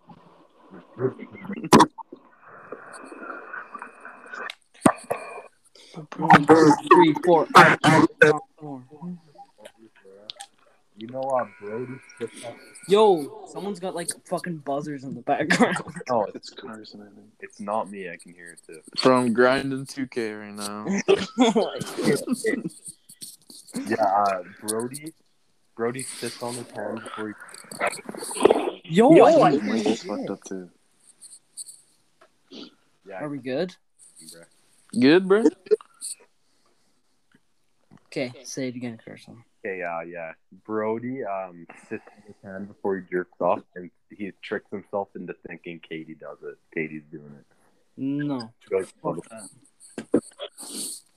One, 6.16 6.46
two, 6.46 6.72
three, 6.94 7.14
four, 7.24 7.46
five, 7.54 7.78
six, 7.84 8.06
seven. 8.22 8.40
You 10.96 11.06
know, 11.08 11.20
uh, 11.22 11.46
Brody. 11.60 11.94
Yo, 12.88 13.46
someone's 13.50 13.80
got 13.80 13.94
like 13.94 14.08
fucking 14.26 14.58
buzzers 14.58 15.04
in 15.04 15.14
the 15.14 15.22
background. 15.22 15.76
Oh, 16.10 16.24
It's 16.34 16.50
it's 16.50 16.60
Carson, 16.60 17.00
I 17.02 17.06
think. 17.14 17.26
it's 17.40 17.60
not 17.60 17.90
me. 17.90 18.08
I 18.10 18.16
can 18.16 18.34
hear 18.34 18.48
it 18.52 18.60
too. 18.66 18.80
From 18.98 19.32
grinding 19.32 19.86
2K 19.86 20.38
right 20.40 20.54
now. 20.54 20.86
Yeah, 23.88 24.04
uh, 24.04 24.42
Brody. 24.66 25.14
Brody 25.74 26.02
sits 26.02 26.42
on 26.42 26.52
his 26.54 26.70
hands 26.72 27.00
before 27.02 27.28
he. 27.28 28.80
Yo, 28.84 29.14
Yo, 29.14 29.24
I 29.24 29.48
I- 29.48 29.50
think 29.52 29.62
Mike 29.64 29.72
we 29.72 29.78
is 29.80 30.00
did. 30.02 30.08
fucked 30.08 30.30
up 30.30 30.44
too. 30.44 30.68
Yeah, 33.08 33.20
Are 33.24 33.28
we 33.30 33.38
good? 33.38 33.74
bro. 34.30 34.42
Good, 34.98 35.26
bro? 35.26 35.44
Okay, 38.06 38.32
say 38.44 38.68
it 38.68 38.76
again, 38.76 38.98
Carson. 39.02 39.42
Okay, 39.64 39.82
uh, 39.82 40.00
yeah. 40.00 40.32
Brody 40.66 41.24
um 41.24 41.66
sits 41.88 42.02
on 42.14 42.22
his 42.26 42.36
hand 42.42 42.68
before 42.68 42.96
he 42.96 43.02
jerks 43.10 43.40
off, 43.40 43.60
and 43.74 43.90
he 44.10 44.32
tricks 44.42 44.70
himself 44.70 45.08
into 45.14 45.34
thinking 45.46 45.80
Katie 45.80 46.14
does 46.14 46.38
it. 46.42 46.58
Katie's 46.74 47.04
doing 47.10 47.34
it. 47.38 47.46
No, 47.96 48.52
She 48.60 48.70
goes, 48.70 48.92
fuck 49.02 49.16
that. 49.28 50.22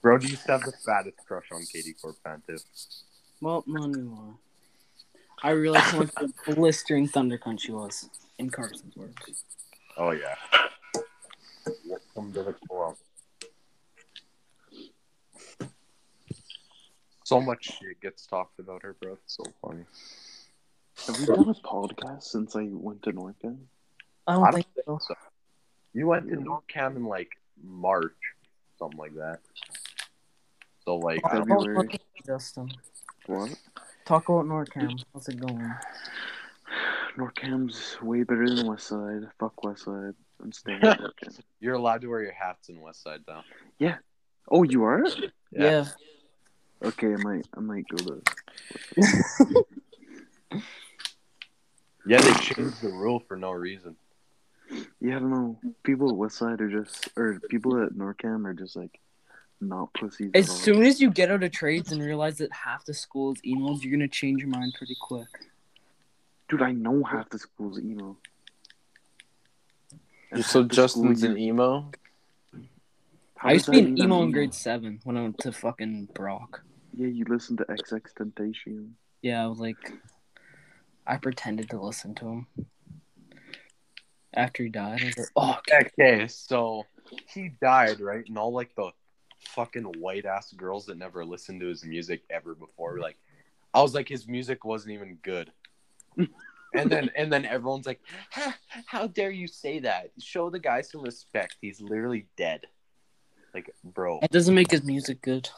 Brody 0.01 0.27
used 0.27 0.45
to 0.45 0.51
have 0.53 0.61
the 0.61 0.73
fattest 0.85 1.17
crush 1.25 1.45
on 1.51 1.63
Katie 1.65 1.95
Corpan 2.01 2.45
too. 2.45 2.57
Well, 3.41 3.63
not 3.67 3.89
anymore. 3.89 4.35
I 5.43 5.51
realized 5.51 5.85
how 5.85 5.99
much 5.99 6.11
of 6.17 6.33
a 6.47 6.55
blistering 6.55 7.07
thunder 7.07 7.37
cunt 7.37 7.59
she 7.59 7.71
was, 7.71 8.09
in 8.37 8.49
Carson's 8.49 8.95
words. 8.95 9.43
Oh 9.97 10.11
yeah. 10.11 10.35
Welcome 11.85 12.33
to 12.33 12.43
the 12.43 12.53
club. 12.53 12.95
So 17.25 17.41
much 17.41 17.65
shit 17.79 17.99
gets 18.01 18.27
talked 18.27 18.59
about 18.59 18.83
her, 18.83 18.95
bro. 19.01 19.13
It's 19.13 19.35
so 19.35 19.43
funny. 19.59 19.83
Have 21.07 21.19
we 21.19 21.25
done 21.25 21.49
a 21.49 21.53
podcast 21.55 22.21
since 22.21 22.55
I 22.55 22.67
went 22.71 23.01
to 23.01 23.13
NorKam? 23.13 23.57
I 24.27 24.33
I 24.33 24.35
don't 24.35 24.43
don't 24.43 24.53
think 24.53 24.67
think 24.75 24.85
so. 24.85 24.99
so. 25.01 25.15
You 25.93 26.05
went 26.05 26.29
to 26.29 26.35
NorKam 26.35 26.95
in 26.97 27.05
like 27.05 27.31
March, 27.63 28.13
something 28.77 28.99
like 28.99 29.15
that. 29.15 29.39
So 30.83 30.97
like, 30.97 31.21
I 31.25 31.37
don't 31.37 31.47
Talk 31.47 31.65
know. 31.65 31.65
February. 31.65 31.99
Justin. 32.27 32.71
What? 33.25 33.57
Talk 34.05 34.29
about 34.29 34.45
NorKam. 34.45 35.03
How's 35.11 35.27
it 35.27 35.39
going? 35.39 35.73
NorKam's 37.17 37.97
way 38.03 38.21
better 38.21 38.47
than 38.47 38.67
Westsyde. 38.67 39.27
Fuck 39.39 39.55
Westsyde. 39.63 40.13
I'm 40.43 40.51
staying 40.51 40.79
at 40.83 40.99
NorKam. 40.99 41.39
You're 41.59 41.73
allowed 41.73 42.01
to 42.01 42.07
wear 42.07 42.21
your 42.21 42.33
hats 42.33 42.69
in 42.69 42.75
Westsyde 42.77 43.21
now. 43.27 43.43
Yeah. 43.79 43.97
Oh, 44.47 44.61
you 44.61 44.83
are? 44.83 45.03
Yeah. 45.51 45.85
Okay, 46.83 47.13
I 47.13 47.17
might, 47.17 47.47
I 47.55 47.59
might 47.59 47.85
go 47.87 47.97
to. 47.97 49.65
Yeah, 52.05 52.21
they 52.21 52.33
changed 52.33 52.81
the 52.81 52.89
rule 52.89 53.19
for 53.27 53.35
no 53.35 53.51
reason. 53.51 53.95
Yeah, 55.01 55.17
I 55.17 55.19
don't 55.19 55.31
know. 55.31 55.59
People 55.83 56.09
at 56.09 56.15
Westsyde 56.15 56.61
are 56.61 56.69
just, 56.69 57.09
or 57.17 57.39
people 57.49 57.83
at 57.83 57.93
NorKam 57.93 58.45
are 58.45 58.53
just 58.53 58.75
like, 58.75 58.99
not 59.61 59.93
pussies. 59.93 60.31
As 60.33 60.45
at 60.45 60.49
all. 60.51 60.55
soon 60.57 60.83
as 60.83 61.01
you 61.01 61.09
get 61.09 61.31
out 61.31 61.41
of 61.41 61.51
trades 61.51 61.91
and 61.91 62.01
realize 62.03 62.37
that 62.37 62.51
half 62.51 62.85
the 62.85 62.93
school 62.93 63.33
is 63.33 63.41
emails, 63.41 63.83
you're 63.83 63.91
gonna 63.91 64.07
change 64.07 64.41
your 64.41 64.49
mind 64.49 64.73
pretty 64.77 64.95
quick. 64.99 65.27
Dude, 66.49 66.61
I 66.61 66.73
know 66.73 67.03
half 67.03 67.29
the 67.29 67.39
school's 67.39 67.79
emo. 67.79 68.17
And 70.31 70.43
So 70.45 70.61
half 70.61 70.69
school 70.69 70.75
Justin's 70.75 71.23
an 71.23 71.37
emo? 71.37 71.89
How 73.45 73.51
I 73.51 73.53
used 73.53 73.65
to 73.65 73.71
be 73.73 73.81
that 73.81 73.89
an 73.89 73.99
emo 73.99 74.23
in 74.23 74.31
grade 74.31 74.55
seven 74.55 74.99
when 75.03 75.17
I 75.17 75.21
went 75.21 75.37
to 75.41 75.51
fucking 75.51 76.09
Brock. 76.15 76.63
Yeah, 76.97 77.09
you 77.09 77.25
listened 77.25 77.59
to 77.59 77.65
XX 77.65 78.01
Temptation. 78.15 78.95
Yeah, 79.21 79.43
I 79.43 79.45
was 79.45 79.59
like, 79.59 79.77
I 81.05 81.17
pretended 81.17 81.69
to 81.69 81.79
listen 81.79 82.15
to 82.15 82.25
him. 82.25 82.47
After 84.33 84.63
he 84.63 84.69
died, 84.69 84.99
I 84.99 85.05
was 85.05 85.17
like, 85.19 85.27
oh, 85.35 85.57
Okay, 85.71 86.27
so 86.27 86.87
he 87.31 87.51
died, 87.61 87.99
right? 87.99 88.27
And 88.27 88.35
all 88.39 88.51
like 88.51 88.73
the 88.75 88.89
fucking 89.49 89.83
white 89.99 90.25
ass 90.25 90.51
girls 90.53 90.87
that 90.87 90.97
never 90.97 91.23
listened 91.23 91.61
to 91.61 91.67
his 91.67 91.85
music 91.85 92.23
ever 92.31 92.55
before, 92.55 92.99
like, 92.99 93.17
I 93.75 93.83
was 93.83 93.93
like, 93.93 94.09
his 94.09 94.27
music 94.27 94.65
wasn't 94.65 94.95
even 94.95 95.19
good. 95.21 95.51
and 96.17 96.89
then 96.89 97.11
and 97.15 97.31
then 97.31 97.45
everyone's 97.45 97.85
like, 97.85 98.01
"Ha, 98.31 98.57
how 98.87 99.05
dare 99.05 99.29
you 99.29 99.47
say 99.47 99.77
that? 99.81 100.09
Show 100.19 100.49
the 100.49 100.57
guy 100.57 100.81
some 100.81 101.03
respect. 101.03 101.57
He's 101.61 101.79
literally 101.79 102.25
dead. 102.37 102.65
Like, 103.55 103.73
bro, 103.85 104.19
it 104.21 104.31
doesn't 104.31 104.53
make 104.53 104.69
his 104.69 104.83
music 104.83 105.21
good. 105.21 105.49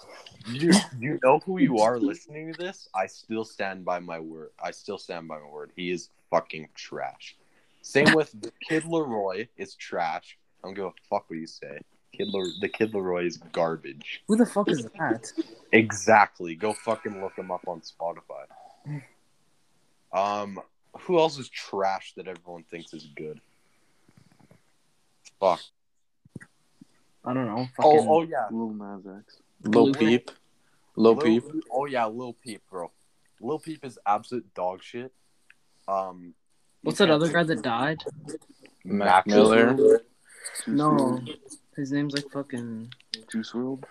you 0.45 0.71
you 0.99 1.17
know 1.23 1.39
who 1.39 1.57
you 1.57 1.79
are 1.79 1.97
listening 1.99 2.53
to 2.53 2.59
this. 2.59 2.87
I 2.93 3.07
still 3.07 3.43
stand 3.43 3.83
by 3.85 3.97
my 3.97 4.19
word. 4.19 4.51
I 4.63 4.69
still 4.69 4.99
stand 4.99 5.27
by 5.27 5.39
my 5.39 5.49
word. 5.49 5.71
He 5.75 5.89
is 5.89 6.09
fucking 6.29 6.69
trash. 6.75 7.35
Same 7.81 8.13
with 8.13 8.35
Kid 8.69 8.83
LAROI 8.83 9.47
is 9.57 9.73
trash. 9.73 10.37
I 10.63 10.67
don't 10.67 10.75
give 10.75 10.85
a 10.85 10.91
fuck 11.09 11.27
what 11.27 11.39
you 11.39 11.47
say. 11.47 11.79
Kid 12.13 12.27
Le- 12.27 12.51
the 12.61 12.69
Kid 12.69 12.93
LAROI 12.93 13.25
is 13.25 13.37
garbage. 13.51 14.21
Who 14.27 14.35
the 14.35 14.45
fuck 14.45 14.69
is 14.69 14.83
that? 14.83 15.31
Exactly. 15.71 16.53
Go 16.53 16.73
fucking 16.73 17.19
look 17.19 17.35
him 17.35 17.49
up 17.49 17.67
on 17.67 17.81
Spotify. 17.81 18.45
Um, 20.13 20.59
who 20.99 21.17
else 21.17 21.39
is 21.39 21.49
trash 21.49 22.13
that 22.15 22.27
everyone 22.27 22.63
thinks 22.69 22.93
is 22.93 23.07
good? 23.15 23.41
Fuck. 25.39 25.61
I 27.27 27.33
don't 27.33 27.45
know. 27.45 27.67
Oh, 27.79 27.83
Fucking, 27.93 28.07
oh 28.09 28.21
yeah. 28.23 28.47
Lil 28.51 28.69
Nas 28.69 29.05
X. 29.19 29.37
Lil 29.65 29.85
Lil- 29.85 29.93
Peep? 29.95 30.31
Lil 30.95 31.15
Peep? 31.17 31.43
Oh 31.69 31.85
yeah, 31.85 32.05
Lil 32.05 32.33
Peep, 32.33 32.61
bro. 32.69 32.89
Lil 33.41 33.59
Peep 33.59 33.83
is 33.85 33.99
absolute 34.07 34.51
dog 34.53 34.81
shit. 34.81 35.11
Um, 35.87 36.33
What's 36.83 36.99
that 36.99 37.09
other 37.09 37.27
guy 37.31 37.43
that 37.43 37.61
died? 37.61 38.03
Mac 38.85 39.27
Miller? 39.27 39.75
Juice 39.75 40.01
No, 40.67 40.89
WRLD. 40.91 41.37
his 41.75 41.91
name's 41.91 42.13
like 42.15 42.29
fucking 42.31 42.93
Juice 43.31 43.51
WRLD. 43.51 43.83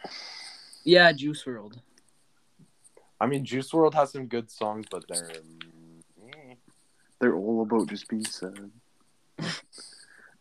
yeah, 0.85 1.13
Juice 1.13 1.45
WRLD. 1.45 1.79
I 3.21 3.27
mean, 3.27 3.45
Juice 3.45 3.71
WRLD 3.71 3.95
has 3.95 4.13
some 4.13 4.27
good 4.27 4.51
songs, 4.51 4.87
but 4.91 5.05
they're. 5.09 5.31
mm, 6.23 6.57
They're 7.21 7.35
all 7.37 7.63
about 7.63 7.89
just 7.89 8.09
being 8.09 8.25
sad. 8.25 8.71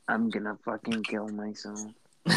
I'm 0.07 0.29
gonna 0.29 0.57
fucking 0.63 1.03
kill 1.03 1.27
myself. 1.29 1.79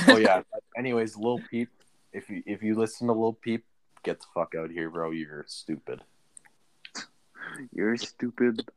Oh 0.09 0.17
yeah. 0.17 0.43
Anyways, 0.77 1.17
Lil 1.17 1.41
Peep. 1.51 1.69
If 2.13 2.29
you 2.31 2.43
if 2.47 2.63
you 2.63 2.75
listen 2.77 3.07
to 3.09 3.13
Lil 3.13 3.33
Peep, 3.35 3.65
get 4.03 4.21
the 4.21 4.27
fuck 4.35 4.55
out 4.57 4.67
of 4.67 4.71
here, 4.71 4.91
bro. 4.91 5.11
You're 5.11 5.45
stupid. 5.47 6.03
You're 7.73 7.97
stupid. 7.97 8.69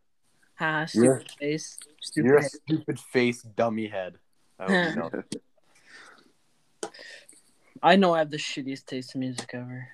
Ha, 0.55 0.85
You're- 0.93 1.19
stupid 1.19 1.31
face. 1.39 1.79
Stupid. 2.01 2.27
You're 2.27 2.37
a 2.37 2.41
head. 2.41 2.51
stupid 2.51 2.99
face, 2.99 3.41
dummy 3.41 3.87
head. 3.87 4.15
I 4.59 4.67
know. 4.95 5.09
I 7.83 7.95
know 7.95 8.13
I 8.13 8.19
have 8.19 8.29
the 8.29 8.37
shittiest 8.37 8.85
taste 8.85 9.15
in 9.15 9.21
music 9.21 9.49
ever. 9.53 9.87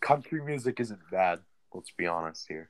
Country 0.00 0.40
music 0.42 0.78
isn't 0.80 1.00
bad. 1.10 1.40
Let's 1.74 1.90
be 1.90 2.06
honest 2.06 2.46
here. 2.48 2.68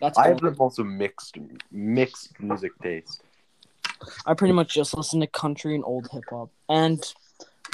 That's 0.00 0.16
I 0.18 0.22
all. 0.24 0.28
have 0.30 0.40
the 0.40 0.54
most 0.58 0.78
mixed 0.78 1.36
mixed 1.70 2.38
music 2.40 2.72
taste. 2.82 3.22
I 4.26 4.34
pretty 4.34 4.54
much 4.54 4.74
just 4.74 4.96
listen 4.96 5.20
to 5.20 5.26
country 5.26 5.74
and 5.74 5.84
old 5.84 6.08
hip 6.10 6.24
hop 6.30 6.50
and 6.68 7.04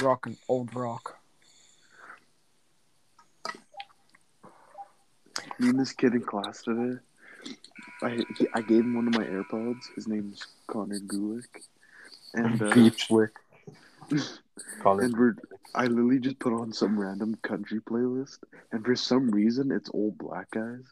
rock 0.01 0.25
and 0.25 0.37
old 0.47 0.75
rock. 0.75 1.17
Me 5.59 5.69
and 5.69 5.79
this 5.79 5.93
kid 5.93 6.13
in 6.13 6.21
class 6.21 6.61
today. 6.61 6.99
I 8.03 8.23
he, 8.37 8.47
I 8.53 8.61
gave 8.61 8.81
him 8.81 8.95
one 8.95 9.07
of 9.07 9.15
my 9.15 9.23
AirPods. 9.23 9.93
His 9.95 10.07
name's 10.07 10.45
Connor 10.67 10.99
Gulick, 10.99 11.63
and 12.33 12.61
uh, 12.61 12.73
Beach 12.73 13.09
lick. 13.09 13.31
Connor, 14.81 15.03
and 15.03 15.17
we're 15.17 15.35
I 15.73 15.85
literally 15.85 16.19
just 16.19 16.39
put 16.39 16.53
on 16.53 16.73
some 16.73 16.99
random 16.99 17.37
country 17.41 17.79
playlist, 17.79 18.39
and 18.71 18.85
for 18.85 18.95
some 18.95 19.29
reason 19.31 19.71
it's 19.71 19.89
old 19.93 20.17
black 20.17 20.51
guys, 20.51 20.83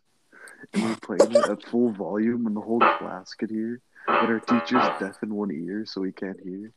and 0.73 0.83
we're 0.83 0.95
playing 0.95 1.31
it 1.31 1.49
at 1.49 1.63
full 1.65 1.91
volume, 1.91 2.47
and 2.47 2.55
the 2.55 2.61
whole 2.61 2.79
class 2.79 3.33
could 3.33 3.49
hear, 3.51 3.81
but 4.07 4.29
our 4.29 4.39
teacher's 4.39 4.99
deaf 4.99 5.21
in 5.23 5.33
one 5.33 5.51
ear, 5.51 5.85
so 5.85 6.03
he 6.03 6.11
can't 6.11 6.39
hear. 6.43 6.71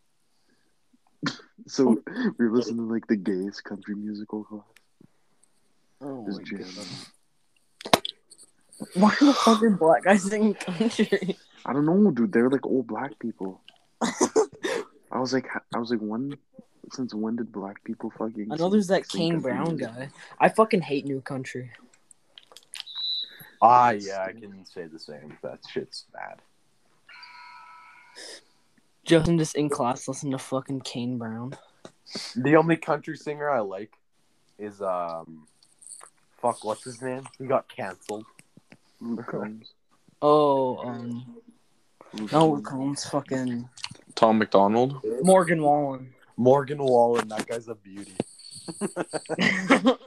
so 1.66 2.00
we're 2.38 2.50
listening 2.52 2.78
to 2.88 2.92
like 2.92 3.06
the 3.06 3.16
gayest 3.16 3.64
country 3.64 3.94
musical 3.94 4.44
class. 4.44 4.62
Oh 6.00 6.24
Just 6.26 6.38
my 6.38 6.44
jamming. 6.44 6.74
God. 6.74 8.02
Why 8.94 9.14
the 9.18 9.34
fuck 9.34 9.62
are 9.62 9.70
black 9.70 10.04
guys 10.04 10.22
singing 10.22 10.54
country? 10.54 11.36
I 11.66 11.72
don't 11.72 11.84
know, 11.86 12.10
dude. 12.12 12.32
They're 12.32 12.48
like 12.48 12.64
old 12.64 12.86
black 12.86 13.18
people. 13.18 13.60
I 14.02 15.18
was 15.18 15.32
like, 15.32 15.46
I 15.74 15.78
was 15.78 15.90
like, 15.90 16.00
when? 16.00 16.36
Since 16.92 17.12
when 17.14 17.36
did 17.36 17.52
black 17.52 17.82
people 17.84 18.10
fucking? 18.16 18.48
I 18.50 18.56
know 18.56 18.70
there's 18.70 18.86
that 18.86 19.10
sing 19.10 19.32
Kane 19.32 19.40
Brown 19.40 19.76
music? 19.76 19.94
guy. 19.94 20.10
I 20.38 20.48
fucking 20.48 20.80
hate 20.80 21.04
New 21.04 21.20
Country. 21.20 21.70
ah, 23.60 23.90
yeah, 23.90 24.22
I 24.22 24.32
can 24.32 24.64
say 24.64 24.86
the 24.86 24.98
same. 24.98 25.36
That 25.42 25.58
shit's 25.68 26.04
bad. 26.12 26.40
Justin 29.04 29.38
just 29.38 29.56
in 29.56 29.68
class 29.68 30.06
listening 30.06 30.32
to 30.32 30.38
fucking 30.38 30.80
Kane 30.80 31.18
Brown. 31.18 31.56
The 32.36 32.56
only 32.56 32.76
country 32.76 33.16
singer 33.16 33.50
I 33.50 33.60
like 33.60 33.92
is 34.58 34.82
um, 34.82 35.46
fuck, 36.40 36.64
what's 36.64 36.84
his 36.84 37.00
name? 37.00 37.24
He 37.38 37.46
got 37.46 37.68
canceled. 37.68 38.24
Combs. 39.26 39.72
Oh, 40.20 40.78
um, 40.78 41.36
no, 42.14 42.26
Combs. 42.26 42.66
Combs, 42.66 43.04
fucking 43.06 43.68
Tom 44.14 44.38
MacDonald. 44.38 45.00
Morgan 45.22 45.62
Wallen. 45.62 46.12
Morgan 46.36 46.78
Wallen, 46.78 47.28
that 47.28 47.46
guy's 47.46 47.68
a 47.68 47.74
beauty. 47.74 48.14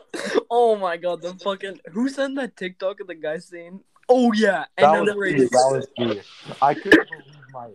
oh 0.50 0.76
my 0.76 0.98
god, 0.98 1.22
the 1.22 1.34
fucking 1.44 1.80
who 1.92 2.10
sent 2.10 2.36
that 2.36 2.56
TikTok 2.56 3.00
of 3.00 3.08
the 3.08 3.16
guy 3.16 3.38
saying, 3.38 3.80
"Oh 4.08 4.32
yeah," 4.34 4.66
and 4.78 4.86
That 4.86 5.02
was, 5.02 5.10
the 5.10 5.16
me, 5.16 5.20
radio- 5.20 5.48
that 5.50 5.70
was 5.72 5.88
me. 5.98 6.22
I 6.62 6.74
couldn't 6.74 7.10
believe 7.10 7.36
my. 7.54 7.70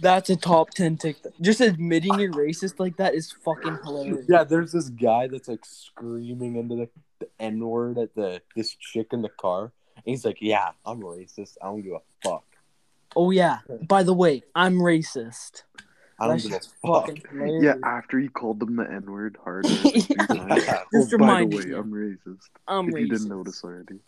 That's 0.00 0.30
a 0.30 0.36
top 0.36 0.70
ten 0.70 0.96
TikTok. 0.96 1.32
Just 1.40 1.60
admitting 1.60 2.18
you're 2.18 2.32
racist 2.32 2.78
like 2.78 2.96
that 2.96 3.14
is 3.14 3.32
fucking 3.32 3.78
hilarious. 3.84 4.26
Yeah, 4.28 4.44
there's 4.44 4.72
this 4.72 4.88
guy 4.88 5.28
that's 5.28 5.48
like 5.48 5.64
screaming 5.64 6.56
into 6.56 6.76
the, 6.76 6.88
the 7.20 7.28
N 7.38 7.60
word 7.60 7.98
at 7.98 8.14
the 8.14 8.42
this 8.56 8.74
chick 8.74 9.08
in 9.12 9.22
the 9.22 9.28
car. 9.28 9.72
And 9.96 10.04
he's 10.04 10.24
like, 10.24 10.38
"Yeah, 10.40 10.70
I'm 10.84 11.00
racist. 11.00 11.56
I 11.62 11.66
don't 11.66 11.82
give 11.82 11.92
a 11.92 12.00
fuck. 12.22 12.44
Oh 13.14 13.30
yeah. 13.30 13.58
By 13.86 14.02
the 14.02 14.14
way, 14.14 14.42
I'm 14.54 14.78
racist. 14.78 15.62
I 16.18 16.28
don't 16.28 16.42
That 16.42 16.48
give 16.48 16.52
a 16.84 17.06
fuck." 17.06 17.62
Yeah, 17.62 17.74
after 17.84 18.18
he 18.18 18.28
called 18.28 18.60
them 18.60 18.76
the 18.76 18.90
N 18.90 19.10
word 19.10 19.36
hard. 19.42 19.64
Like, 19.64 19.80
three 20.06 20.16
times. 20.16 20.64
Oh, 20.94 21.18
by 21.18 21.40
the 21.44 21.56
way, 21.56 21.64
you. 21.66 21.78
I'm 21.78 21.90
racist. 21.92 22.48
I'm 22.66 22.88
if 22.88 22.94
racist. 22.94 23.00
you 23.00 23.08
didn't 23.08 23.28
notice 23.28 23.64
already. 23.64 24.00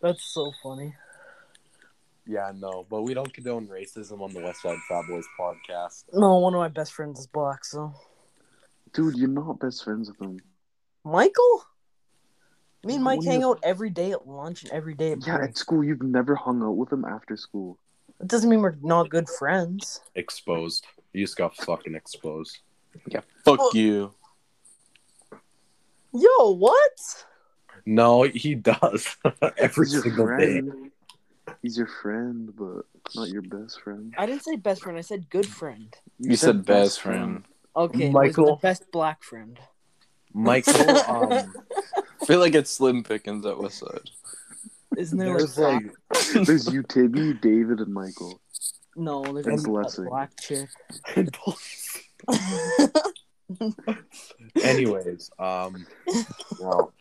That's 0.00 0.24
so 0.24 0.52
funny. 0.62 0.94
Yeah, 2.26 2.52
no, 2.54 2.86
but 2.88 3.02
we 3.02 3.12
don't 3.14 3.32
condone 3.32 3.66
racism 3.68 4.20
on 4.22 4.32
the 4.32 4.40
West 4.40 4.62
Side 4.62 4.78
Fat 4.88 5.02
Boys 5.08 5.26
podcast. 5.38 6.04
No, 6.12 6.38
one 6.38 6.54
of 6.54 6.58
my 6.58 6.68
best 6.68 6.92
friends 6.94 7.18
is 7.20 7.26
black, 7.26 7.64
so 7.64 7.92
Dude, 8.94 9.16
you're 9.16 9.28
not 9.28 9.58
best 9.60 9.84
friends 9.84 10.08
with 10.08 10.20
him. 10.20 10.38
Michael. 11.04 11.64
Me 12.84 12.94
and 12.94 13.04
Mike 13.04 13.18
when 13.20 13.26
hang 13.28 13.40
you- 13.40 13.48
out 13.50 13.60
every 13.62 13.90
day 13.90 14.12
at 14.12 14.26
lunch 14.28 14.62
and 14.62 14.72
every 14.72 14.94
day 14.94 15.12
at 15.12 15.26
Yeah, 15.26 15.36
break. 15.38 15.50
at 15.50 15.58
school, 15.58 15.82
you've 15.84 16.02
never 16.02 16.34
hung 16.34 16.62
out 16.62 16.76
with 16.76 16.92
him 16.92 17.04
after 17.04 17.36
school. 17.36 17.78
It 18.20 18.28
doesn't 18.28 18.48
mean 18.48 18.60
we're 18.62 18.76
not 18.82 19.10
good 19.10 19.28
friends. 19.28 20.00
Exposed. 20.14 20.86
You 21.12 21.24
just 21.24 21.36
got 21.36 21.56
fucking 21.56 21.94
exposed. 21.94 22.58
Yeah, 23.06 23.20
Fuck 23.44 23.58
Oh. 23.60 23.70
you. 23.74 24.14
Yo, 26.12 26.50
what? 26.54 27.24
No, 27.86 28.22
he 28.22 28.54
does 28.54 29.16
every 29.58 29.86
He's 29.86 29.92
your 29.94 30.02
single 30.02 30.36
day. 30.38 30.62
Friend. 31.64 31.70
He's 31.70 31.78
your 31.78 31.86
friend, 31.86 32.50
but 32.56 32.84
not 33.14 33.28
your 33.28 33.42
best 33.42 33.80
friend. 33.80 34.14
I 34.18 34.26
didn't 34.26 34.44
say 34.44 34.56
best 34.56 34.82
friend. 34.82 34.98
I 34.98 35.02
said 35.02 35.30
good 35.30 35.46
friend. 35.46 35.94
You, 36.18 36.36
said, 36.36 36.64
best 36.64 37.00
friend. 37.00 37.44
Okay, 37.76 38.10
Michael. 38.10 38.44
Michael, 38.44 38.56
the 38.56 38.62
best 38.62 38.90
black 38.92 39.22
friend. 39.22 39.58
Michael, 40.32 40.90
um, 41.08 41.54
I 42.20 42.26
feel 42.26 42.40
like 42.40 42.54
it's 42.54 42.70
Slim 42.70 43.02
Pickens 43.02 43.46
at 43.46 43.58
West 43.58 43.78
Side. 43.78 44.10
Isn't 44.96 45.18
there 45.18 45.38
there's 45.38 45.58
like, 45.58 45.84
like 46.12 46.46
There's 46.46 46.72
you, 46.72 46.82
Tibby, 46.82 47.34
David, 47.34 47.80
and 47.80 47.92
Michael. 47.92 48.40
no? 48.96 49.22
There's 49.24 49.46
and 49.46 49.62
Blessing. 49.62 50.06
black 50.06 50.30
chick. 50.40 50.68
Anyways, 54.62 55.30
um, 55.38 55.86
wow. 56.60 56.92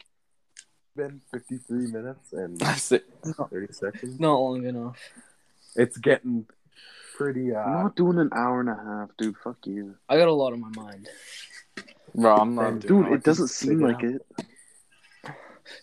Been 0.96 1.22
53 1.32 1.88
minutes 1.92 2.34
and 2.34 2.62
I 2.62 2.76
say, 2.76 3.00
30 3.24 3.74
seconds. 3.74 4.20
not 4.20 4.36
long 4.36 4.66
enough. 4.66 4.98
It's 5.76 5.98
getting 5.98 6.46
pretty, 7.18 7.56
I'm 7.56 7.78
uh, 7.78 7.84
not 7.84 7.96
doing 7.96 8.20
an 8.20 8.30
hour 8.32 8.60
and 8.60 8.70
a 8.70 8.76
half, 8.76 9.10
dude. 9.18 9.36
Fuck 9.44 9.66
you. 9.66 9.96
I 10.08 10.18
got 10.18 10.28
a 10.28 10.34
lot 10.34 10.54
on 10.54 10.62
my 10.62 10.70
mind. 10.70 11.10
bro, 12.14 12.36
I'm 12.36 12.54
not. 12.54 12.80
Dude, 12.80 12.88
doing 12.88 13.14
it 13.14 13.24
doesn't 13.24 13.48
seem 13.48 13.80
like 13.80 14.04
it 14.04 14.22
it. 14.38 14.46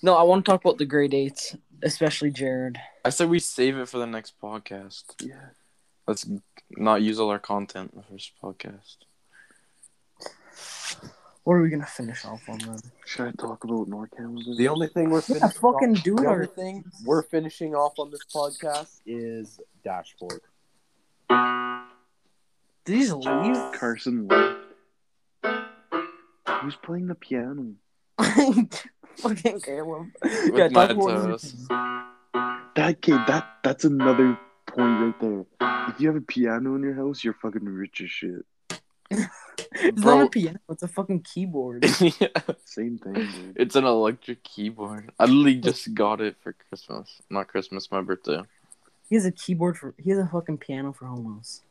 No, 0.03 0.15
I 0.15 0.23
want 0.23 0.45
to 0.45 0.51
talk 0.51 0.61
about 0.65 0.79
the 0.79 0.87
grade 0.87 1.15
eights, 1.15 1.57
especially 1.83 2.31
Jared. 2.31 2.79
I 3.05 3.11
said 3.11 3.29
we 3.29 3.39
save 3.41 3.77
it 3.79 3.89
for 3.89 3.99
the 3.99 4.07
next 4.07 4.41
podcast. 4.41 5.05
Yeah. 5.21 5.49
Let's 6.07 6.29
not 6.71 7.03
use 7.03 7.19
all 7.19 7.31
our 7.31 7.39
content 7.39 7.93
in 7.93 7.99
the 7.99 8.07
first 8.07 8.33
podcast. 8.43 8.97
What 11.45 11.55
are 11.55 11.63
we 11.63 11.71
gonna 11.71 11.87
finish 11.87 12.25
off 12.25 12.49
on 12.49 12.59
then? 12.59 12.79
Should 13.07 13.29
I 13.29 13.31
talk 13.33 13.65
about 13.65 13.89
NorKam? 13.89 14.37
a 14.53 14.57
the 14.57 14.69
only 14.69 14.89
thing 14.89 15.11
we're 15.11 15.19
Yeah, 15.21 15.39
finishing 15.39 15.61
fucking 15.61 15.97
off, 15.97 16.03
do 16.03 16.15
the 16.17 16.27
only 16.29 16.47
thing 16.47 16.85
we're 17.05 17.23
finishing 17.23 17.75
off 17.75 17.99
on 17.99 18.11
this 18.11 18.21
podcast 18.33 19.01
is 19.07 19.59
dashboard. 19.83 20.41
Did 22.85 22.97
he 22.99 23.01
just 23.07 23.15
leave? 23.15 23.57
Carson 23.73 24.29
left. 24.29 24.59
Who's 26.63 26.77
playing 26.77 27.07
the 27.07 27.15
piano? 27.15 27.73
fucking 29.17 29.61
Caleb. 29.61 30.09
With 30.23 30.55
Yeah, 30.55 30.69
my 30.69 30.87
talk 30.89 30.91
about 30.91 31.41
toes. 31.41 31.67
That 32.77 32.99
kid, 33.01 33.19
that 33.27 33.49
that's 33.65 33.85
another 33.85 34.39
point 34.67 35.01
right 35.01 35.21
there. 35.21 35.45
If 35.89 36.01
you 36.01 36.07
have 36.09 36.17
a 36.17 36.21
piano 36.21 36.75
in 36.77 36.83
your 36.83 36.95
house, 36.95 37.25
you're 37.25 37.35
fucking 37.35 37.65
rich 37.65 38.03
as 38.03 38.11
shit. 38.11 38.45
It's 39.83 40.01
Bro. 40.03 40.19
not 40.19 40.27
a 40.27 40.31
piano. 40.31 40.59
It's 40.69 40.83
a 40.83 40.89
fucking 40.89 41.23
keyboard. 41.23 41.85
yeah, 42.01 42.29
Same 42.65 42.99
thing, 42.99 43.15
dude. 43.15 43.57
it's 43.57 43.77
an 43.77 43.85
electric 43.85 44.43
keyboard. 44.43 45.11
I 45.19 45.25
literally 45.25 45.57
just 45.57 45.95
got 45.95 46.21
it 46.21 46.37
for 46.43 46.53
Christmas. 46.69 47.21
Not 47.31 47.49
Christmas, 47.49 47.91
my 47.91 48.01
birthday. 48.03 48.43
He 49.09 49.15
has 49.17 49.25
a 49.27 49.33
keyboard 49.33 49.77
for. 49.79 49.95
He 49.99 50.11
has 50.11 50.19
a 50.19 50.27
fucking 50.27 50.59
piano 50.59 50.93
for 50.93 51.07
homos. 51.07 51.63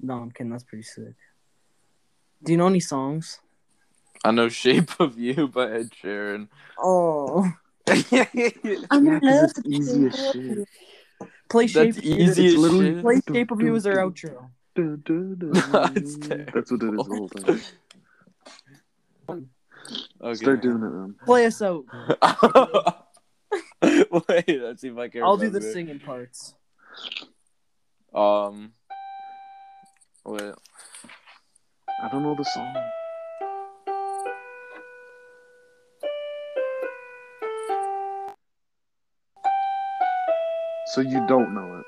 No, 0.00 0.14
I'm 0.14 0.30
kidding. 0.30 0.50
That's 0.50 0.64
pretty 0.64 0.82
sick. 0.84 1.14
Do 2.42 2.52
you 2.52 2.58
know 2.58 2.66
any 2.66 2.80
songs? 2.80 3.40
I 4.24 4.30
know 4.30 4.48
"Shape 4.48 5.00
of 5.00 5.18
You" 5.18 5.48
by 5.48 5.70
Ed 5.70 5.90
Sheeran. 5.90 6.48
Oh, 6.78 7.50
That's 7.86 8.12
I'm 8.12 9.06
Yeah, 9.06 9.14
in 9.14 9.20
'cause 9.20 9.22
love 9.22 9.44
it's 9.50 9.56
with 9.56 9.66
easy 9.66 10.06
as 10.06 10.34
you. 10.34 10.56
shit. 10.56 10.68
Play 11.48 11.66
shape. 11.66 11.96
easy 11.98 12.22
It's 12.22 12.38
as 12.38 12.56
literally- 12.56 12.94
shit. 12.94 13.02
Play 13.02 13.20
shape 13.32 13.50
of 13.50 13.60
you 13.60 13.74
as 13.76 13.86
our 13.86 13.96
outro. 13.96 14.50
Dun, 14.74 15.02
dun, 15.04 15.36
dun. 15.38 15.92
It's 15.94 16.16
terrible. 16.26 16.52
That's 16.52 16.70
what 16.72 16.82
it 16.82 16.94
is 16.94 16.96
the 16.96 17.04
whole 17.04 17.28
time. 17.28 17.62
Okay. 19.28 20.34
Start 20.34 20.62
doing 20.62 20.76
it, 20.76 20.80
man. 20.80 21.14
Play 21.24 21.46
us 21.46 21.62
out. 21.62 21.84
Wait, 23.82 24.60
let's 24.62 24.80
see 24.80 24.88
if 24.88 24.98
I 24.98 25.08
can. 25.08 25.22
I'll 25.22 25.36
do 25.36 25.50
the 25.50 25.60
remember. 25.60 25.72
singing 25.72 26.00
parts. 26.00 26.54
Um. 28.14 28.72
Wait. 30.24 30.54
I 32.02 32.08
don't 32.08 32.22
know 32.22 32.34
the 32.34 32.44
song. 32.44 32.74
So 40.86 41.00
you 41.00 41.24
don't 41.26 41.54
know 41.54 41.82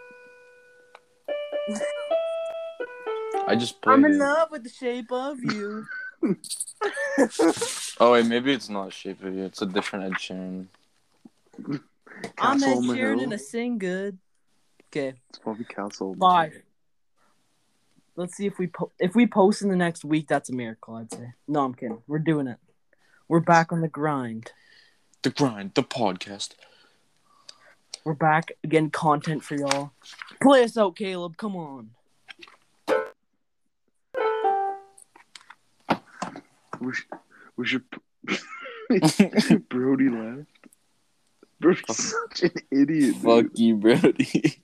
it. 1.68 1.82
I 3.46 3.54
just 3.56 3.80
played 3.80 3.94
I'm 3.94 4.04
in 4.04 4.12
it. 4.12 4.18
love 4.18 4.50
with 4.50 4.64
the 4.64 4.70
shape 4.70 5.10
of 5.12 5.38
you. 5.42 5.86
Oh 7.98 8.12
wait, 8.12 8.26
maybe 8.26 8.52
it's 8.52 8.68
not 8.68 8.92
"Shape 8.92 9.22
of 9.22 9.34
You." 9.34 9.44
It's 9.44 9.62
a 9.62 9.66
different 9.66 10.04
Ed 10.04 10.12
Sheeran. 10.18 10.66
I'm 11.66 11.80
Castle 12.60 12.92
Ed 12.92 12.96
Sheeran 12.98 13.22
and 13.22 13.32
I 13.32 13.36
sing 13.36 13.78
good. 13.78 14.18
Okay, 14.90 15.14
It's 15.30 15.38
probably 15.38 15.64
Castle. 15.64 16.14
bye. 16.14 16.52
Let's 18.16 18.36
see 18.36 18.46
if 18.46 18.58
we 18.58 18.66
po- 18.66 18.92
if 18.98 19.14
we 19.14 19.26
post 19.26 19.62
in 19.62 19.68
the 19.70 19.76
next 19.76 20.04
week. 20.04 20.28
That's 20.28 20.50
a 20.50 20.52
miracle, 20.52 20.94
I'd 20.96 21.12
say. 21.12 21.32
No, 21.48 21.64
I'm 21.64 21.74
kidding. 21.74 22.02
We're 22.06 22.18
doing 22.18 22.46
it. 22.46 22.58
We're 23.28 23.40
back 23.40 23.72
on 23.72 23.80
the 23.80 23.88
grind. 23.88 24.52
The 25.22 25.30
grind, 25.30 25.72
the 25.74 25.82
podcast. 25.82 26.50
We're 28.04 28.14
back 28.14 28.52
again. 28.62 28.90
Content 28.90 29.42
for 29.42 29.54
y'all. 29.56 29.92
Play 30.42 30.64
us 30.64 30.76
out, 30.76 30.96
Caleb. 30.96 31.36
Come 31.38 31.56
on. 31.56 31.90
We 36.80 37.66
should, 37.66 37.84
Brody 39.68 40.08
laughed. 40.08 40.46
Brody's 41.60 41.96
such 41.96 42.42
an 42.42 42.50
idiot. 42.70 43.14
dude. 43.14 43.16
Fuck 43.22 43.46
you, 43.58 43.76
Brody. 43.76 44.60